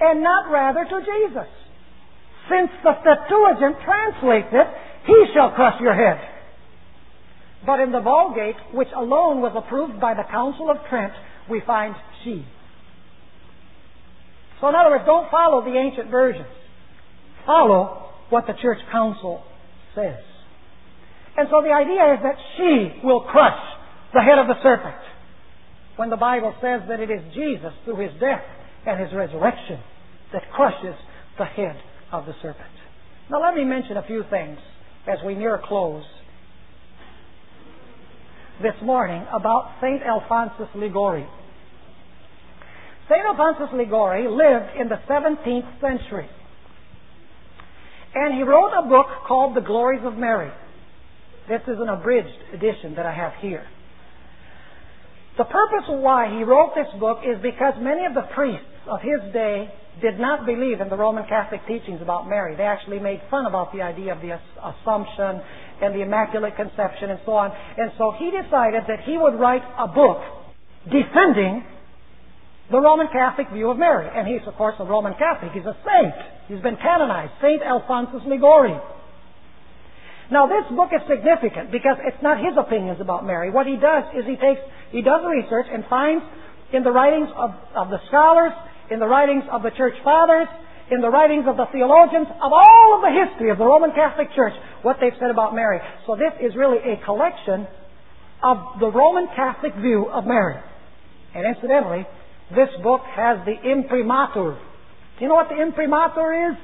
and 0.00 0.22
not 0.22 0.50
rather 0.50 0.84
to 0.84 1.00
Jesus. 1.00 1.48
Since 2.48 2.70
the 2.82 2.94
Septuagint 3.04 3.76
translates 3.84 4.48
it, 4.52 4.66
He 5.06 5.24
shall 5.34 5.50
crush 5.50 5.80
your 5.80 5.94
head. 5.94 6.18
But 7.66 7.80
in 7.80 7.92
the 7.92 8.00
Vulgate, 8.00 8.56
which 8.72 8.88
alone 8.96 9.42
was 9.42 9.52
approved 9.54 10.00
by 10.00 10.14
the 10.14 10.24
Council 10.30 10.70
of 10.70 10.78
Trent, 10.88 11.12
we 11.50 11.60
find 11.66 11.94
she. 12.24 12.46
So 14.60 14.68
in 14.68 14.74
other 14.74 14.90
words, 14.90 15.04
don't 15.04 15.30
follow 15.30 15.62
the 15.62 15.76
ancient 15.76 16.10
versions 16.10 16.46
follow 17.48 18.10
what 18.28 18.46
the 18.46 18.52
church 18.60 18.78
council 18.92 19.42
says. 19.94 20.20
And 21.38 21.46
so 21.52 21.62
the 21.62 21.70
idea 21.70 22.02
is 22.14 22.20
that 22.26 22.34
she 22.58 23.06
will 23.06 23.20
crush 23.20 23.62
the 24.12 24.20
head 24.20 24.40
of 24.42 24.48
the 24.48 24.60
serpent. 24.60 24.98
When 25.94 26.10
the 26.10 26.16
Bible 26.16 26.52
says 26.60 26.82
that 26.88 26.98
it 26.98 27.12
is 27.12 27.22
Jesus 27.32 27.70
through 27.84 28.02
his 28.02 28.10
death 28.18 28.42
and 28.84 28.98
his 28.98 29.14
resurrection 29.14 29.78
that 30.32 30.42
crushes 30.50 30.98
the 31.38 31.44
head 31.44 31.76
of 32.10 32.26
the 32.26 32.34
serpent. 32.42 32.74
Now 33.30 33.40
let 33.40 33.54
me 33.54 33.62
mention 33.62 33.96
a 33.96 34.02
few 34.02 34.24
things 34.28 34.58
as 35.06 35.18
we 35.24 35.36
near 35.36 35.62
close 35.62 36.02
this 38.60 38.74
morning 38.82 39.24
about 39.32 39.76
St. 39.80 40.02
Alphonsus 40.02 40.68
Liguori. 40.74 41.24
St. 43.08 43.24
Alphonsus 43.24 43.72
Liguori 43.74 44.26
lived 44.26 44.74
in 44.74 44.88
the 44.88 44.98
17th 45.08 45.80
century. 45.80 46.28
And 48.16 48.34
he 48.34 48.42
wrote 48.42 48.72
a 48.76 48.88
book 48.88 49.06
called 49.28 49.56
The 49.56 49.60
Glories 49.60 50.02
of 50.04 50.16
Mary. 50.16 50.50
This 51.48 51.62
is 51.66 51.80
an 51.80 51.88
abridged 51.88 52.52
edition 52.52 52.94
that 52.96 53.06
I 53.06 53.14
have 53.14 53.32
here. 53.40 53.66
The 55.38 55.44
purpose 55.44 55.88
why 55.88 56.36
he 56.36 56.44
wrote 56.44 56.74
this 56.74 56.92
book 57.00 57.20
is 57.24 57.40
because 57.40 57.74
many 57.80 58.04
of 58.04 58.14
the 58.14 58.28
priests 58.34 58.66
of 58.86 59.00
his 59.00 59.32
day 59.32 59.72
did 60.02 60.18
not 60.18 60.46
believe 60.46 60.80
in 60.80 60.88
the 60.88 60.96
Roman 60.96 61.24
Catholic 61.26 61.60
teachings 61.66 62.02
about 62.02 62.28
Mary. 62.28 62.54
They 62.56 62.64
actually 62.64 62.98
made 62.98 63.22
fun 63.30 63.46
about 63.46 63.72
the 63.72 63.82
idea 63.82 64.12
of 64.12 64.20
the 64.20 64.38
Assumption 64.60 65.40
and 65.80 65.94
the 65.94 66.02
Immaculate 66.02 66.56
Conception 66.56 67.10
and 67.10 67.20
so 67.24 67.32
on. 67.32 67.52
And 67.78 67.92
so 67.98 68.12
he 68.18 68.30
decided 68.30 68.84
that 68.88 69.06
he 69.06 69.16
would 69.16 69.34
write 69.38 69.62
a 69.78 69.88
book 69.88 70.20
defending 70.84 71.64
the 72.70 72.80
Roman 72.80 73.08
Catholic 73.08 73.48
view 73.50 73.70
of 73.70 73.78
Mary. 73.78 74.10
And 74.12 74.28
he's, 74.28 74.46
of 74.46 74.54
course, 74.54 74.74
a 74.78 74.84
Roman 74.84 75.14
Catholic. 75.14 75.52
He's 75.52 75.66
a 75.66 75.76
saint. 75.86 76.14
He's 76.48 76.60
been 76.60 76.76
canonized. 76.76 77.32
Saint 77.40 77.62
Alphonsus 77.62 78.22
Liguori. 78.26 78.76
Now, 80.30 80.46
this 80.46 80.68
book 80.76 80.90
is 80.92 81.00
significant 81.08 81.72
because 81.72 81.96
it's 82.04 82.22
not 82.22 82.36
his 82.36 82.52
opinions 82.58 83.00
about 83.00 83.24
Mary. 83.24 83.50
What 83.50 83.66
he 83.66 83.76
does 83.76 84.04
is 84.12 84.28
he 84.28 84.36
takes, 84.36 84.60
he 84.92 85.00
does 85.00 85.24
research 85.24 85.66
and 85.72 85.84
finds 85.88 86.24
in 86.72 86.84
the 86.84 86.92
writings 86.92 87.28
of, 87.34 87.56
of 87.74 87.88
the 87.88 87.98
scholars, 88.08 88.52
in 88.90 89.00
the 89.00 89.08
writings 89.08 89.44
of 89.50 89.62
the 89.62 89.70
church 89.70 89.94
fathers, 90.04 90.48
in 90.90 91.00
the 91.00 91.08
writings 91.08 91.44
of 91.48 91.56
the 91.56 91.66
theologians, 91.72 92.28
of 92.28 92.52
all 92.52 92.96
of 92.96 93.00
the 93.00 93.12
history 93.12 93.50
of 93.50 93.58
the 93.58 93.64
Roman 93.64 93.92
Catholic 93.92 94.28
Church, 94.36 94.52
what 94.82 94.96
they've 95.00 95.16
said 95.18 95.30
about 95.30 95.54
Mary. 95.54 95.80
So 96.06 96.16
this 96.16 96.32
is 96.40 96.56
really 96.56 96.78
a 96.78 97.04
collection 97.04 97.66
of 98.42 98.80
the 98.80 98.90
Roman 98.90 99.28
Catholic 99.34 99.74
view 99.76 100.08
of 100.12 100.24
Mary. 100.24 100.60
And 101.34 101.44
incidentally, 101.44 102.06
this 102.54 102.68
book 102.82 103.02
has 103.16 103.38
the 103.44 103.56
imprimatur. 103.70 104.56
Do 104.56 105.20
you 105.20 105.28
know 105.28 105.34
what 105.34 105.48
the 105.48 105.60
imprimatur 105.60 106.52
is? 106.52 106.56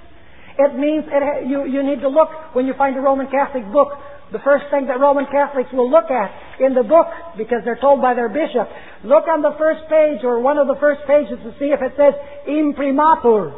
It 0.59 0.79
means 0.79 1.05
it, 1.09 1.49
you, 1.49 1.67
you 1.67 1.83
need 1.83 2.01
to 2.01 2.09
look, 2.09 2.29
when 2.55 2.67
you 2.67 2.75
find 2.75 2.97
a 2.97 3.01
Roman 3.01 3.27
Catholic 3.31 3.71
book, 3.73 3.99
the 4.33 4.39
first 4.41 4.67
thing 4.71 4.87
that 4.87 5.01
Roman 5.01 5.27
Catholics 5.27 5.71
will 5.73 5.91
look 5.91 6.11
at 6.11 6.31
in 6.61 6.75
the 6.75 6.83
book, 6.83 7.07
because 7.37 7.63
they're 7.65 7.81
told 7.81 8.01
by 8.01 8.15
their 8.15 8.29
bishop, 8.29 8.69
look 9.05 9.27
on 9.27 9.43
the 9.43 9.55
first 9.59 9.83
page 9.89 10.23
or 10.23 10.41
one 10.41 10.59
of 10.59 10.67
the 10.67 10.77
first 10.79 11.03
pages 11.07 11.39
to 11.43 11.55
see 11.59 11.75
if 11.75 11.83
it 11.83 11.93
says 11.97 12.15
imprimatur. 12.47 13.55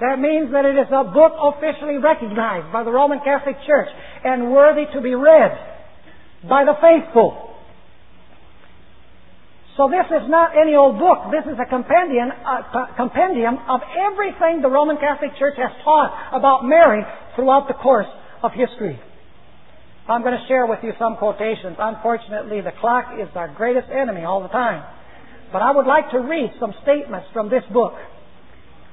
That 0.00 0.18
means 0.18 0.52
that 0.52 0.64
it 0.64 0.76
is 0.76 0.88
a 0.90 1.04
book 1.04 1.32
officially 1.38 1.98
recognized 1.98 2.72
by 2.72 2.82
the 2.82 2.90
Roman 2.90 3.20
Catholic 3.20 3.56
Church 3.66 3.88
and 4.24 4.52
worthy 4.52 4.84
to 4.94 5.00
be 5.00 5.14
read 5.14 5.52
by 6.48 6.64
the 6.64 6.74
faithful. 6.80 7.51
So 9.76 9.88
this 9.88 10.04
is 10.12 10.28
not 10.28 10.52
any 10.52 10.76
old 10.76 10.98
book. 10.98 11.32
This 11.32 11.48
is 11.48 11.56
a 11.56 11.64
compendium, 11.64 12.28
a 12.28 12.92
compendium 12.96 13.56
of 13.68 13.80
everything 13.96 14.60
the 14.60 14.68
Roman 14.68 14.98
Catholic 14.98 15.32
Church 15.38 15.56
has 15.56 15.72
taught 15.82 16.12
about 16.36 16.64
Mary 16.64 17.02
throughout 17.34 17.68
the 17.68 17.74
course 17.74 18.10
of 18.42 18.52
history. 18.52 19.00
I'm 20.08 20.20
going 20.20 20.36
to 20.36 20.46
share 20.46 20.66
with 20.66 20.80
you 20.82 20.92
some 20.98 21.16
quotations. 21.16 21.76
Unfortunately, 21.78 22.60
the 22.60 22.72
clock 22.80 23.16
is 23.16 23.28
our 23.34 23.48
greatest 23.48 23.88
enemy 23.88 24.24
all 24.24 24.42
the 24.42 24.52
time. 24.52 24.84
But 25.52 25.62
I 25.62 25.70
would 25.70 25.86
like 25.86 26.10
to 26.10 26.18
read 26.18 26.52
some 26.60 26.74
statements 26.82 27.28
from 27.32 27.48
this 27.48 27.64
book. 27.72 27.94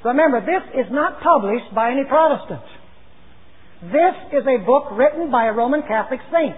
Remember, 0.05 0.39
this 0.39 0.63
is 0.79 0.91
not 0.91 1.19
published 1.19 1.75
by 1.75 1.91
any 1.91 2.05
Protestant. 2.07 2.63
This 3.83 4.15
is 4.31 4.47
a 4.47 4.63
book 4.63 4.91
written 4.91 5.31
by 5.31 5.47
a 5.47 5.53
Roman 5.53 5.81
Catholic 5.81 6.19
saint. 6.31 6.55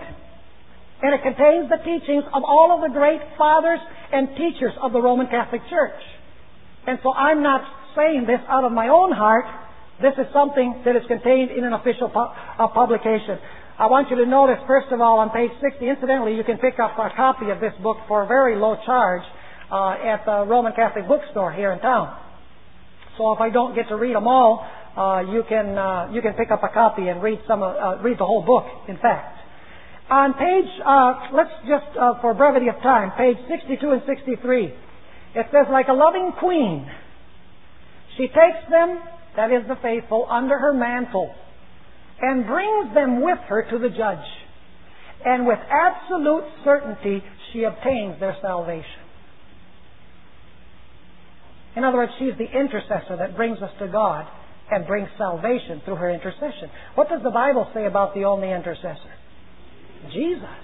And 1.01 1.13
it 1.13 1.21
contains 1.23 1.69
the 1.69 1.81
teachings 1.83 2.23
of 2.33 2.43
all 2.43 2.75
of 2.75 2.81
the 2.85 2.93
great 2.93 3.21
fathers 3.37 3.79
and 4.13 4.29
teachers 4.37 4.73
of 4.81 4.93
the 4.93 5.01
Roman 5.01 5.27
Catholic 5.27 5.61
Church. 5.69 5.97
And 6.85 6.99
so 7.03 7.13
I'm 7.13 7.41
not 7.41 7.61
saying 7.95 8.25
this 8.27 8.39
out 8.47 8.63
of 8.63 8.71
my 8.71 8.87
own 8.89 9.11
heart. 9.11 9.45
This 10.01 10.13
is 10.17 10.25
something 10.33 10.81
that 10.85 10.95
is 10.95 11.03
contained 11.07 11.51
in 11.51 11.63
an 11.63 11.73
official 11.73 12.09
pu- 12.09 12.19
uh, 12.19 12.67
publication. 12.69 13.37
I 13.77 13.87
want 13.87 14.09
you 14.09 14.17
to 14.17 14.25
notice, 14.25 14.61
first 14.67 14.91
of 14.91 15.01
all, 15.01 15.19
on 15.19 15.29
page 15.31 15.51
60, 15.61 15.87
incidentally, 15.87 16.35
you 16.35 16.43
can 16.43 16.57
pick 16.57 16.77
up 16.77 16.97
a 16.97 17.09
copy 17.15 17.49
of 17.49 17.59
this 17.59 17.73
book 17.81 17.97
for 18.07 18.23
a 18.23 18.27
very 18.27 18.55
low 18.55 18.77
charge 18.85 19.23
uh, 19.71 19.97
at 20.05 20.25
the 20.25 20.45
Roman 20.45 20.73
Catholic 20.73 21.07
bookstore 21.07 21.51
here 21.51 21.71
in 21.71 21.79
town. 21.79 22.17
So 23.17 23.31
if 23.33 23.41
I 23.41 23.49
don't 23.49 23.73
get 23.73 23.89
to 23.89 23.95
read 23.95 24.15
them 24.15 24.27
all, 24.27 24.67
uh, 24.97 25.21
you 25.31 25.43
can 25.47 25.77
uh, 25.77 26.11
you 26.11 26.21
can 26.21 26.33
pick 26.33 26.51
up 26.51 26.63
a 26.63 26.69
copy 26.69 27.07
and 27.07 27.23
read 27.23 27.39
some 27.47 27.63
uh, 27.63 27.97
read 28.01 28.17
the 28.17 28.25
whole 28.25 28.43
book. 28.43 28.65
In 28.87 28.97
fact, 28.97 29.40
on 30.11 30.33
page 30.33 30.67
uh, 30.85 31.31
let's 31.33 31.55
just 31.63 31.97
uh, 31.97 32.19
for 32.19 32.33
brevity 32.33 32.67
of 32.67 32.75
time, 32.83 33.11
page 33.17 33.37
62 33.47 33.91
and 33.91 34.01
63, 34.05 34.65
it 35.35 35.45
says 35.51 35.67
like 35.71 35.87
a 35.87 35.93
loving 35.93 36.33
queen, 36.37 36.85
she 38.17 38.27
takes 38.27 38.69
them 38.69 38.99
that 39.37 39.51
is 39.51 39.63
the 39.69 39.77
faithful 39.81 40.27
under 40.29 40.59
her 40.59 40.73
mantle 40.73 41.33
and 42.19 42.45
brings 42.45 42.93
them 42.93 43.21
with 43.21 43.39
her 43.47 43.65
to 43.71 43.79
the 43.79 43.87
judge, 43.87 44.27
and 45.25 45.47
with 45.47 45.59
absolute 45.71 46.43
certainty 46.65 47.23
she 47.53 47.63
obtains 47.63 48.19
their 48.19 48.35
salvation. 48.41 48.99
In 51.77 51.85
other 51.85 51.97
words, 51.97 52.11
she's 52.19 52.33
the 52.37 52.51
intercessor 52.51 53.15
that 53.17 53.37
brings 53.37 53.59
us 53.59 53.71
to 53.79 53.87
God 53.87 54.27
and 54.69 54.85
brings 54.85 55.07
salvation 55.17 55.81
through 55.85 55.95
her 55.95 56.09
intercession. 56.09 56.69
What 56.95 57.07
does 57.07 57.21
the 57.23 57.31
Bible 57.31 57.69
say 57.73 57.85
about 57.85 58.13
the 58.13 58.25
only 58.25 58.51
intercessor? 58.51 59.20
Jesus. 60.09 60.57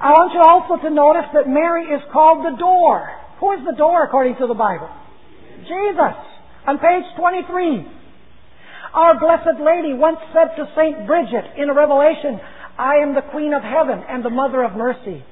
I 0.00 0.10
want 0.10 0.34
you 0.34 0.42
also 0.42 0.82
to 0.82 0.90
notice 0.90 1.30
that 1.32 1.46
Mary 1.46 1.86
is 1.86 2.02
called 2.12 2.44
the 2.44 2.58
door. 2.58 3.08
Who 3.38 3.52
is 3.52 3.64
the 3.64 3.76
door 3.76 4.04
according 4.04 4.36
to 4.36 4.46
the 4.46 4.54
Bible? 4.54 4.90
Jesus. 5.62 6.16
On 6.66 6.78
page 6.78 7.06
23. 7.16 7.86
Our 8.94 9.18
Blessed 9.18 9.62
Lady 9.62 9.94
once 9.94 10.18
said 10.34 10.54
to 10.58 10.68
St. 10.76 11.06
Bridget 11.06 11.56
in 11.56 11.70
a 11.70 11.74
revelation, 11.74 12.40
I 12.76 12.96
am 13.00 13.14
the 13.14 13.22
Queen 13.30 13.54
of 13.54 13.62
Heaven 13.62 14.02
and 14.08 14.24
the 14.24 14.30
Mother 14.30 14.62
of 14.62 14.76
Mercy. 14.76 15.24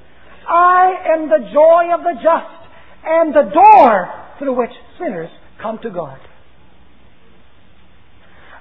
I 0.47 1.13
am 1.13 1.29
the 1.29 1.45
joy 1.53 1.93
of 1.93 2.01
the 2.01 2.15
just 2.23 2.61
and 3.05 3.35
the 3.35 3.51
door 3.53 4.09
through 4.39 4.57
which 4.57 4.73
sinners 4.97 5.29
come 5.61 5.79
to 5.83 5.89
God 5.89 6.19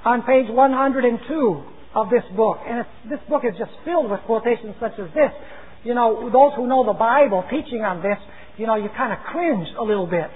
on 0.05 0.23
page 0.23 0.49
102 0.49 1.63
of 1.95 2.11
this 2.11 2.25
book. 2.37 2.59
And 2.67 2.85
this 3.09 3.21
book 3.29 3.43
is 3.45 3.57
just 3.59 3.73
filled 3.85 4.11
with 4.11 4.21
quotations 4.27 4.75
such 4.81 4.99
as 4.99 5.09
this. 5.15 5.33
You 5.85 5.95
know, 5.95 6.31
those 6.31 6.53
who 6.57 6.67
know 6.67 6.85
the 6.85 6.97
Bible 6.97 7.45
teaching 7.51 7.83
on 7.83 8.03
this, 8.03 8.19
you 8.59 8.67
know, 8.67 8.77
you 8.77 8.89
kind 8.97 9.13
of 9.13 9.19
cringe 9.25 9.69
a 9.79 9.83
little 9.83 10.07
bit. 10.07 10.31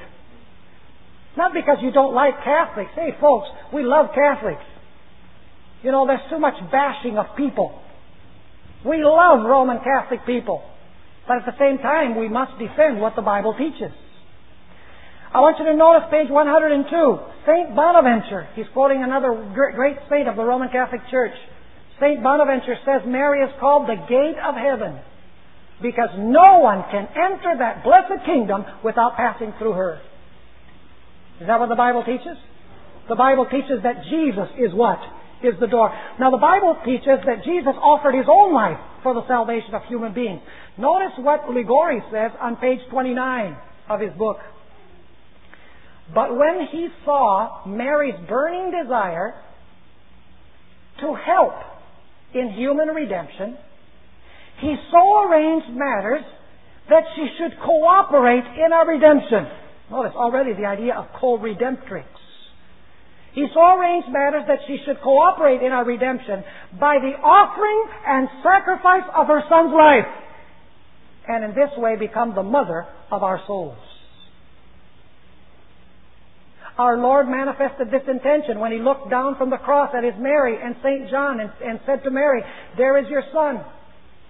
Not 1.36 1.52
because 1.52 1.78
you 1.82 1.90
don't 1.90 2.14
like 2.14 2.42
Catholics. 2.44 2.90
Hey, 2.94 3.11
folks, 3.20 3.48
we 3.72 3.82
love 3.82 4.07
Catholics. 4.14 4.64
You 5.82 5.90
know, 5.92 6.07
there's 6.07 6.24
too 6.30 6.38
much 6.38 6.55
bashing 6.70 7.18
of 7.18 7.36
people. 7.36 7.80
We 8.86 9.02
love 9.02 9.44
Roman 9.44 9.78
Catholic 9.78 10.24
people. 10.24 10.62
But 11.26 11.38
at 11.38 11.46
the 11.46 11.59
same 11.59 11.78
time, 11.78 12.18
we 12.18 12.28
must 12.28 12.59
defend 12.59 13.00
what 13.00 13.16
the 13.16 13.22
Bible 13.22 13.55
teaches. 13.57 13.92
I 15.35 15.43
want 15.43 15.59
you 15.59 15.66
to 15.66 15.74
notice 15.74 16.07
page 16.14 16.30
102. 16.30 16.87
St. 17.43 17.74
Bonaventure, 17.74 18.47
he's 18.55 18.70
quoting 18.72 19.03
another 19.03 19.35
great 19.53 19.99
saint 20.09 20.30
of 20.30 20.37
the 20.37 20.47
Roman 20.47 20.70
Catholic 20.70 21.03
Church. 21.11 21.35
St. 21.99 22.22
Bonaventure 22.22 22.78
says 22.87 23.03
Mary 23.03 23.43
is 23.43 23.51
called 23.59 23.91
the 23.91 23.99
gate 24.07 24.39
of 24.39 24.55
heaven 24.55 25.03
because 25.82 26.14
no 26.16 26.62
one 26.62 26.87
can 26.87 27.11
enter 27.18 27.51
that 27.59 27.82
blessed 27.82 28.24
kingdom 28.24 28.64
without 28.87 29.16
passing 29.16 29.53
through 29.59 29.74
her. 29.74 29.99
Is 31.41 31.49
that 31.49 31.59
what 31.59 31.68
the 31.68 31.74
Bible 31.74 32.05
teaches? 32.07 32.39
The 33.09 33.18
Bible 33.18 33.51
teaches 33.51 33.82
that 33.82 34.07
Jesus 34.07 34.49
is 34.55 34.70
what? 34.72 35.03
Is 35.43 35.59
the 35.59 35.66
door. 35.66 35.91
Now 36.20 36.30
the 36.30 36.39
Bible 36.39 36.78
teaches 36.87 37.18
that 37.26 37.43
Jesus 37.45 37.74
offered 37.82 38.14
his 38.14 38.30
own 38.30 38.55
life 38.55 38.78
for 39.03 39.14
the 39.14 39.26
salvation 39.26 39.74
of 39.74 39.82
human 39.91 40.14
beings. 40.14 40.41
Notice 40.78 41.18
what 41.18 41.51
Liguori 41.51 42.01
says 42.12 42.30
on 42.41 42.55
page 42.57 42.78
29 42.89 43.57
of 43.91 44.01
his 44.01 44.14
book. 44.14 44.39
But 46.12 46.36
when 46.36 46.66
he 46.70 46.88
saw 47.05 47.64
Mary's 47.66 48.18
burning 48.28 48.70
desire 48.70 49.34
to 51.00 51.14
help 51.14 51.55
in 52.34 52.50
human 52.52 52.88
redemption, 52.88 53.57
he 54.61 54.76
so 54.90 55.22
arranged 55.24 55.70
matters 55.70 56.24
that 56.88 57.05
she 57.16 57.26
should 57.38 57.59
cooperate 57.64 58.44
in 58.64 58.72
our 58.72 58.86
redemption. 58.86 59.46
Notice 59.90 60.12
already 60.14 60.52
the 60.52 60.66
idea 60.66 60.94
of 60.94 61.07
co-redemptrix. 61.18 62.05
He 63.32 63.46
so 63.52 63.61
arranged 63.61 64.09
matters 64.11 64.44
that 64.46 64.59
she 64.66 64.78
should 64.84 65.00
cooperate 65.02 65.62
in 65.62 65.72
our 65.72 65.84
redemption 65.84 66.44
by 66.78 66.98
the 67.00 67.18
offering 67.18 67.88
and 68.07 68.28
sacrifice 68.42 69.09
of 69.16 69.26
her 69.26 69.42
son's 69.48 69.72
life, 69.72 70.07
and 71.26 71.44
in 71.44 71.50
this 71.50 71.70
way 71.76 71.96
become 71.96 72.34
the 72.34 72.42
mother 72.42 72.86
of 73.11 73.22
our 73.22 73.40
souls. 73.46 73.78
Our 76.77 76.99
Lord 76.99 77.29
manifested 77.29 77.91
this 77.91 78.03
intention 78.09 78.59
when 78.59 78.72
He 78.72 78.79
looked 78.79 79.09
down 79.09 79.37
from 79.37 79.51
the 79.51 79.59
cross 79.59 79.95
at 79.97 80.03
His 80.03 80.14
Mary 80.18 80.59
and 80.61 80.75
St. 80.83 81.09
John 81.09 81.39
and, 81.39 81.51
and 81.64 81.79
said 81.87 82.03
to 82.03 82.11
Mary, 82.11 82.43
There 82.77 82.99
is 82.99 83.09
your 83.09 83.22
son. 83.33 83.64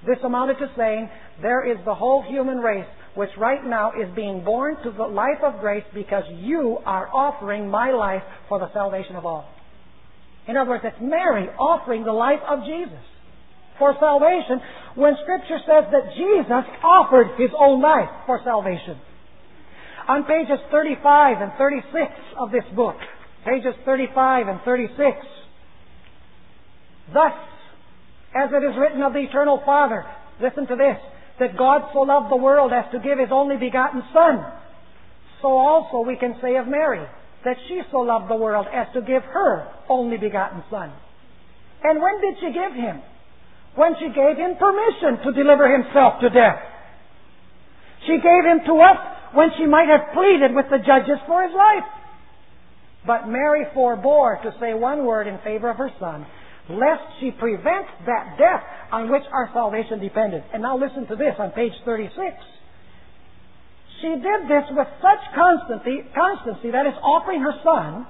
This 0.07 0.19
amounted 0.23 0.59
to 0.59 0.71
saying, 0.77 1.09
There 1.41 1.65
is 1.65 1.79
the 1.87 1.95
whole 1.95 2.23
human 2.23 2.59
race 2.59 2.87
which 3.15 3.31
right 3.39 3.65
now 3.65 3.93
is 3.93 4.15
being 4.15 4.45
born 4.45 4.77
to 4.83 4.91
the 4.91 5.07
life 5.07 5.41
of 5.43 5.61
grace 5.61 5.85
because 5.95 6.25
you 6.37 6.79
are 6.85 7.09
offering 7.15 7.71
my 7.71 7.93
life 7.93 8.23
for 8.49 8.59
the 8.59 8.71
salvation 8.75 9.17
of 9.17 9.25
all. 9.25 9.49
In 10.47 10.57
other 10.59 10.69
words, 10.69 10.85
it's 10.85 11.01
Mary 11.01 11.49
offering 11.59 12.05
the 12.05 12.13
life 12.13 12.41
of 12.47 12.61
Jesus 12.67 13.01
for 13.79 13.95
salvation 13.99 14.61
when 14.97 15.17
Scripture 15.23 15.59
says 15.65 15.85
that 15.93 16.13
Jesus 16.13 16.65
offered 16.83 17.29
His 17.39 17.51
own 17.59 17.81
life 17.81 18.11
for 18.27 18.39
salvation 18.45 19.01
on 20.09 20.25
pages 20.25 20.59
35 20.71 21.41
and 21.41 21.53
36 21.59 22.13
of 22.39 22.51
this 22.51 22.65
book, 22.75 22.97
pages 23.45 23.75
35 23.85 24.49
and 24.49 24.61
36. 24.65 25.17
Thus, 27.13 27.33
as 28.35 28.51
it 28.53 28.65
is 28.65 28.77
written 28.79 29.03
of 29.03 29.13
the 29.13 29.21
eternal 29.21 29.63
Father, 29.65 30.05
listen 30.41 30.67
to 30.67 30.77
this, 30.77 30.97
that 31.41 31.57
God 31.57 31.91
so 31.93 32.01
loved 32.01 32.31
the 32.31 32.37
world 32.37 32.73
as 32.73 32.91
to 32.93 32.99
give 32.99 33.19
his 33.19 33.31
only 33.31 33.57
begotten 33.57 34.03
Son. 34.13 34.45
So 35.43 35.49
also 35.49 36.01
we 36.07 36.17
can 36.17 36.37
say 36.41 36.57
of 36.57 36.67
Mary, 36.67 37.05
that 37.45 37.57
she 37.69 37.83
so 37.91 37.99
loved 37.99 38.31
the 38.31 38.37
world 38.37 38.67
as 38.73 38.87
to 38.95 39.03
give 39.03 39.23
her 39.23 39.69
only 39.89 40.17
begotten 40.17 40.63
Son. 40.71 40.93
And 41.83 42.01
when 42.01 42.21
did 42.21 42.41
she 42.41 42.53
give 42.53 42.73
him? 42.73 43.03
When 43.75 43.95
she 43.99 44.09
gave 44.09 44.37
him 44.37 44.57
permission 44.57 45.25
to 45.25 45.33
deliver 45.33 45.69
himself 45.71 46.21
to 46.21 46.31
death. 46.31 46.63
She 48.07 48.17
gave 48.17 48.45
him 48.45 48.61
to 48.67 48.75
us 48.81 49.14
when 49.35 49.51
she 49.59 49.66
might 49.66 49.89
have 49.89 50.14
pleaded 50.14 50.55
with 50.55 50.66
the 50.70 50.78
judges 50.78 51.18
for 51.26 51.43
his 51.43 51.55
life. 51.55 51.87
But 53.07 53.28
Mary 53.28 53.66
forbore 53.74 54.41
to 54.43 54.55
say 54.61 54.72
one 54.72 55.05
word 55.05 55.26
in 55.26 55.39
favor 55.45 55.68
of 55.68 55.76
her 55.76 55.91
son, 56.01 56.26
lest 56.70 57.05
she 57.20 57.30
prevent 57.30 57.87
that 58.07 58.39
death 58.39 58.64
on 58.91 59.11
which 59.11 59.24
our 59.30 59.51
salvation 59.53 60.01
depended. 60.01 60.43
And 60.53 60.62
now 60.62 60.78
listen 60.78 61.07
to 61.09 61.16
this 61.16 61.35
on 61.39 61.51
page 61.51 61.72
36. 61.85 62.16
She 64.01 64.09
did 64.09 64.49
this 64.49 64.64
with 64.70 64.89
such 65.01 65.22
constancy, 65.35 66.05
constancy, 66.14 66.70
that 66.72 66.87
is, 66.87 66.95
offering 67.03 67.41
her 67.43 67.55
son, 67.62 68.07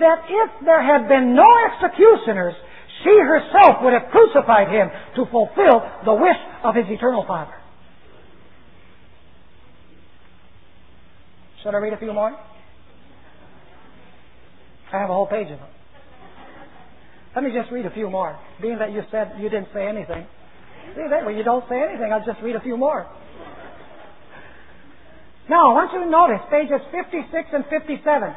that 0.00 0.24
if 0.28 0.50
there 0.64 0.82
had 0.82 1.08
been 1.08 1.34
no 1.34 1.46
executioners, 1.70 2.54
she 3.04 3.14
herself 3.20 3.82
would 3.82 3.92
have 3.92 4.10
crucified 4.10 4.68
him 4.68 4.88
to 5.16 5.26
fulfill 5.30 5.84
the 6.04 6.14
wish 6.14 6.40
of 6.64 6.74
his 6.74 6.86
eternal 6.88 7.24
Father. 7.26 7.54
Should 11.64 11.74
I 11.74 11.78
read 11.78 11.94
a 11.94 11.98
few 11.98 12.12
more? 12.12 12.36
I 14.92 14.98
have 15.00 15.08
a 15.08 15.14
whole 15.14 15.26
page 15.26 15.50
of 15.50 15.58
them. 15.58 15.68
Let 17.34 17.42
me 17.42 17.50
just 17.56 17.72
read 17.72 17.86
a 17.86 17.90
few 17.90 18.10
more. 18.10 18.38
Being 18.60 18.78
that 18.78 18.92
you 18.92 19.02
said 19.10 19.32
you 19.40 19.48
didn't 19.48 19.68
say 19.72 19.88
anything. 19.88 20.26
See 20.94 21.08
that 21.08 21.24
when 21.24 21.36
you 21.38 21.42
don't 21.42 21.64
say 21.70 21.82
anything, 21.82 22.12
I'll 22.12 22.24
just 22.24 22.42
read 22.42 22.54
a 22.54 22.60
few 22.60 22.76
more. 22.76 23.08
Now, 25.48 25.70
I 25.70 25.74
want 25.74 25.92
you 25.92 26.04
to 26.04 26.10
notice 26.10 26.44
pages 26.50 26.84
56 26.92 27.48
and 27.52 27.64
57. 27.66 28.34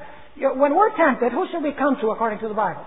When 0.58 0.76
we're 0.76 0.96
tempted, 0.96 1.34
who 1.34 1.48
should 1.52 1.64
we 1.64 1.74
come 1.74 1.98
to 2.00 2.12
according 2.12 2.40
to 2.40 2.48
the 2.48 2.54
Bible? 2.54 2.86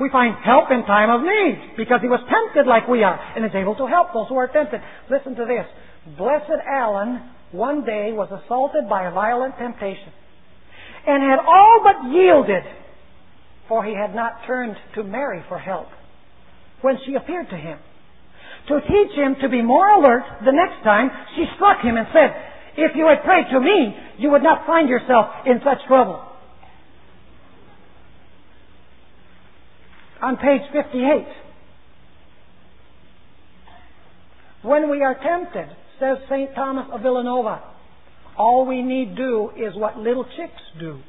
We 0.00 0.10
find 0.10 0.36
help 0.44 0.70
in 0.70 0.86
time 0.86 1.10
of 1.10 1.22
need 1.22 1.76
because 1.76 2.00
he 2.02 2.08
was 2.08 2.20
tempted 2.30 2.68
like 2.68 2.86
we 2.86 3.02
are 3.02 3.18
and 3.34 3.44
is 3.44 3.54
able 3.54 3.74
to 3.76 3.86
help 3.86 4.14
those 4.14 4.28
who 4.28 4.36
are 4.36 4.46
tempted. 4.46 4.80
Listen 5.10 5.34
to 5.34 5.44
this. 5.44 5.66
Blessed 6.16 6.62
Alan 6.70 7.34
one 7.56 7.84
day 7.84 8.12
was 8.12 8.28
assaulted 8.30 8.88
by 8.88 9.06
a 9.06 9.10
violent 9.10 9.56
temptation 9.58 10.12
and 11.06 11.22
had 11.22 11.38
all 11.38 11.80
but 11.82 12.10
yielded, 12.10 12.64
for 13.68 13.84
he 13.84 13.94
had 13.94 14.14
not 14.14 14.44
turned 14.46 14.76
to 14.94 15.04
Mary 15.04 15.42
for 15.48 15.58
help 15.58 15.88
when 16.82 16.98
she 17.06 17.14
appeared 17.14 17.48
to 17.50 17.56
him. 17.56 17.78
To 18.68 18.80
teach 18.80 19.16
him 19.16 19.36
to 19.42 19.48
be 19.48 19.62
more 19.62 19.88
alert 19.88 20.24
the 20.44 20.52
next 20.52 20.82
time, 20.82 21.10
she 21.36 21.44
struck 21.54 21.80
him 21.82 21.96
and 21.96 22.08
said, 22.12 22.34
If 22.76 22.96
you 22.96 23.06
had 23.06 23.22
prayed 23.22 23.46
to 23.52 23.60
me, 23.60 23.96
you 24.18 24.30
would 24.30 24.42
not 24.42 24.66
find 24.66 24.88
yourself 24.88 25.26
in 25.46 25.60
such 25.64 25.86
trouble. 25.86 26.22
On 30.20 30.36
page 30.36 30.62
58, 30.72 31.26
when 34.62 34.90
we 34.90 35.02
are 35.02 35.14
tempted, 35.14 35.68
says 35.98 36.18
St. 36.28 36.54
Thomas 36.54 36.86
of 36.92 37.02
Villanova, 37.02 37.62
all 38.36 38.66
we 38.66 38.82
need 38.82 39.16
do 39.16 39.50
is 39.56 39.74
what 39.74 39.98
little 39.98 40.24
chicks 40.24 40.62
do. 40.78 41.00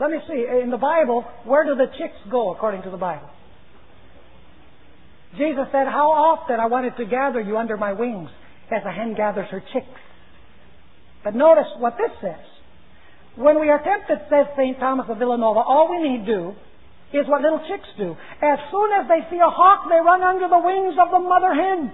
Let 0.00 0.10
me 0.10 0.18
see, 0.28 0.44
in 0.62 0.70
the 0.70 0.76
Bible, 0.76 1.24
where 1.44 1.64
do 1.64 1.76
the 1.76 1.86
chicks 1.98 2.16
go 2.30 2.52
according 2.52 2.82
to 2.82 2.90
the 2.90 2.96
Bible? 2.96 3.28
Jesus 5.38 5.66
said, 5.70 5.86
How 5.86 6.10
often 6.10 6.58
I 6.58 6.66
wanted 6.66 6.96
to 6.96 7.04
gather 7.04 7.40
you 7.40 7.58
under 7.58 7.76
my 7.76 7.92
wings 7.92 8.30
as 8.70 8.82
a 8.84 8.90
hen 8.90 9.14
gathers 9.14 9.48
her 9.50 9.62
chicks. 9.72 10.00
But 11.22 11.34
notice 11.34 11.70
what 11.78 11.96
this 11.96 12.10
says. 12.20 12.44
When 13.36 13.60
we 13.60 13.68
are 13.68 13.82
tempted, 13.82 14.18
says 14.30 14.46
St. 14.56 14.78
Thomas 14.78 15.06
of 15.08 15.18
Villanova, 15.18 15.60
all 15.60 15.90
we 15.90 16.02
need 16.02 16.26
do 16.26 16.54
is 17.12 17.26
what 17.26 17.42
little 17.42 17.62
chicks 17.66 17.88
do. 17.98 18.16
As 18.42 18.58
soon 18.70 18.90
as 18.98 19.08
they 19.08 19.22
see 19.30 19.38
a 19.38 19.50
hawk, 19.50 19.86
they 19.88 19.98
run 19.98 20.22
under 20.22 20.48
the 20.48 20.58
wings 20.58 20.94
of 20.98 21.10
the 21.10 21.18
mother 21.18 21.54
hen. 21.54 21.92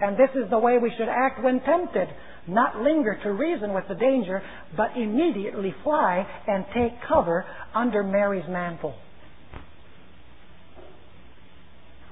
And 0.00 0.16
this 0.16 0.30
is 0.34 0.48
the 0.50 0.58
way 0.58 0.78
we 0.78 0.92
should 0.96 1.08
act 1.08 1.42
when 1.42 1.60
tempted. 1.60 2.08
Not 2.48 2.80
linger 2.80 3.18
to 3.22 3.32
reason 3.32 3.74
with 3.74 3.84
the 3.88 3.94
danger, 3.94 4.42
but 4.76 4.96
immediately 4.96 5.74
fly 5.84 6.26
and 6.46 6.64
take 6.74 6.92
cover 7.06 7.44
under 7.74 8.02
Mary's 8.02 8.48
mantle. 8.48 8.94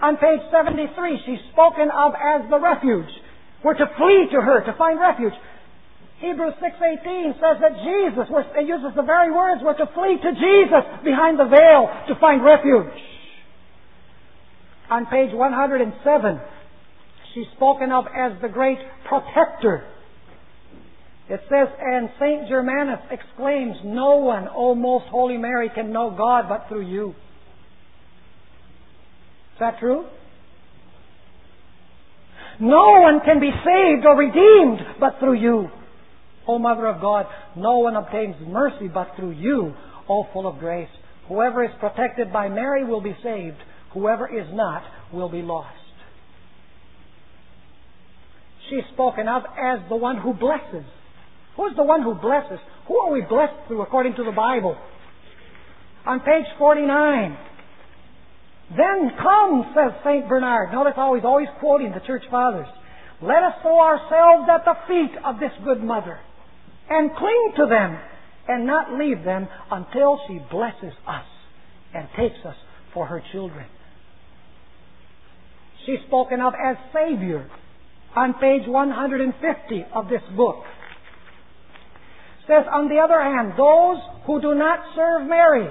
On 0.00 0.16
page 0.16 0.40
73, 0.52 1.22
she's 1.26 1.42
spoken 1.52 1.90
of 1.90 2.12
as 2.14 2.48
the 2.50 2.60
refuge. 2.60 3.10
We're 3.64 3.74
to 3.74 3.86
flee 3.96 4.28
to 4.30 4.40
her, 4.40 4.62
to 4.64 4.74
find 4.78 5.00
refuge. 5.00 5.32
Hebrews 6.20 6.54
6.18 6.62 7.34
says 7.34 7.58
that 7.62 7.74
Jesus, 7.82 8.26
it 8.54 8.66
uses 8.66 8.94
the 8.94 9.02
very 9.02 9.32
words, 9.32 9.62
we're 9.64 9.78
to 9.78 9.90
flee 9.94 10.18
to 10.22 10.32
Jesus 10.34 10.84
behind 11.02 11.38
the 11.38 11.46
veil 11.46 11.90
to 12.08 12.14
find 12.20 12.44
refuge. 12.44 12.94
On 14.90 15.06
page 15.06 15.32
107, 15.32 16.40
she's 17.34 17.46
spoken 17.56 17.92
of 17.92 18.04
as 18.06 18.32
the 18.42 18.48
great 18.48 18.78
protector. 19.08 19.86
It 21.28 21.40
says, 21.50 21.68
and 21.78 22.08
St. 22.18 22.48
Germanus 22.48 23.00
exclaims, 23.10 23.76
No 23.84 24.16
one, 24.16 24.48
O 24.54 24.74
most 24.74 25.06
holy 25.10 25.36
Mary, 25.36 25.70
can 25.74 25.92
know 25.92 26.14
God 26.16 26.48
but 26.48 26.66
through 26.68 26.88
you. 26.88 27.10
Is 29.52 29.60
that 29.60 29.78
true? 29.78 30.06
No 32.60 33.00
one 33.00 33.20
can 33.24 33.40
be 33.40 33.50
saved 33.50 34.06
or 34.06 34.16
redeemed 34.16 34.80
but 34.98 35.18
through 35.20 35.40
you. 35.40 35.68
O 36.46 36.58
Mother 36.58 36.86
of 36.86 37.00
God, 37.00 37.26
no 37.56 37.78
one 37.78 37.94
obtains 37.94 38.36
mercy 38.46 38.88
but 38.88 39.12
through 39.16 39.32
you, 39.32 39.74
O 40.08 40.26
full 40.32 40.46
of 40.46 40.58
grace. 40.58 40.88
Whoever 41.28 41.62
is 41.62 41.70
protected 41.78 42.32
by 42.32 42.48
Mary 42.48 42.84
will 42.84 43.02
be 43.02 43.14
saved. 43.22 43.58
Whoever 43.92 44.26
is 44.26 44.46
not 44.52 44.82
will 45.12 45.28
be 45.28 45.42
lost. 45.42 45.77
She's 48.70 48.84
spoken 48.92 49.28
of 49.28 49.42
as 49.58 49.80
the 49.88 49.96
one 49.96 50.18
who 50.18 50.34
blesses. 50.34 50.84
Who's 51.56 51.74
the 51.76 51.84
one 51.84 52.02
who 52.02 52.14
blesses? 52.14 52.58
Who 52.86 52.98
are 52.98 53.12
we 53.12 53.22
blessed 53.22 53.66
through 53.66 53.82
according 53.82 54.14
to 54.16 54.24
the 54.24 54.32
Bible? 54.32 54.76
On 56.06 56.20
page 56.20 56.46
49, 56.58 57.36
then 58.76 59.10
come, 59.20 59.74
says 59.74 59.92
St. 60.04 60.28
Bernard. 60.28 60.72
Notice 60.72 60.92
how 60.96 61.14
he's 61.14 61.24
always 61.24 61.48
quoting 61.60 61.92
the 61.92 62.06
church 62.06 62.22
fathers. 62.30 62.68
Let 63.20 63.42
us 63.42 63.54
throw 63.62 63.80
ourselves 63.80 64.48
at 64.48 64.64
the 64.64 64.74
feet 64.86 65.18
of 65.24 65.40
this 65.40 65.52
good 65.64 65.82
mother 65.82 66.20
and 66.88 67.10
cling 67.16 67.52
to 67.56 67.66
them 67.66 67.98
and 68.46 68.66
not 68.66 68.92
leave 68.92 69.24
them 69.24 69.48
until 69.70 70.20
she 70.28 70.38
blesses 70.50 70.92
us 71.06 71.26
and 71.94 72.08
takes 72.16 72.38
us 72.44 72.56
for 72.94 73.06
her 73.06 73.22
children. 73.32 73.66
She's 75.84 75.98
spoken 76.06 76.40
of 76.40 76.52
as 76.54 76.76
Savior 76.92 77.50
on 78.16 78.34
page 78.34 78.66
150 78.66 79.86
of 79.94 80.08
this 80.08 80.22
book. 80.36 80.64
Says, 82.46 82.64
on 82.72 82.88
the 82.88 82.98
other 82.98 83.20
hand, 83.20 83.52
those 83.58 83.98
who 84.26 84.40
do 84.40 84.54
not 84.54 84.80
serve 84.96 85.28
Mary 85.28 85.68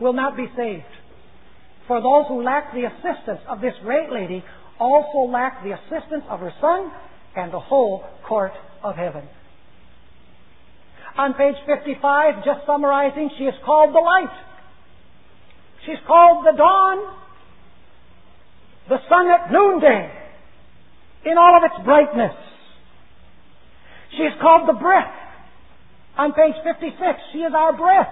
will 0.00 0.12
not 0.12 0.36
be 0.36 0.46
saved. 0.56 0.82
For 1.86 2.02
those 2.02 2.26
who 2.28 2.42
lack 2.42 2.74
the 2.74 2.84
assistance 2.84 3.40
of 3.48 3.60
this 3.60 3.74
great 3.82 4.10
lady 4.10 4.44
also 4.78 5.30
lack 5.30 5.62
the 5.62 5.72
assistance 5.72 6.24
of 6.28 6.40
her 6.40 6.52
Son 6.60 6.90
and 7.36 7.52
the 7.52 7.60
whole 7.60 8.04
court 8.26 8.52
of 8.82 8.96
heaven. 8.96 9.22
On 11.16 11.32
page 11.34 11.56
55, 11.66 12.44
just 12.44 12.66
summarizing, 12.66 13.30
she 13.38 13.44
is 13.44 13.54
called 13.64 13.94
the 13.94 14.00
light. 14.00 14.36
She's 15.86 16.02
called 16.06 16.44
the 16.44 16.56
dawn, 16.56 17.14
the 18.88 18.98
sun 19.08 19.28
at 19.30 19.50
noonday, 19.50 20.25
in 21.24 21.38
all 21.38 21.56
of 21.56 21.62
its 21.64 21.84
brightness. 21.84 22.36
She 24.16 24.22
is 24.22 24.32
called 24.40 24.68
the 24.68 24.78
breath. 24.78 25.12
On 26.16 26.32
page 26.32 26.54
56, 26.64 26.96
she 27.32 27.38
is 27.38 27.52
our 27.54 27.76
breath. 27.76 28.08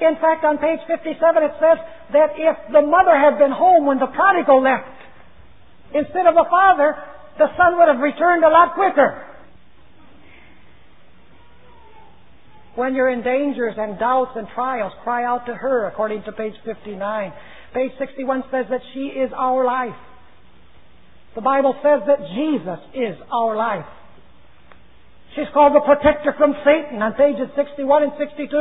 In 0.00 0.14
fact, 0.16 0.44
on 0.44 0.58
page 0.58 0.80
57 0.86 1.18
it 1.42 1.52
says 1.60 1.78
that 2.12 2.30
if 2.36 2.56
the 2.72 2.80
mother 2.80 3.16
had 3.18 3.38
been 3.38 3.50
home 3.50 3.86
when 3.86 3.98
the 3.98 4.06
prodigal 4.06 4.62
left, 4.62 4.88
instead 5.94 6.26
of 6.26 6.34
the 6.34 6.46
father, 6.48 6.96
the 7.38 7.48
son 7.56 7.76
would 7.78 7.88
have 7.88 8.00
returned 8.00 8.44
a 8.44 8.48
lot 8.48 8.74
quicker. 8.74 9.26
When 12.74 12.94
you're 12.94 13.10
in 13.10 13.22
dangers 13.22 13.74
and 13.76 13.98
doubts 13.98 14.32
and 14.34 14.48
trials, 14.54 14.92
cry 15.02 15.24
out 15.24 15.44
to 15.46 15.54
her, 15.54 15.86
according 15.88 16.22
to 16.24 16.32
page 16.32 16.54
59. 16.64 17.32
Page 17.74 17.92
61 17.98 18.44
says 18.50 18.66
that 18.70 18.80
she 18.94 19.12
is 19.12 19.30
our 19.36 19.66
life. 19.66 19.96
The 21.34 21.40
Bible 21.40 21.74
says 21.82 22.02
that 22.06 22.20
Jesus 22.34 22.80
is 22.94 23.16
our 23.32 23.56
life. 23.56 23.88
She's 25.34 25.48
called 25.54 25.74
the 25.74 25.80
protector 25.80 26.34
from 26.36 26.54
Satan 26.64 27.00
on 27.00 27.14
pages 27.14 27.48
61 27.56 28.02
and 28.02 28.12
62. 28.18 28.52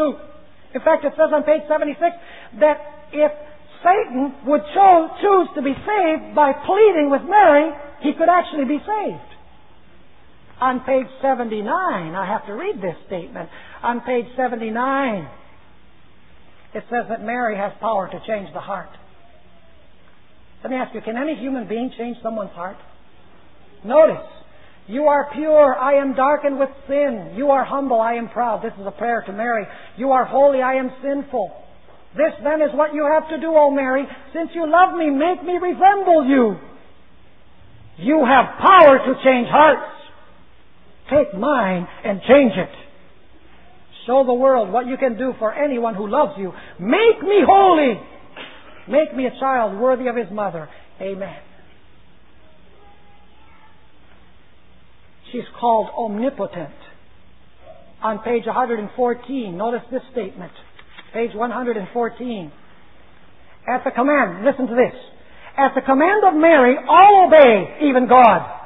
In 0.73 0.81
fact, 0.81 1.03
it 1.03 1.11
says 1.17 1.29
on 1.33 1.43
page 1.43 1.63
76 1.67 1.99
that 2.63 2.79
if 3.11 3.31
Satan 3.83 4.47
would 4.47 4.61
cho- 4.73 5.09
choose 5.19 5.49
to 5.55 5.61
be 5.61 5.75
saved 5.75 6.35
by 6.35 6.53
pleading 6.53 7.09
with 7.11 7.23
Mary, 7.27 7.75
he 8.01 8.13
could 8.13 8.29
actually 8.29 8.65
be 8.65 8.79
saved. 8.79 9.31
On 10.61 10.79
page 10.81 11.07
79, 11.21 11.67
I 11.67 12.25
have 12.25 12.45
to 12.45 12.53
read 12.53 12.81
this 12.81 12.95
statement. 13.07 13.49
On 13.83 13.99
page 14.01 14.27
79, 14.37 15.27
it 16.73 16.83
says 16.89 17.05
that 17.09 17.21
Mary 17.21 17.57
has 17.57 17.73
power 17.81 18.07
to 18.07 18.19
change 18.25 18.47
the 18.53 18.61
heart. 18.61 18.89
Let 20.63 20.69
me 20.69 20.77
ask 20.77 20.93
you, 20.93 21.01
can 21.01 21.17
any 21.17 21.35
human 21.35 21.67
being 21.67 21.91
change 21.97 22.17
someone's 22.21 22.51
heart? 22.51 22.77
Notice, 23.83 24.27
you 24.87 25.05
are 25.05 25.29
pure, 25.33 25.75
I 25.75 25.95
am 25.95 26.13
darkened 26.13 26.59
with 26.59 26.69
sin. 26.87 27.33
You 27.35 27.49
are 27.49 27.63
humble, 27.63 27.99
I 27.99 28.13
am 28.13 28.29
proud. 28.29 28.63
This 28.63 28.73
is 28.79 28.85
a 28.85 28.91
prayer 28.91 29.23
to 29.25 29.31
Mary. 29.33 29.65
You 29.97 30.11
are 30.11 30.25
holy, 30.25 30.61
I 30.61 30.75
am 30.75 30.91
sinful. 31.01 31.51
This 32.15 32.33
then 32.43 32.61
is 32.61 32.69
what 32.73 32.93
you 32.93 33.07
have 33.11 33.29
to 33.29 33.39
do, 33.39 33.55
O 33.55 33.71
Mary. 33.71 34.03
Since 34.33 34.51
you 34.53 34.69
love 34.69 34.95
me, 34.97 35.09
make 35.09 35.43
me 35.43 35.53
resemble 35.53 36.25
you. 36.27 36.57
You 37.97 38.25
have 38.25 38.57
power 38.59 38.97
to 38.97 39.13
change 39.23 39.47
hearts. 39.49 39.91
Take 41.09 41.37
mine 41.37 41.87
and 42.03 42.21
change 42.21 42.53
it. 42.55 42.69
Show 44.07 44.23
the 44.25 44.33
world 44.33 44.71
what 44.71 44.87
you 44.87 44.97
can 44.97 45.17
do 45.17 45.33
for 45.39 45.53
anyone 45.53 45.95
who 45.95 46.07
loves 46.07 46.33
you. 46.37 46.51
Make 46.79 47.21
me 47.21 47.43
holy. 47.47 47.99
Make 48.91 49.15
me 49.15 49.25
a 49.25 49.39
child 49.39 49.79
worthy 49.79 50.07
of 50.07 50.17
his 50.17 50.29
mother. 50.31 50.67
Amen. 50.99 51.37
She's 55.31 55.47
called 55.59 55.87
omnipotent. 55.97 56.75
On 58.03 58.19
page 58.19 58.45
114, 58.45 59.57
notice 59.57 59.81
this 59.91 60.01
statement. 60.11 60.51
Page 61.13 61.31
114. 61.33 62.51
At 63.67 63.83
the 63.85 63.91
command, 63.91 64.43
listen 64.43 64.67
to 64.67 64.75
this. 64.75 64.99
At 65.57 65.73
the 65.75 65.81
command 65.81 66.23
of 66.27 66.33
Mary, 66.33 66.75
all 66.89 67.27
obey, 67.27 67.87
even 67.87 68.09
God. 68.09 68.59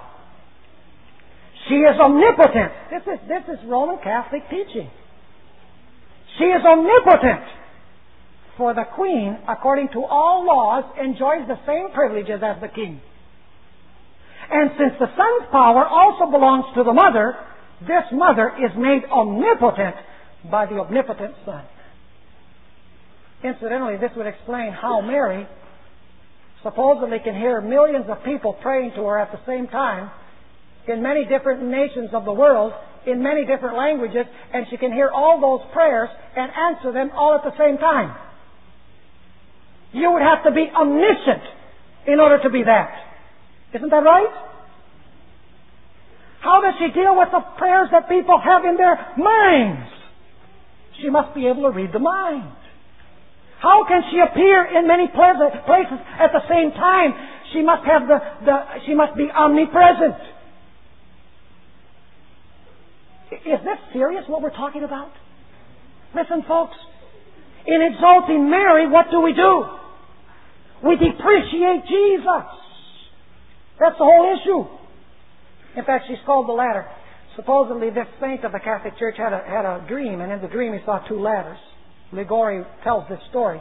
She 1.67 1.75
is 1.75 1.99
omnipotent. 1.99 2.71
This 2.89 3.01
is, 3.13 3.19
this 3.27 3.43
is 3.53 3.59
Roman 3.67 3.97
Catholic 4.03 4.43
teaching. 4.49 4.89
She 6.37 6.45
is 6.45 6.61
omnipotent. 6.65 7.54
For 8.57 8.73
the 8.73 8.85
queen, 8.95 9.37
according 9.47 9.89
to 9.89 10.03
all 10.03 10.45
laws, 10.45 10.85
enjoys 11.01 11.47
the 11.47 11.59
same 11.67 11.91
privileges 11.93 12.41
as 12.41 12.61
the 12.61 12.69
king. 12.69 13.01
And 14.49 14.71
since 14.77 14.93
the 14.99 15.07
son's 15.07 15.51
power 15.51 15.85
also 15.85 16.31
belongs 16.31 16.65
to 16.75 16.83
the 16.83 16.93
mother, 16.93 17.35
this 17.81 18.05
mother 18.13 18.53
is 18.63 18.71
made 18.77 19.03
omnipotent 19.11 19.95
by 20.49 20.65
the 20.67 20.75
omnipotent 20.75 21.35
son. 21.45 21.65
Incidentally, 23.43 23.97
this 23.97 24.11
would 24.15 24.27
explain 24.27 24.71
how 24.71 25.01
Mary 25.01 25.47
supposedly 26.63 27.19
can 27.19 27.35
hear 27.35 27.61
millions 27.61 28.05
of 28.09 28.23
people 28.23 28.53
praying 28.53 28.91
to 28.95 29.03
her 29.05 29.19
at 29.19 29.31
the 29.31 29.39
same 29.45 29.67
time 29.67 30.09
in 30.87 31.01
many 31.01 31.25
different 31.25 31.63
nations 31.63 32.09
of 32.13 32.25
the 32.25 32.31
world, 32.31 32.73
in 33.05 33.21
many 33.21 33.45
different 33.45 33.75
languages, 33.75 34.25
and 34.53 34.65
she 34.69 34.77
can 34.77 34.93
hear 34.93 35.09
all 35.09 35.41
those 35.41 35.67
prayers 35.73 36.09
and 36.35 36.51
answer 36.51 36.91
them 36.91 37.11
all 37.13 37.35
at 37.35 37.43
the 37.43 37.55
same 37.57 37.77
time. 37.77 38.15
You 39.95 40.11
would 40.11 40.21
have 40.21 40.43
to 40.43 40.51
be 40.51 40.67
omniscient 40.67 41.43
in 42.05 42.19
order 42.19 42.43
to 42.43 42.49
be 42.49 42.63
that. 42.63 42.91
Isn't 43.73 43.89
that 43.89 44.03
right? 44.03 44.27
How 46.41 46.59
does 46.59 46.75
she 46.77 46.91
deal 46.91 47.15
with 47.15 47.29
the 47.31 47.39
prayers 47.57 47.87
that 47.91 48.09
people 48.09 48.37
have 48.37 48.65
in 48.65 48.75
their 48.75 48.99
minds? 49.17 49.87
She 51.01 51.09
must 51.09 51.33
be 51.33 51.47
able 51.47 51.63
to 51.63 51.71
read 51.71 51.93
the 51.93 51.99
mind. 51.99 52.51
How 53.59 53.85
can 53.87 54.03
she 54.11 54.19
appear 54.19 54.65
in 54.77 54.85
many 54.85 55.07
places 55.07 55.55
at 56.19 56.31
the 56.35 56.43
same 56.51 56.71
time? 56.71 57.15
She 57.53 57.63
must 57.63 57.85
have 57.85 58.07
the, 58.07 58.19
the 58.43 58.57
she 58.85 58.93
must 58.93 59.15
be 59.15 59.31
omnipresent. 59.31 60.19
Is 63.31 63.63
this 63.63 63.79
serious 63.93 64.25
what 64.27 64.41
we're 64.41 64.55
talking 64.55 64.83
about? 64.83 65.11
Listen, 66.13 66.43
folks. 66.47 66.75
In 67.65 67.81
exalting 67.81 68.49
Mary, 68.49 68.87
what 68.87 69.09
do 69.09 69.21
we 69.21 69.33
do? 69.33 69.65
We 70.85 70.95
depreciate 70.97 71.81
Jesus. 71.89 72.45
That's 73.79 73.97
the 73.97 74.05
whole 74.05 74.37
issue. 74.37 74.69
In 75.79 75.83
fact, 75.83 76.05
she's 76.07 76.21
called 76.25 76.47
the 76.47 76.53
ladder. 76.53 76.85
Supposedly, 77.35 77.89
this 77.89 78.07
saint 78.21 78.45
of 78.45 78.51
the 78.51 78.59
Catholic 78.59 78.97
Church 78.97 79.15
had 79.17 79.33
a, 79.33 79.41
had 79.43 79.65
a 79.65 79.83
dream, 79.87 80.21
and 80.21 80.31
in 80.31 80.41
the 80.41 80.47
dream 80.47 80.73
he 80.73 80.79
saw 80.85 80.99
two 81.07 81.19
ladders. 81.19 81.57
Liguori 82.13 82.63
tells 82.83 83.09
this 83.09 83.19
story. 83.29 83.59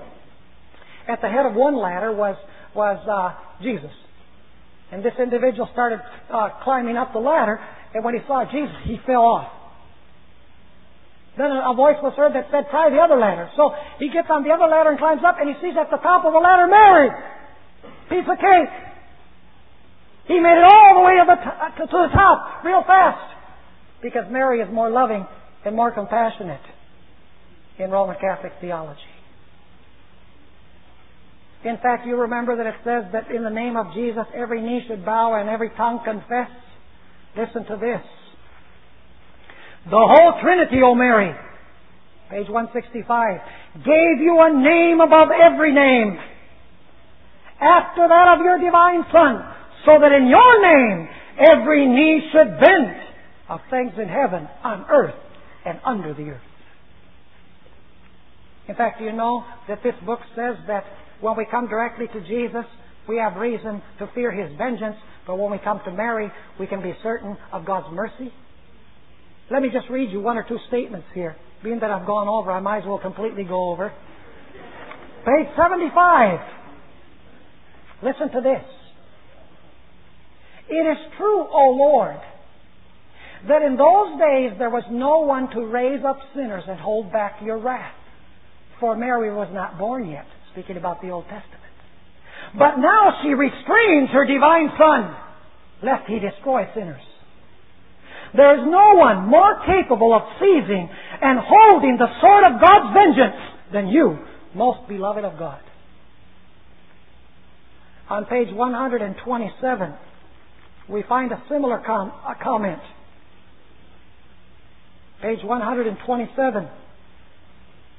At 1.09 1.21
the 1.23 1.29
head 1.29 1.47
of 1.47 1.55
one 1.55 1.77
ladder 1.77 2.13
was, 2.15 2.37
was 2.75 3.01
uh, 3.09 3.63
Jesus. 3.63 3.91
And 4.93 5.05
this 5.05 5.15
individual 5.19 5.69
started 5.73 6.01
uh, 6.33 6.51
climbing 6.63 6.97
up 6.97 7.13
the 7.13 7.19
ladder, 7.19 7.59
and 7.95 8.05
when 8.05 8.15
he 8.15 8.21
saw 8.29 8.45
Jesus, 8.45 8.77
he 8.85 8.99
fell 9.07 9.23
off. 9.23 9.51
Then 11.37 11.51
a 11.51 11.75
voice 11.75 11.99
was 11.99 12.15
heard 12.15 12.35
that 12.35 12.47
said, 12.51 12.71
try 12.71 12.91
the 12.91 13.03
other 13.03 13.19
ladder. 13.19 13.51
So 13.57 13.75
he 13.99 14.09
gets 14.09 14.31
on 14.31 14.45
the 14.45 14.51
other 14.51 14.71
ladder 14.71 14.91
and 14.91 14.99
climbs 14.99 15.23
up, 15.27 15.37
and 15.41 15.51
he 15.51 15.57
sees 15.59 15.75
at 15.75 15.91
the 15.91 15.99
top 15.99 16.25
of 16.25 16.33
the 16.33 16.39
ladder 16.39 16.71
Mary. 16.71 17.11
Piece 18.09 18.29
of 18.31 18.39
cake. 18.39 18.75
He 20.27 20.39
made 20.41 20.57
it 20.57 20.65
all 20.65 20.95
the 20.95 21.05
way 21.05 21.19
to 21.19 21.25
the, 21.27 21.37
to, 21.37 21.51
uh, 21.51 21.87
to 21.87 22.09
the 22.09 22.13
top 22.15 22.65
real 22.65 22.83
fast 22.87 23.35
because 24.01 24.25
Mary 24.31 24.61
is 24.61 24.69
more 24.73 24.91
loving 24.91 25.27
and 25.65 25.77
more 25.77 25.91
compassionate 25.91 26.63
in 27.79 27.91
Roman 27.91 28.17
Catholic 28.21 28.53
theology. 28.61 29.01
In 31.65 31.79
fact, 31.79 32.07
you 32.07 32.17
remember 32.17 32.57
that 32.57 32.67
it 32.67 32.75
says 32.85 33.05
that 33.13 33.31
in 33.31 33.43
the 33.43 33.51
name 33.51 33.77
of 33.77 33.93
Jesus 33.95 34.25
every 34.35 34.61
knee 34.61 34.85
should 34.87 35.05
bow 35.05 35.35
and 35.35 35.49
every 35.49 35.71
tongue 35.71 36.01
confess. 36.05 36.51
Listen 37.37 37.65
to 37.67 37.77
this. 37.77 38.03
The 39.85 40.01
whole 40.01 40.41
Trinity, 40.41 40.81
O 40.83 40.95
Mary, 40.95 41.35
page 42.31 42.49
165, 42.49 43.85
gave 43.85 44.17
you 44.21 44.41
a 44.41 44.51
name 44.51 45.01
above 45.01 45.29
every 45.29 45.75
name, 45.75 46.19
after 47.61 48.09
that 48.09 48.35
of 48.35 48.41
your 48.41 48.59
divine 48.59 49.05
Son, 49.13 49.45
so 49.85 50.01
that 50.01 50.13
in 50.13 50.27
your 50.27 50.63
name 50.63 51.09
every 51.39 51.87
knee 51.87 52.23
should 52.33 52.59
bend 52.61 52.97
of 53.49 53.61
things 53.71 53.93
in 54.01 54.09
heaven, 54.09 54.49
on 54.63 54.87
earth, 54.91 55.15
and 55.67 55.79
under 55.85 56.15
the 56.15 56.31
earth. 56.31 56.49
In 58.69 58.75
fact, 58.75 58.99
do 58.99 59.05
you 59.05 59.13
know 59.13 59.45
that 59.69 59.83
this 59.83 59.95
book 60.07 60.21
says 60.35 60.57
that 60.67 60.85
when 61.21 61.37
we 61.37 61.47
come 61.51 61.69
directly 61.69 62.07
to 62.09 62.21
Jesus, 62.27 62.65
we 63.07 63.19
have 63.19 63.37
reason 63.37 63.83
to 63.99 64.09
fear 64.15 64.33
His 64.33 64.57
vengeance, 64.57 64.97
but 65.27 65.37
when 65.37 65.53
we 65.53 65.59
come 65.59 65.81
to 65.85 65.93
Mary, 65.93 66.31
we 66.59 66.67
can 66.67 66.83
be 66.83 66.95
certain 67.03 67.37
of 67.53 67.67
God's 67.67 67.95
mercy? 67.95 68.33
Let 69.51 69.63
me 69.63 69.69
just 69.73 69.89
read 69.91 70.11
you 70.11 70.21
one 70.21 70.37
or 70.37 70.45
two 70.49 70.59
statements 70.69 71.07
here. 71.15 71.37
Being 71.63 71.81
that 71.81 71.91
I've 71.91 72.07
gone 72.07 72.29
over, 72.29 72.51
I 72.51 72.61
might 72.61 72.79
as 72.79 72.85
well 72.87 72.99
completely 72.99 73.45
go 73.45 73.71
over. 73.71 73.93
Page 75.25 75.49
75. 75.57 76.41
Listen 78.03 78.31
to 78.33 78.41
this. 78.41 78.65
It 80.69 80.75
is 80.75 80.99
true, 81.17 81.47
O 81.47 81.75
Lord, 81.77 82.17
that 83.49 83.63
in 83.63 83.77
those 83.77 84.19
days 84.19 84.59
there 84.59 84.71
was 84.71 84.85
no 84.91 85.21
one 85.21 85.51
to 85.51 85.67
raise 85.67 86.05
up 86.07 86.19
sinners 86.35 86.65
and 86.67 86.79
hold 86.79 87.13
back 87.13 87.41
your 87.43 87.59
wrath. 87.59 87.95
For 88.81 88.97
Mary 88.97 89.33
was 89.33 89.49
not 89.53 89.79
born 89.79 90.09
yet, 90.09 90.27
speaking 90.53 90.77
about 90.77 91.01
the 91.03 91.11
Old 91.11 91.25
Testament. 91.25 91.61
But 92.59 92.77
now 92.79 93.21
she 93.23 93.29
restrains 93.29 94.11
her 94.11 94.27
divine 94.27 94.71
Son, 94.79 95.17
lest 95.83 96.09
he 96.09 96.19
destroy 96.19 96.69
sinners. 96.75 97.03
There 98.37 98.59
is 98.59 98.67
no 98.67 98.95
one 98.95 99.29
more 99.29 99.61
capable 99.65 100.13
of 100.13 100.23
seizing 100.41 100.89
and 101.23 101.39
holding 101.41 101.97
the 101.99 102.09
sword 102.21 102.45
of 102.45 102.61
God's 102.61 102.93
vengeance 102.95 103.37
than 103.73 103.89
you, 103.89 104.19
most 104.55 104.89
beloved 104.89 105.25
of 105.25 105.39
God. 105.39 105.61
On 108.11 108.25
page 108.27 108.53
127, 108.53 109.95
we 110.89 111.03
find 111.09 111.33
a 111.33 111.43
similar 111.49 111.83
com- 111.85 112.13
a 112.27 112.35
comment. 112.43 112.81
Page 115.23 115.43
127. 115.43 116.69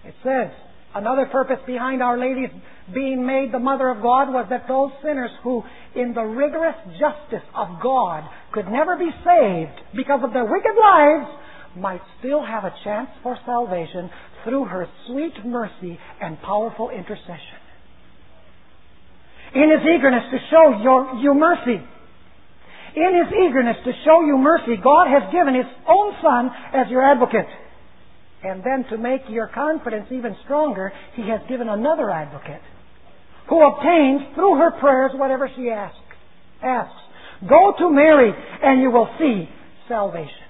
It 0.06 0.14
says, 0.24 0.52
Another 0.96 1.26
purpose 1.26 1.60
behind 1.68 2.02
Our 2.02 2.18
Lady's 2.18 2.56
being 2.94 3.26
made 3.26 3.52
the 3.52 3.60
Mother 3.60 3.90
of 3.90 4.02
God 4.02 4.32
was 4.32 4.48
that 4.50 4.64
those 4.66 4.92
sinners 5.04 5.32
who, 5.44 5.62
in 5.94 6.14
the 6.14 6.24
rigorous 6.24 6.76
justice 6.96 7.44
of 7.54 7.84
God, 7.84 8.24
could 8.54 8.72
never 8.72 8.96
be 8.96 9.12
saved 9.28 9.76
because 9.94 10.22
of 10.24 10.32
their 10.32 10.46
wicked 10.46 10.76
lives, 10.80 11.28
might 11.76 12.00
still 12.20 12.40
have 12.40 12.64
a 12.64 12.74
chance 12.86 13.10
for 13.22 13.38
salvation 13.46 14.10
through 14.46 14.64
her 14.64 14.88
sweet 15.08 15.34
mercy 15.44 16.00
and 16.22 16.42
powerful 16.42 16.90
intercession. 16.90 17.60
In 19.54 19.68
his 19.72 19.84
eagerness 19.84 20.24
to 20.32 20.40
show 20.50 20.80
your, 20.82 21.16
you 21.20 21.34
mercy, 21.34 21.84
in 22.96 23.12
his 23.20 23.34
eagerness 23.36 23.76
to 23.84 23.92
show 24.06 24.24
you 24.24 24.38
mercy, 24.38 24.80
God 24.82 25.08
has 25.12 25.28
given 25.34 25.56
his 25.56 25.68
own 25.88 26.16
Son 26.24 26.50
as 26.74 26.88
your 26.90 27.04
advocate. 27.04 27.48
And 28.44 28.64
then 28.64 28.86
to 28.92 28.98
make 28.98 29.22
your 29.30 29.48
confidence 29.48 30.08
even 30.12 30.36
stronger, 30.44 30.92
He 31.16 31.24
has 31.24 31.42
given 31.50 31.68
another 31.70 32.10
advocate 32.12 32.62
who 33.50 33.66
obtains 33.66 34.22
through 34.36 34.58
her 34.58 34.72
prayers 34.80 35.12
whatever 35.14 35.50
she 35.56 35.70
asks. 35.70 35.98
asks. 36.62 37.02
Go 37.48 37.74
to 37.78 37.92
Mary 37.92 38.32
and 38.64 38.82
you 38.82 38.92
will 38.92 39.10
see 39.20 39.50
salvation. 39.88 40.46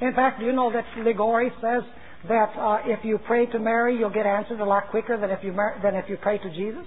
In 0.00 0.12
fact, 0.14 0.42
you 0.42 0.52
know 0.52 0.72
that 0.72 0.84
Liguori 1.02 1.50
says 1.60 1.82
that 2.28 2.52
uh, 2.58 2.78
if 2.84 3.04
you 3.04 3.18
pray 3.26 3.46
to 3.46 3.58
Mary, 3.58 3.96
you'll 3.98 4.10
get 4.10 4.26
answered 4.26 4.60
a 4.60 4.64
lot 4.64 4.90
quicker 4.90 5.18
than 5.18 5.30
if 5.30 5.42
you 5.42 5.54
than 5.82 5.94
if 5.94 6.08
you 6.08 6.16
pray 6.20 6.38
to 6.38 6.50
Jesus? 6.50 6.86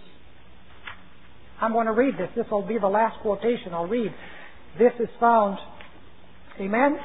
I'm 1.61 1.73
going 1.73 1.87
to 1.87 1.93
read 1.93 2.15
this. 2.15 2.29
This 2.35 2.45
will 2.51 2.65
be 2.65 2.77
the 2.77 2.87
last 2.87 3.19
quotation 3.21 3.73
I'll 3.73 3.87
read. 3.87 4.13
This 4.77 4.93
is 4.99 5.09
found. 5.19 5.57
Amen. 6.59 6.97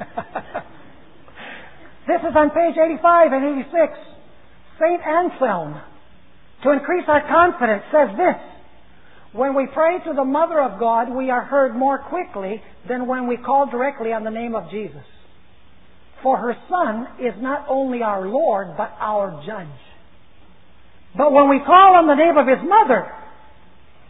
this 2.06 2.20
is 2.20 2.36
on 2.36 2.50
page 2.50 2.76
85 2.76 3.32
and 3.32 3.60
86. 3.60 3.92
St. 4.80 5.00
Anselm, 5.04 5.80
to 6.62 6.70
increase 6.72 7.04
our 7.08 7.26
confidence, 7.28 7.82
says 7.92 8.16
this. 8.16 8.36
When 9.32 9.54
we 9.54 9.66
pray 9.72 9.98
to 10.06 10.12
the 10.14 10.24
Mother 10.24 10.60
of 10.60 10.80
God, 10.80 11.14
we 11.14 11.30
are 11.30 11.44
heard 11.44 11.76
more 11.76 11.98
quickly 11.98 12.62
than 12.88 13.06
when 13.06 13.28
we 13.28 13.36
call 13.36 13.70
directly 13.70 14.12
on 14.12 14.24
the 14.24 14.30
name 14.30 14.54
of 14.54 14.70
Jesus. 14.70 15.04
For 16.22 16.36
her 16.36 16.56
Son 16.68 17.06
is 17.20 17.34
not 17.40 17.66
only 17.68 18.02
our 18.02 18.26
Lord, 18.26 18.76
but 18.76 18.92
our 18.98 19.42
Judge. 19.46 19.68
But 21.16 21.32
when 21.32 21.48
we 21.48 21.60
call 21.64 21.94
on 21.94 22.06
the 22.06 22.14
name 22.14 22.36
of 22.36 22.46
His 22.46 22.68
Mother, 22.68 23.10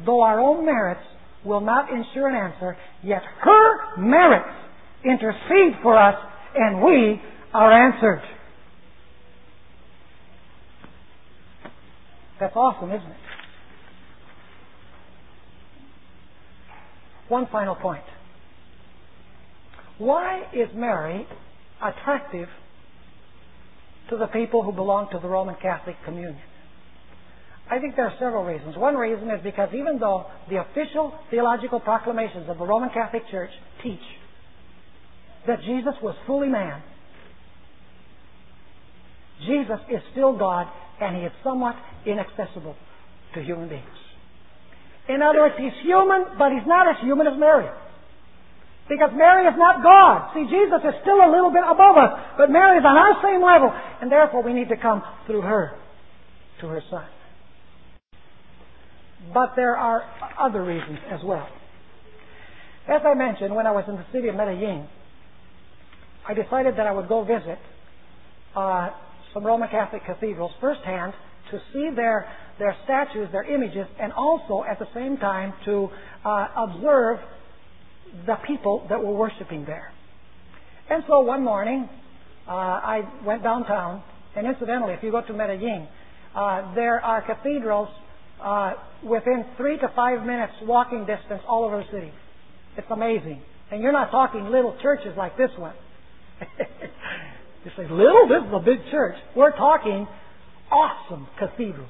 though 0.07 0.23
our 0.23 0.41
own 0.41 0.65
merits 0.65 1.05
will 1.45 1.61
not 1.61 1.91
ensure 1.91 2.29
an 2.29 2.53
answer, 2.53 2.77
yet 3.03 3.23
her 3.41 3.99
merits 3.99 4.57
intercede 5.05 5.81
for 5.83 5.97
us, 5.97 6.17
and 6.55 6.83
we 6.83 7.21
are 7.53 7.73
answered. 7.73 8.23
That's 12.39 12.57
awesome, 12.57 12.91
isn't 12.91 13.11
it? 13.11 13.17
One 17.29 17.47
final 17.53 17.77
point. 17.77 18.03
Why 19.99 20.45
is 20.55 20.69
Mary 20.75 21.27
attractive 21.83 22.49
to 24.09 24.17
the 24.17 24.27
people 24.27 24.63
who 24.63 24.73
belong 24.73 25.09
to 25.13 25.19
the 25.19 25.29
Roman 25.29 25.55
Catholic 25.63 25.97
communion? 26.05 26.41
I 27.71 27.79
think 27.79 27.95
there 27.95 28.07
are 28.07 28.17
several 28.19 28.43
reasons. 28.43 28.77
One 28.77 28.97
reason 28.97 29.31
is 29.31 29.41
because 29.45 29.69
even 29.73 29.99
though 30.01 30.27
the 30.49 30.57
official 30.57 31.15
theological 31.31 31.79
proclamations 31.79 32.49
of 32.49 32.59
the 32.59 32.65
Roman 32.65 32.91
Catholic 32.91 33.23
Church 33.31 33.51
teach 33.83 34.01
that 35.51 35.67
Jesus 35.67 35.99
was 36.01 36.15
fully 36.27 36.47
man, 36.47 36.81
Jesus 39.43 39.83
is 39.91 39.99
still 40.13 40.39
God 40.39 40.71
and 41.01 41.17
he 41.17 41.23
is 41.23 41.33
somewhat 41.43 41.75
inaccessible 42.07 42.77
to 43.35 43.43
human 43.43 43.69
beings. 43.69 43.99
In 45.09 45.23
other 45.23 45.41
words, 45.41 45.57
he's 45.59 45.75
human, 45.83 46.39
but 46.39 46.53
he's 46.53 46.67
not 46.67 46.87
as 46.87 47.03
human 47.03 47.27
as 47.27 47.35
Mary. 47.35 47.67
Because 48.89 49.11
Mary 49.15 49.47
is 49.47 49.55
not 49.57 49.83
God. 49.83 50.31
See, 50.35 50.47
Jesus 50.47 50.83
is 50.87 50.95
still 51.03 51.19
a 51.19 51.31
little 51.31 51.51
bit 51.51 51.67
above 51.67 51.97
us, 51.99 52.13
but 52.39 52.51
Mary 52.51 52.79
is 52.79 52.85
on 52.87 52.95
our 52.95 53.19
same 53.23 53.43
level, 53.43 53.75
and 54.01 54.11
therefore 54.11 54.43
we 54.43 54.53
need 54.53 54.69
to 54.69 54.77
come 54.77 55.03
through 55.27 55.43
her 55.43 55.75
to 56.61 56.67
her 56.69 56.83
Son. 56.91 57.07
But 59.35 59.55
there 59.57 59.77
are 59.77 60.05
other 60.39 60.63
reasons 60.63 60.99
as 61.11 61.21
well. 61.25 61.49
As 62.87 63.03
I 63.05 63.15
mentioned, 63.15 63.55
when 63.55 63.67
I 63.67 63.73
was 63.73 63.85
in 63.89 63.97
the 63.97 64.07
city 64.13 64.29
of 64.29 64.35
Medellin, 64.35 64.87
I 66.31 66.35
decided 66.35 66.77
that 66.77 66.87
I 66.87 66.93
would 66.93 67.09
go 67.09 67.25
visit 67.25 67.59
uh, 68.55 68.91
some 69.35 69.45
Roman 69.45 69.69
Catholic 69.69 70.05
cathedrals 70.07 70.53
firsthand 70.61 71.13
to 71.51 71.59
see 71.73 71.91
their, 71.97 72.29
their 72.57 72.77
statues, 72.85 73.29
their 73.33 73.43
images, 73.43 73.89
and 74.01 74.13
also 74.13 74.63
at 74.63 74.79
the 74.79 74.87
same 74.95 75.17
time 75.17 75.53
to 75.65 75.89
uh, 76.25 76.47
observe 76.57 77.19
the 78.27 78.37
people 78.47 78.87
that 78.89 79.03
were 79.03 79.13
worshiping 79.13 79.65
there. 79.65 79.91
And 80.89 81.03
so 81.09 81.19
one 81.19 81.43
morning, 81.43 81.89
uh, 82.47 82.53
I 82.53 83.03
went 83.27 83.43
downtown, 83.43 84.01
and 84.37 84.47
incidentally, 84.47 84.93
if 84.93 85.03
you 85.03 85.11
go 85.11 85.23
to 85.23 85.33
Medellin, 85.33 85.89
uh, 86.37 86.77
there 86.77 87.01
are 87.01 87.23
cathedrals 87.23 87.89
uh, 88.41 88.75
within 89.03 89.47
three 89.57 89.79
to 89.79 89.91
five 89.97 90.25
minutes 90.25 90.53
walking 90.63 91.07
distance 91.07 91.43
all 91.49 91.65
over 91.65 91.79
the 91.79 91.91
city. 91.91 92.13
It's 92.77 92.87
amazing. 92.89 93.43
And 93.73 93.83
you're 93.83 93.91
not 93.91 94.13
talking 94.13 94.45
little 94.45 94.77
churches 94.81 95.15
like 95.17 95.37
this 95.37 95.51
one. 95.57 95.75
you 97.65 97.71
a 97.79 97.95
little? 97.95 98.29
bit 98.29 98.43
of 98.43 98.53
a 98.53 98.61
big 98.61 98.79
church. 98.91 99.17
We're 99.37 99.57
talking 99.57 100.07
awesome 100.71 101.27
cathedrals. 101.39 101.89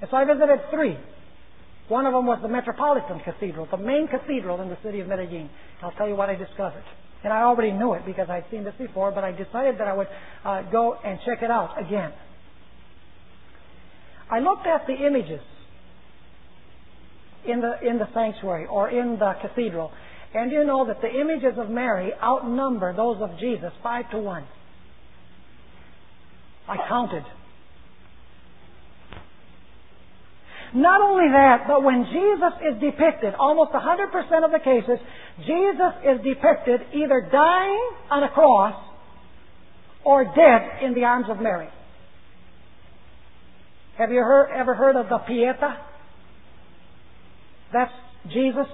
And 0.00 0.10
so 0.10 0.16
I 0.16 0.24
visited 0.24 0.60
three. 0.70 0.98
One 1.88 2.06
of 2.06 2.12
them 2.12 2.26
was 2.26 2.38
the 2.42 2.48
Metropolitan 2.48 3.20
Cathedral, 3.20 3.68
the 3.70 3.76
main 3.76 4.08
cathedral 4.08 4.60
in 4.60 4.68
the 4.68 4.78
city 4.82 5.00
of 5.00 5.08
Medellin. 5.08 5.50
I'll 5.82 5.92
tell 5.92 6.08
you 6.08 6.16
what 6.16 6.28
I 6.28 6.34
discovered. 6.34 6.84
And 7.24 7.32
I 7.32 7.42
already 7.42 7.72
knew 7.72 7.94
it 7.94 8.04
because 8.04 8.28
I'd 8.28 8.44
seen 8.50 8.64
this 8.64 8.74
before, 8.78 9.12
but 9.12 9.24
I 9.24 9.30
decided 9.30 9.78
that 9.78 9.86
I 9.86 9.92
would 9.92 10.08
uh, 10.44 10.62
go 10.70 10.94
and 11.04 11.18
check 11.24 11.42
it 11.42 11.50
out 11.50 11.80
again. 11.80 12.12
I 14.30 14.40
looked 14.40 14.66
at 14.66 14.86
the 14.86 14.94
images 14.94 15.42
in 17.46 17.60
the, 17.60 17.86
in 17.86 17.98
the 17.98 18.08
sanctuary 18.14 18.66
or 18.66 18.88
in 18.88 19.18
the 19.18 19.34
cathedral, 19.40 19.92
and 20.34 20.50
you 20.50 20.64
know 20.64 20.86
that 20.86 21.00
the 21.00 21.08
images 21.08 21.58
of 21.58 21.68
Mary 21.68 22.12
outnumber 22.22 22.94
those 22.94 23.18
of 23.20 23.38
Jesus 23.38 23.72
five 23.82 24.10
to 24.10 24.18
one. 24.18 24.46
I 26.68 26.76
counted. 26.88 27.24
Not 30.74 31.02
only 31.02 31.28
that, 31.28 31.64
but 31.68 31.82
when 31.82 32.06
Jesus 32.06 32.54
is 32.66 32.80
depicted, 32.80 33.34
almost 33.34 33.72
100% 33.72 34.44
of 34.44 34.52
the 34.52 34.58
cases, 34.58 34.98
Jesus 35.40 35.92
is 36.02 36.24
depicted 36.24 36.80
either 36.94 37.28
dying 37.30 37.90
on 38.10 38.22
a 38.22 38.30
cross 38.30 38.74
or 40.04 40.24
dead 40.24 40.82
in 40.82 40.94
the 40.94 41.04
arms 41.04 41.26
of 41.28 41.40
Mary. 41.40 41.68
Have 43.98 44.10
you 44.10 44.20
heard, 44.20 44.50
ever 44.54 44.74
heard 44.74 44.96
of 44.96 45.10
the 45.10 45.18
Pieta? 45.18 45.76
That's 47.72 47.92
Jesus, 48.32 48.66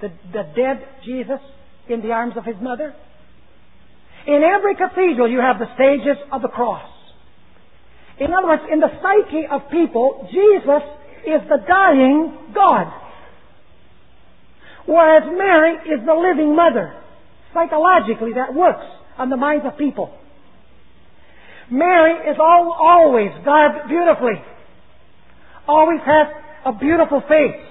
the, 0.00 0.08
the 0.32 0.42
dead 0.56 0.86
Jesus 1.04 1.40
in 1.88 2.00
the 2.00 2.12
arms 2.12 2.34
of 2.36 2.44
his 2.44 2.56
mother. 2.60 2.94
In 4.26 4.42
every 4.42 4.74
cathedral, 4.76 5.30
you 5.30 5.40
have 5.40 5.58
the 5.58 5.72
stages 5.74 6.16
of 6.32 6.42
the 6.42 6.48
cross. 6.48 6.88
In 8.18 8.32
other 8.32 8.48
words, 8.48 8.62
in 8.70 8.80
the 8.80 8.90
psyche 9.00 9.46
of 9.50 9.70
people, 9.70 10.28
Jesus 10.30 10.82
is 11.24 11.40
the 11.48 11.58
dying 11.66 12.52
God. 12.54 12.92
Whereas 14.86 15.24
Mary 15.36 15.74
is 15.88 16.04
the 16.04 16.14
living 16.14 16.54
mother. 16.54 16.94
Psychologically, 17.54 18.34
that 18.34 18.54
works 18.54 18.84
on 19.18 19.30
the 19.30 19.36
minds 19.36 19.64
of 19.66 19.78
people. 19.78 20.12
Mary 21.70 22.30
is 22.30 22.36
all, 22.38 22.76
always 22.78 23.30
garbed 23.44 23.88
beautifully. 23.88 24.42
Always 25.66 26.00
has 26.04 26.26
a 26.66 26.72
beautiful 26.72 27.22
face. 27.22 27.64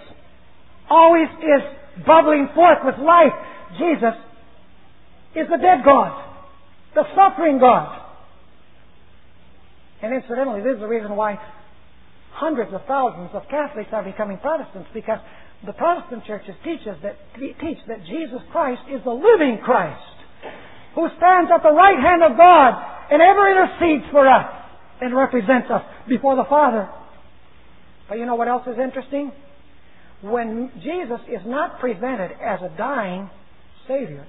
Always 0.89 1.27
is 1.41 1.78
bubbling 2.05 2.49
forth 2.55 2.79
with 2.83 2.97
life. 2.97 3.33
Jesus 3.77 4.15
is 5.35 5.47
the 5.49 5.57
dead 5.57 5.83
God. 5.85 6.25
The 6.95 7.03
suffering 7.15 7.59
God. 7.59 7.95
And 10.01 10.13
incidentally, 10.13 10.61
this 10.61 10.75
is 10.75 10.79
the 10.79 10.87
reason 10.87 11.15
why 11.15 11.37
hundreds 12.31 12.73
of 12.73 12.81
thousands 12.87 13.31
of 13.33 13.43
Catholics 13.49 13.89
are 13.91 14.03
becoming 14.03 14.37
Protestants 14.37 14.89
because 14.93 15.19
the 15.65 15.73
Protestant 15.73 16.23
churches 16.25 16.55
teach 16.63 16.87
us 16.87 16.95
that 17.03 17.17
teach 17.35 17.77
that 17.87 18.05
Jesus 18.05 18.39
Christ 18.51 18.81
is 18.89 19.03
the 19.03 19.11
living 19.11 19.59
Christ 19.63 20.15
who 20.95 21.07
stands 21.17 21.51
at 21.51 21.61
the 21.63 21.71
right 21.71 21.99
hand 21.99 22.23
of 22.23 22.37
God 22.37 22.73
and 23.11 23.21
ever 23.21 23.51
intercedes 23.51 24.05
for 24.11 24.27
us 24.27 24.47
and 25.01 25.15
represents 25.15 25.69
us 25.69 25.83
before 26.07 26.35
the 26.35 26.45
Father. 26.49 26.89
But 28.07 28.17
you 28.17 28.25
know 28.25 28.35
what 28.35 28.47
else 28.47 28.63
is 28.67 28.79
interesting? 28.79 29.31
When 30.21 30.71
Jesus 30.83 31.19
is 31.29 31.41
not 31.45 31.79
presented 31.79 32.31
as 32.43 32.59
a 32.61 32.75
dying 32.77 33.29
Savior, 33.87 34.27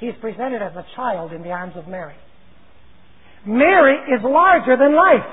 He's 0.00 0.14
presented 0.20 0.62
as 0.62 0.72
a 0.74 0.86
child 0.96 1.32
in 1.32 1.42
the 1.42 1.50
arms 1.50 1.74
of 1.76 1.86
Mary. 1.86 2.14
Mary 3.44 3.96
is 4.08 4.20
larger 4.24 4.76
than 4.76 4.96
life, 4.96 5.28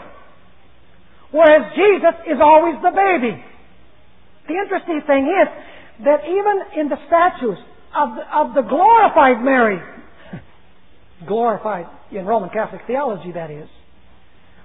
whereas 1.32 1.72
Jesus 1.72 2.16
is 2.28 2.38
always 2.42 2.76
the 2.84 2.92
baby. 2.92 3.44
The 4.48 4.56
interesting 4.56 5.02
thing 5.08 5.24
is 5.28 5.48
that 6.04 6.20
even 6.28 6.84
in 6.84 6.90
the 6.90 7.00
statues 7.08 7.58
of 7.96 8.16
the, 8.16 8.24
of 8.28 8.56
the 8.56 8.62
glorified 8.68 9.44
Mary, 9.44 9.80
glorified 11.28 11.88
in 12.12 12.26
Roman 12.26 12.50
Catholic 12.50 12.82
theology, 12.88 13.32
that 13.34 13.52
is, 13.52 13.68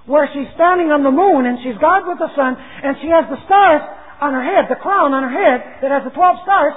where 0.07 0.29
she's 0.35 0.51
standing 0.55 0.91
on 0.91 1.03
the 1.03 1.15
moon 1.15 1.47
and 1.47 1.59
she's 1.63 1.79
God 1.81 2.07
with 2.11 2.19
the 2.19 2.31
sun 2.35 2.59
and 2.59 2.97
she 3.01 3.07
has 3.07 3.27
the 3.31 3.39
stars 3.47 3.83
on 4.23 4.33
her 4.33 4.45
head, 4.47 4.71
the 4.71 4.79
crown 4.79 5.11
on 5.11 5.27
her 5.27 5.35
head 5.35 5.83
that 5.83 5.91
has 5.91 6.07
the 6.07 6.15
12 6.15 6.47
stars, 6.47 6.75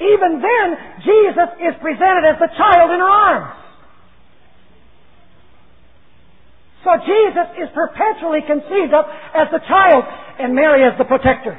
even 0.00 0.40
then 0.40 0.66
Jesus 1.04 1.50
is 1.60 1.74
presented 1.84 2.24
as 2.24 2.40
the 2.40 2.48
child 2.56 2.88
in 2.90 3.00
her 3.00 3.12
arms. 3.12 3.52
So 6.84 6.90
Jesus 7.04 7.48
is 7.60 7.68
perpetually 7.74 8.40
conceived 8.46 8.94
of 8.96 9.04
as 9.34 9.52
the 9.52 9.60
child 9.68 10.04
and 10.40 10.54
Mary 10.54 10.84
as 10.84 10.96
the 10.96 11.04
protector. 11.04 11.58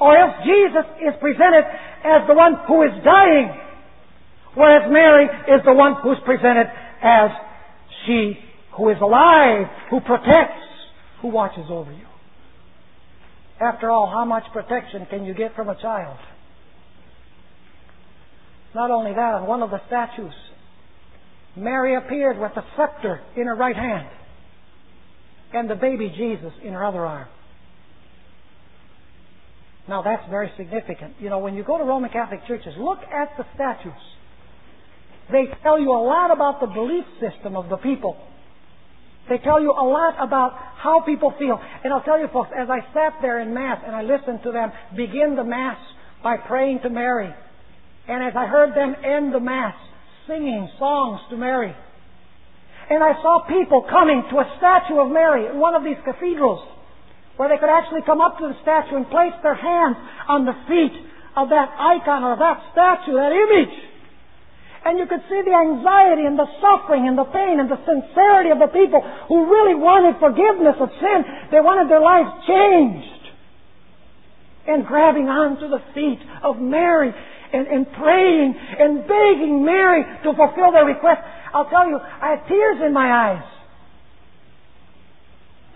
Or 0.00 0.16
else 0.16 0.40
Jesus 0.44 0.86
is 1.00 1.14
presented 1.20 1.64
as 2.04 2.26
the 2.28 2.34
one 2.34 2.56
who 2.66 2.82
is 2.82 2.92
dying, 3.04 3.52
whereas 4.54 4.90
Mary 4.90 5.24
is 5.24 5.60
the 5.64 5.72
one 5.72 5.96
who 6.02 6.12
is 6.12 6.18
presented 6.24 6.70
as 7.02 7.30
she 8.06 8.38
who 8.76 8.90
is 8.90 8.98
alive, 9.00 9.66
who 9.90 10.00
protects, 10.00 10.62
who 11.22 11.28
watches 11.28 11.66
over 11.70 11.92
you. 11.92 12.06
After 13.60 13.90
all, 13.90 14.10
how 14.10 14.24
much 14.24 14.44
protection 14.52 15.06
can 15.06 15.24
you 15.24 15.34
get 15.34 15.54
from 15.54 15.68
a 15.68 15.80
child? 15.80 16.18
Not 18.74 18.90
only 18.90 19.12
that, 19.12 19.34
on 19.34 19.46
one 19.46 19.62
of 19.62 19.70
the 19.70 19.80
statues, 19.86 20.34
Mary 21.56 21.94
appeared 21.94 22.38
with 22.38 22.52
a 22.56 22.64
scepter 22.76 23.20
in 23.36 23.46
her 23.46 23.54
right 23.54 23.76
hand 23.76 24.08
and 25.52 25.70
the 25.70 25.76
baby 25.76 26.12
Jesus 26.16 26.52
in 26.64 26.72
her 26.72 26.84
other 26.84 27.06
arm. 27.06 27.28
Now 29.88 30.02
that's 30.02 30.28
very 30.30 30.50
significant. 30.56 31.14
You 31.20 31.30
know, 31.30 31.38
when 31.38 31.54
you 31.54 31.62
go 31.62 31.78
to 31.78 31.84
Roman 31.84 32.10
Catholic 32.10 32.46
churches, 32.48 32.74
look 32.76 32.98
at 32.98 33.36
the 33.36 33.44
statues. 33.54 33.92
They 35.30 35.44
tell 35.62 35.78
you 35.78 35.90
a 35.90 36.02
lot 36.02 36.32
about 36.32 36.60
the 36.60 36.66
belief 36.66 37.04
system 37.20 37.56
of 37.56 37.68
the 37.68 37.76
people. 37.76 38.16
They 39.28 39.38
tell 39.38 39.60
you 39.60 39.70
a 39.70 39.86
lot 39.86 40.16
about 40.20 40.52
how 40.76 41.00
people 41.00 41.32
feel. 41.38 41.58
And 41.82 41.92
I'll 41.92 42.02
tell 42.02 42.18
you 42.18 42.28
folks, 42.32 42.50
as 42.56 42.68
I 42.68 42.80
sat 42.92 43.14
there 43.22 43.40
in 43.40 43.54
Mass 43.54 43.80
and 43.86 43.96
I 43.96 44.02
listened 44.02 44.40
to 44.44 44.52
them 44.52 44.72
begin 44.96 45.34
the 45.36 45.44
Mass 45.44 45.78
by 46.22 46.36
praying 46.36 46.80
to 46.82 46.90
Mary, 46.90 47.32
and 48.08 48.24
as 48.24 48.32
I 48.36 48.46
heard 48.46 48.74
them 48.74 48.96
end 49.04 49.34
the 49.34 49.40
Mass 49.40 49.74
singing 50.26 50.68
songs 50.78 51.20
to 51.30 51.36
Mary, 51.36 51.74
and 52.90 53.04
I 53.04 53.12
saw 53.20 53.44
people 53.48 53.84
coming 53.88 54.24
to 54.30 54.36
a 54.40 54.54
statue 54.56 55.00
of 55.00 55.10
Mary 55.10 55.46
in 55.46 55.60
one 55.60 55.74
of 55.74 55.84
these 55.84 56.00
cathedrals, 56.04 56.64
where 57.36 57.48
they 57.48 57.56
could 57.56 57.68
actually 57.68 58.02
come 58.04 58.20
up 58.20 58.38
to 58.38 58.48
the 58.48 58.56
statue 58.62 58.96
and 58.96 59.08
place 59.08 59.36
their 59.42 59.54
hands 59.54 59.96
on 60.28 60.44
the 60.44 60.56
feet 60.68 60.96
of 61.36 61.48
that 61.48 61.68
icon 61.76 62.24
or 62.24 62.36
that 62.36 62.72
statue, 62.72 63.16
that 63.16 63.32
image. 63.32 63.74
And 64.84 64.98
you 64.98 65.06
could 65.06 65.24
see 65.32 65.40
the 65.40 65.56
anxiety 65.56 66.28
and 66.28 66.38
the 66.38 66.46
suffering 66.60 67.08
and 67.08 67.16
the 67.16 67.24
pain 67.24 67.56
and 67.58 67.72
the 67.72 67.80
sincerity 67.88 68.50
of 68.52 68.60
the 68.60 68.68
people 68.68 69.00
who 69.28 69.48
really 69.48 69.74
wanted 69.74 70.20
forgiveness 70.20 70.76
of 70.76 70.92
sin. 71.00 71.24
They 71.50 71.60
wanted 71.60 71.88
their 71.88 72.04
lives 72.04 72.28
changed. 72.44 73.24
And 74.68 74.84
grabbing 74.84 75.28
onto 75.28 75.68
the 75.68 75.80
feet 75.96 76.20
of 76.42 76.60
Mary 76.60 77.12
and, 77.52 77.66
and 77.66 77.92
praying 77.96 78.54
and 78.54 79.08
begging 79.08 79.64
Mary 79.64 80.04
to 80.24 80.34
fulfill 80.36 80.72
their 80.72 80.84
request. 80.84 81.20
I'll 81.54 81.68
tell 81.70 81.88
you, 81.88 81.96
I 81.96 82.36
had 82.36 82.48
tears 82.48 82.78
in 82.84 82.92
my 82.92 83.08
eyes. 83.08 83.44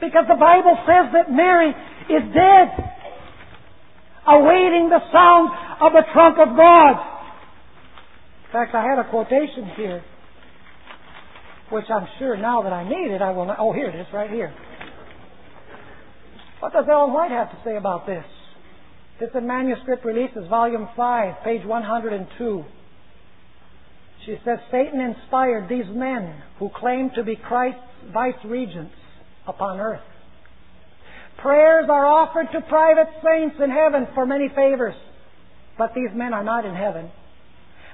Because 0.00 0.26
the 0.28 0.36
Bible 0.36 0.76
says 0.84 1.12
that 1.16 1.32
Mary 1.32 1.70
is 2.12 2.22
dead, 2.34 2.68
awaiting 4.26 4.90
the 4.90 5.00
sound 5.12 5.48
of 5.80 5.92
the 5.92 6.04
trump 6.12 6.38
of 6.38 6.56
God. 6.56 7.17
In 8.49 8.53
fact, 8.53 8.74
I 8.74 8.82
had 8.82 8.99
a 8.99 9.11
quotation 9.11 9.70
here, 9.76 10.03
which 11.68 11.84
I'm 11.90 12.09
sure 12.18 12.34
now 12.34 12.62
that 12.62 12.72
I 12.72 12.82
need 12.88 13.11
it, 13.11 13.20
I 13.20 13.30
will. 13.30 13.44
Not, 13.44 13.59
oh, 13.59 13.74
here 13.74 13.90
it 13.90 13.94
is, 13.94 14.07
right 14.11 14.30
here. 14.30 14.55
What 16.61 16.72
does 16.72 16.86
Ellen 16.90 17.12
White 17.12 17.30
have 17.30 17.51
to 17.51 17.59
say 17.62 17.76
about 17.76 18.07
this? 18.07 18.24
It's 19.20 19.34
in 19.34 19.46
Manuscript 19.46 20.03
Releases, 20.05 20.49
Volume 20.49 20.88
5, 20.96 21.44
page 21.44 21.66
102. 21.66 22.64
She 24.24 24.36
says 24.46 24.59
Satan 24.70 25.01
inspired 25.01 25.68
these 25.68 25.86
men 25.90 26.42
who 26.59 26.70
claim 26.74 27.11
to 27.16 27.24
be 27.24 27.36
Christ's 27.36 27.80
vice 28.14 28.42
regents 28.46 28.94
upon 29.46 29.78
earth. 29.78 30.01
Prayers 31.36 31.86
are 31.90 32.07
offered 32.07 32.51
to 32.53 32.61
private 32.62 33.09
saints 33.22 33.57
in 33.62 33.70
heaven 33.70 34.09
for 34.14 34.24
many 34.24 34.49
favors, 34.49 34.94
but 35.76 35.94
these 35.94 36.11
men 36.14 36.32
are 36.32 36.44
not 36.44 36.64
in 36.64 36.74
heaven. 36.74 37.11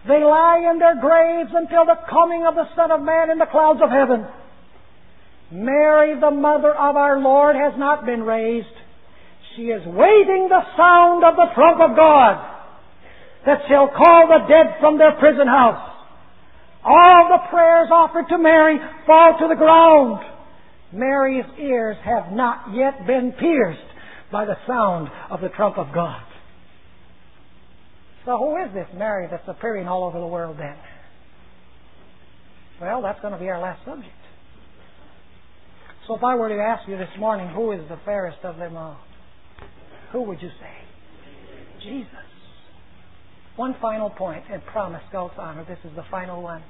They 0.06 0.22
lie 0.22 0.68
in 0.70 0.78
their 0.78 1.00
graves 1.00 1.50
until 1.54 1.86
the 1.86 1.98
coming 2.10 2.44
of 2.46 2.54
the 2.54 2.68
Son 2.76 2.90
of 2.90 3.00
Man 3.00 3.30
in 3.30 3.38
the 3.38 3.46
clouds 3.50 3.80
of 3.82 3.90
heaven. 3.90 4.26
Mary, 5.50 6.18
the 6.18 6.30
mother 6.30 6.74
of 6.74 6.96
our 6.96 7.20
Lord, 7.20 7.56
has 7.56 7.72
not 7.78 8.04
been 8.04 8.22
raised. 8.22 8.66
She 9.56 9.62
is 9.70 9.86
waiting 9.86 10.48
the 10.48 10.64
sound 10.76 11.24
of 11.24 11.36
the 11.36 11.54
trump 11.54 11.80
of 11.80 11.96
God 11.96 12.50
that 13.46 13.60
shall 13.68 13.88
call 13.88 14.28
the 14.28 14.46
dead 14.48 14.76
from 14.80 14.98
their 14.98 15.12
prison 15.12 15.46
house. 15.46 15.90
All 16.84 17.28
the 17.30 17.48
prayers 17.48 17.88
offered 17.90 18.28
to 18.28 18.38
Mary 18.38 18.78
fall 19.06 19.38
to 19.40 19.48
the 19.48 19.54
ground. 19.54 20.20
Mary's 20.92 21.46
ears 21.58 21.96
have 22.04 22.32
not 22.32 22.74
yet 22.74 23.06
been 23.06 23.32
pierced 23.32 23.80
by 24.30 24.44
the 24.44 24.56
sound 24.66 25.08
of 25.30 25.40
the 25.40 25.48
trump 25.48 25.78
of 25.78 25.94
God. 25.94 26.22
So 28.24 28.38
who 28.38 28.56
is 28.64 28.72
this 28.72 28.88
Mary 28.96 29.28
that's 29.30 29.46
appearing 29.46 29.86
all 29.86 30.04
over 30.04 30.18
the 30.18 30.26
world 30.26 30.56
then? 30.58 30.76
Well, 32.80 33.02
that's 33.02 33.20
going 33.20 33.32
to 33.32 33.38
be 33.38 33.48
our 33.48 33.60
last 33.60 33.84
subject. 33.84 34.10
So 36.06 36.16
if 36.16 36.24
I 36.24 36.34
were 36.34 36.48
to 36.48 36.60
ask 36.60 36.88
you 36.88 36.96
this 36.96 37.08
morning, 37.18 37.48
who 37.48 37.72
is 37.72 37.80
the 37.88 37.98
fairest 38.04 38.38
of 38.44 38.56
them 38.56 38.76
all? 38.76 38.98
Who 40.12 40.22
would 40.22 40.40
you 40.42 40.50
say? 40.60 41.82
Jesus. 41.82 42.08
One 43.56 43.76
final 43.80 44.10
point, 44.10 44.44
and 44.50 44.64
promise 44.66 45.02
God's 45.12 45.34
honor, 45.38 45.64
this 45.68 45.78
is 45.84 45.94
the 45.94 46.04
final 46.10 46.42
one. 46.42 46.62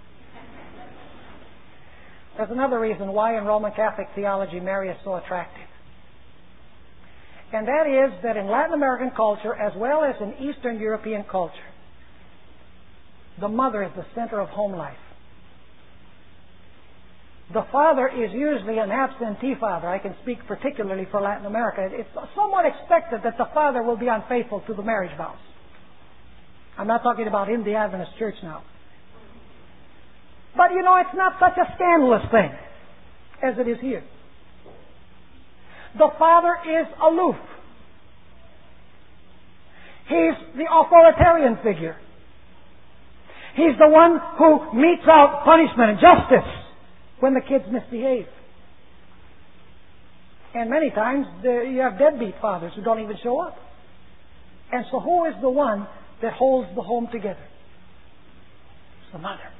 There's 2.37 2.51
another 2.51 2.81
reason 2.81 3.13
why 3.13 3.39
in 3.39 3.45
Roman 3.45 3.73
Catholic 3.73 4.09
theology 4.15 4.61
Mary 4.61 4.91
is 4.91 4.97
so 5.05 5.15
attractive. 5.15 5.69
And 7.55 7.69
that 7.69 7.87
is 7.87 8.13
that 8.25 8.37
in 8.37 8.51
Latin 8.51 8.75
American 8.75 9.13
culture, 9.15 9.55
as 9.55 9.73
well 9.77 10.03
as 10.03 10.17
in 10.21 10.51
Eastern 10.51 10.81
European 10.81 11.23
culture, 11.31 11.71
the 13.41 13.47
mother 13.47 13.85
is 13.85 13.93
the 13.95 14.05
center 14.13 14.41
of 14.41 14.49
home 14.49 14.73
life. 14.73 14.99
The 17.53 17.65
father 17.71 18.09
is 18.09 18.33
usually 18.33 18.79
an 18.79 18.91
absentee 18.91 19.55
father. 19.61 19.87
I 19.87 19.99
can 19.99 20.17
speak 20.23 20.39
particularly 20.49 21.07
for 21.13 21.21
Latin 21.21 21.47
America. 21.47 21.87
It's 21.93 22.09
somewhat 22.35 22.67
expected 22.67 23.21
that 23.23 23.39
the 23.39 23.47
father 23.55 23.85
will 23.85 23.99
be 23.99 24.09
unfaithful 24.09 24.63
to 24.67 24.75
the 24.75 24.83
marriage 24.83 25.17
vows. 25.17 25.39
I'm 26.77 26.89
not 26.89 27.05
talking 27.05 27.29
about 27.29 27.49
in 27.49 27.63
the 27.63 27.75
Adventist 27.75 28.19
church 28.19 28.35
now. 28.43 28.65
But 30.57 30.73
you 30.73 30.83
know, 30.83 30.97
it's 30.97 31.15
not 31.15 31.35
such 31.39 31.57
a 31.57 31.73
scandalous 31.77 32.23
thing 32.33 32.51
as 33.43 33.55
it 33.59 33.69
is 33.69 33.79
here. 33.81 34.03
The 35.97 36.09
father 36.19 36.57
is 36.67 36.87
aloof. 37.03 37.37
He's 40.09 40.35
the 40.57 40.67
authoritarian 40.71 41.59
figure. 41.63 41.97
He's 43.55 43.79
the 43.79 43.89
one 43.89 44.21
who 44.39 44.75
metes 44.75 45.07
out 45.09 45.43
punishment 45.45 45.91
and 45.91 45.99
justice 46.01 46.51
when 47.21 47.35
the 47.35 47.41
kids 47.41 47.65
misbehave. 47.71 48.27
And 50.55 50.71
many 50.71 50.91
times 50.91 51.27
you 51.43 51.81
have 51.81 51.99
deadbeat 51.99 52.35
fathers 52.41 52.73
who 52.75 52.83
don't 52.83 53.01
even 53.01 53.17
show 53.23 53.41
up. 53.41 53.57
And 54.73 54.85
so 54.91 54.99
who 55.01 55.25
is 55.27 55.35
the 55.41 55.51
one 55.51 55.87
that 56.23 56.33
holds 56.33 56.69
the 56.75 56.83
home 56.83 57.09
together? 57.13 57.47
It's 59.03 59.13
the 59.13 59.19
mother. 59.19 59.51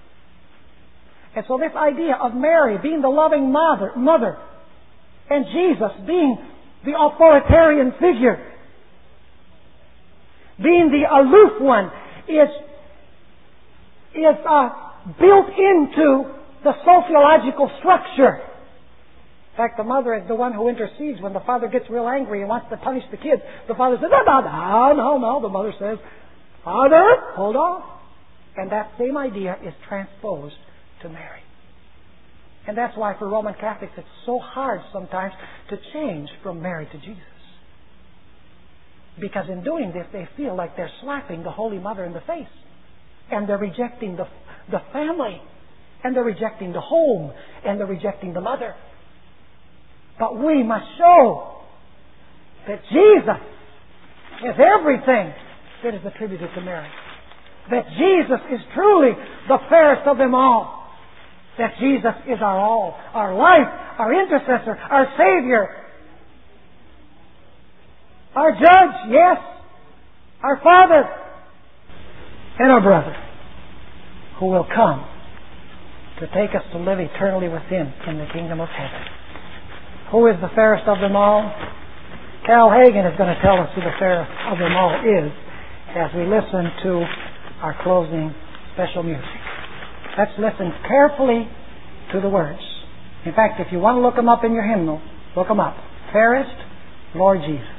And 1.37 1.45
so 1.49 1.59
this 1.59 1.73
idea 1.77 2.17
of 2.21 2.35
Mary 2.35 2.79
being 2.83 3.01
the 3.01 3.09
loving 3.09 3.51
mother, 3.51 3.93
mother 3.97 4.39
and 5.35 5.47
Jesus 5.51 5.93
being 6.07 6.39
the 6.85 6.93
authoritarian 6.95 7.93
figure, 7.93 8.53
being 10.63 10.91
the 10.91 11.05
aloof 11.11 11.61
one, 11.61 11.91
is, 12.29 12.49
is 14.15 14.37
uh, 14.49 14.69
built 15.19 15.49
into 15.51 16.31
the 16.63 16.73
sociological 16.87 17.71
structure. 17.81 18.41
In 19.55 19.57
fact, 19.57 19.77
the 19.77 19.85
mother 19.85 20.15
is 20.15 20.27
the 20.27 20.35
one 20.35 20.53
who 20.53 20.69
intercedes 20.69 21.21
when 21.21 21.33
the 21.33 21.41
father 21.41 21.69
gets 21.69 21.89
real 21.89 22.09
angry 22.09 22.41
and 22.41 22.49
wants 22.49 22.67
to 22.71 22.77
punish 22.77 23.05
the 23.11 23.17
kids. 23.17 23.41
The 23.69 23.75
father 23.75 23.97
says, 24.01 24.11
no, 24.11 24.23
no, 24.27 24.93
no, 24.95 25.19
no. 25.19 25.41
The 25.41 25.49
mother 25.49 25.73
says, 25.79 25.99
Father, 26.65 27.05
hold 27.37 27.55
on. 27.55 27.83
And 28.57 28.73
that 28.73 28.93
same 28.99 29.17
idea 29.17 29.57
is 29.65 29.75
transposed 29.87 30.57
to 31.03 31.09
Mary. 31.09 31.44
And 32.67 32.77
that's 32.79 32.97
why 32.97 33.15
for 33.19 33.29
Roman 33.29 33.55
Catholics 33.55 33.93
it's 33.97 34.07
so 34.25 34.39
hard 34.39 34.81
sometimes 34.93 35.33
to 35.71 35.77
change 35.93 36.29
from 36.43 36.63
Mary 36.63 36.87
to 36.87 36.99
Jesus. 36.99 37.23
Because 39.21 39.47
in 39.51 39.63
doing 39.63 39.93
this, 39.93 40.07
they 40.13 40.29
feel 40.37 40.57
like 40.57 40.77
they're 40.77 40.91
slapping 41.03 41.43
the 41.43 41.51
Holy 41.51 41.79
Mother 41.79 42.05
in 42.05 42.13
the 42.13 42.21
face. 42.21 42.49
And 43.31 43.49
they're 43.49 43.59
rejecting 43.59 44.17
the, 44.17 44.25
the 44.71 44.81
family. 44.93 45.41
And 46.03 46.17
they're 46.17 46.25
rejecting 46.25 46.73
the 46.73 46.81
home. 46.81 47.33
And 47.65 47.79
they're 47.79 47.87
rejecting 47.87 48.33
the 48.33 48.41
mother. 48.41 48.75
But 50.19 50.39
we 50.39 50.63
must 50.63 50.87
show 50.99 51.61
that 52.67 52.81
Jesus 52.91 53.43
is 54.43 54.55
everything 54.59 55.35
that 55.85 55.95
is 55.95 56.01
attributed 56.05 56.49
to 56.55 56.61
Mary. 56.61 56.89
That 57.71 57.85
Jesus 57.91 58.41
is 58.53 58.61
truly 58.75 59.13
the 59.49 59.59
fairest 59.69 60.09
of 60.09 60.19
them 60.19 60.35
all 60.35 60.84
that 61.59 61.75
Jesus 61.81 62.15
is 62.27 62.39
our 62.41 62.59
all, 62.59 62.99
our 63.13 63.35
life, 63.35 63.69
our 63.99 64.13
intercessor, 64.13 64.77
our 64.77 65.07
Savior, 65.17 65.69
our 68.35 68.51
judge, 68.53 69.11
yes, 69.11 69.39
our 70.43 70.61
Father, 70.63 71.09
and 72.59 72.71
our 72.71 72.81
brother, 72.81 73.15
who 74.41 74.47
will 74.47 74.67
come 74.75 75.07
to 76.21 76.27
take 76.29 76.55
us 76.55 76.63
to 76.73 76.79
live 76.79 76.99
eternally 76.99 77.49
with 77.49 77.63
Him 77.63 77.93
in 78.09 78.19
the 78.19 78.27
kingdom 78.33 78.61
of 78.61 78.69
heaven. 78.69 79.03
Who 80.11 80.27
is 80.29 80.37
the 80.41 80.51
fairest 80.55 80.87
of 80.87 81.01
them 81.01 81.17
all? 81.17 81.43
Cal 82.47 82.71
Hagen 82.71 83.07
is 83.07 83.17
going 83.17 83.35
to 83.35 83.41
tell 83.43 83.59
us 83.59 83.71
who 83.75 83.81
the 83.81 83.97
fairest 83.99 84.31
of 84.51 84.59
them 84.59 84.73
all 84.77 84.95
is 85.01 85.33
as 85.97 86.11
we 86.15 86.27
listen 86.27 86.71
to 86.83 87.07
our 87.63 87.75
closing 87.83 88.35
special 88.75 89.03
music. 89.03 89.44
Let's 90.17 90.33
listen 90.39 90.73
carefully 90.87 91.49
to 92.13 92.21
the 92.21 92.29
words. 92.29 92.61
In 93.25 93.33
fact, 93.33 93.61
if 93.61 93.73
you 93.73 93.79
want 93.79 93.97
to 93.97 94.01
look 94.01 94.17
them 94.17 94.29
up 94.29 94.45
in 94.45 94.53
your 94.53 94.67
hymnal, 94.67 95.01
look 95.37 95.49
them 95.49 95.61
up. 95.61 95.77
Fairest, 96.13 96.55
Lord 97.15 97.41
Jesus. 97.47 97.74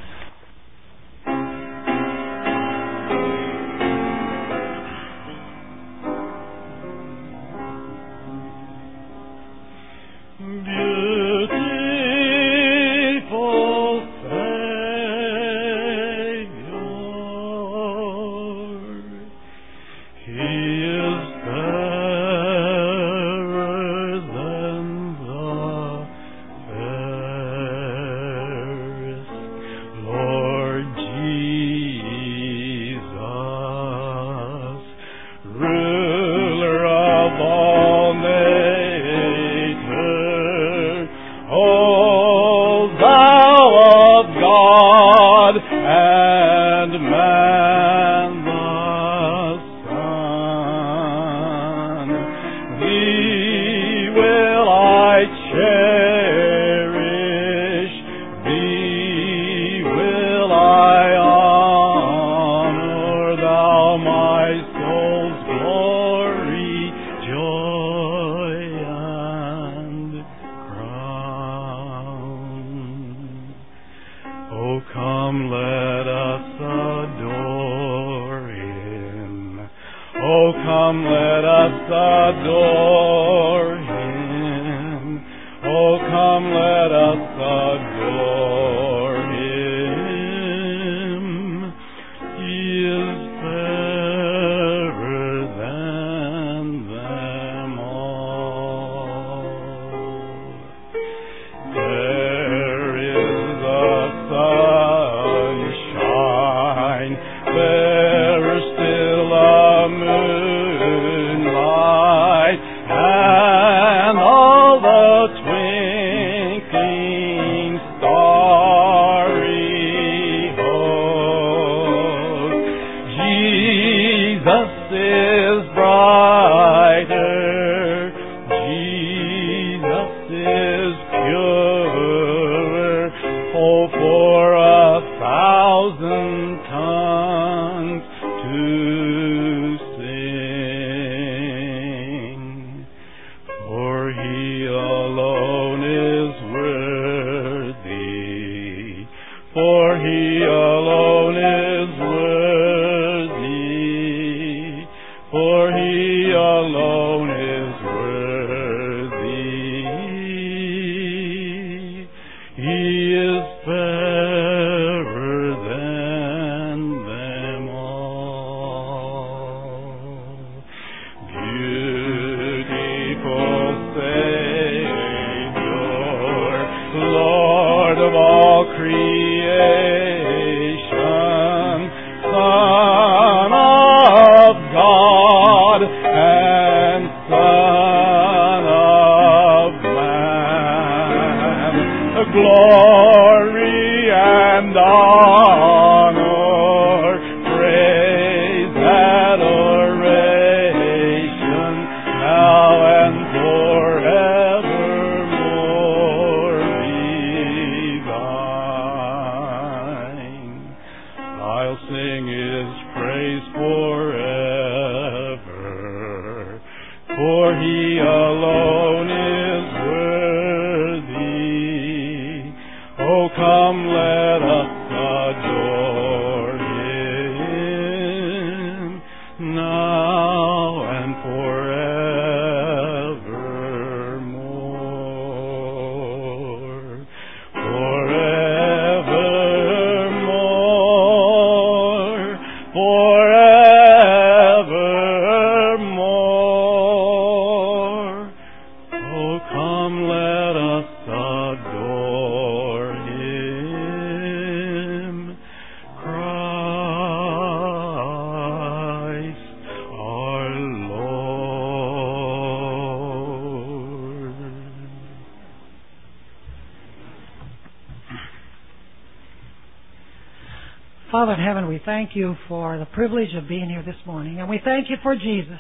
Thank 272.05 272.15
you 272.15 272.35
for 272.47 272.77
the 272.77 272.85
privilege 272.85 273.33
of 273.35 273.47
being 273.47 273.67
here 273.67 273.81
this 273.83 273.95
morning. 274.05 274.39
And 274.39 274.47
we 274.47 274.59
thank 274.63 274.91
you 274.91 274.97
for 275.01 275.15
Jesus, 275.15 275.59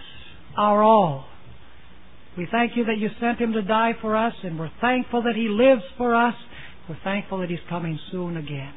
our 0.55 0.83
all. 0.83 1.25
We 2.37 2.47
thank 2.51 2.73
you 2.75 2.85
that 2.85 2.97
you 2.99 3.09
sent 3.19 3.39
him 3.39 3.53
to 3.53 3.63
die 3.63 3.93
for 3.99 4.15
us, 4.15 4.33
and 4.43 4.59
we're 4.59 4.69
thankful 4.79 5.23
that 5.23 5.35
he 5.35 5.47
lives 5.49 5.81
for 5.97 6.13
us. 6.13 6.35
We're 6.87 6.99
thankful 7.03 7.39
that 7.39 7.49
he's 7.49 7.57
coming 7.67 7.97
soon 8.11 8.37
again. 8.37 8.73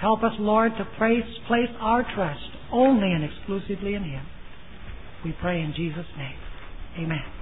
Help 0.00 0.24
us, 0.24 0.32
Lord, 0.40 0.72
to 0.78 0.84
place, 0.98 1.22
place 1.46 1.70
our 1.78 2.02
trust 2.02 2.40
only 2.72 3.12
and 3.12 3.22
exclusively 3.22 3.94
in 3.94 4.02
him. 4.02 4.26
We 5.24 5.32
pray 5.40 5.60
in 5.60 5.74
Jesus' 5.76 6.06
name. 6.16 6.38
Amen. 6.98 7.39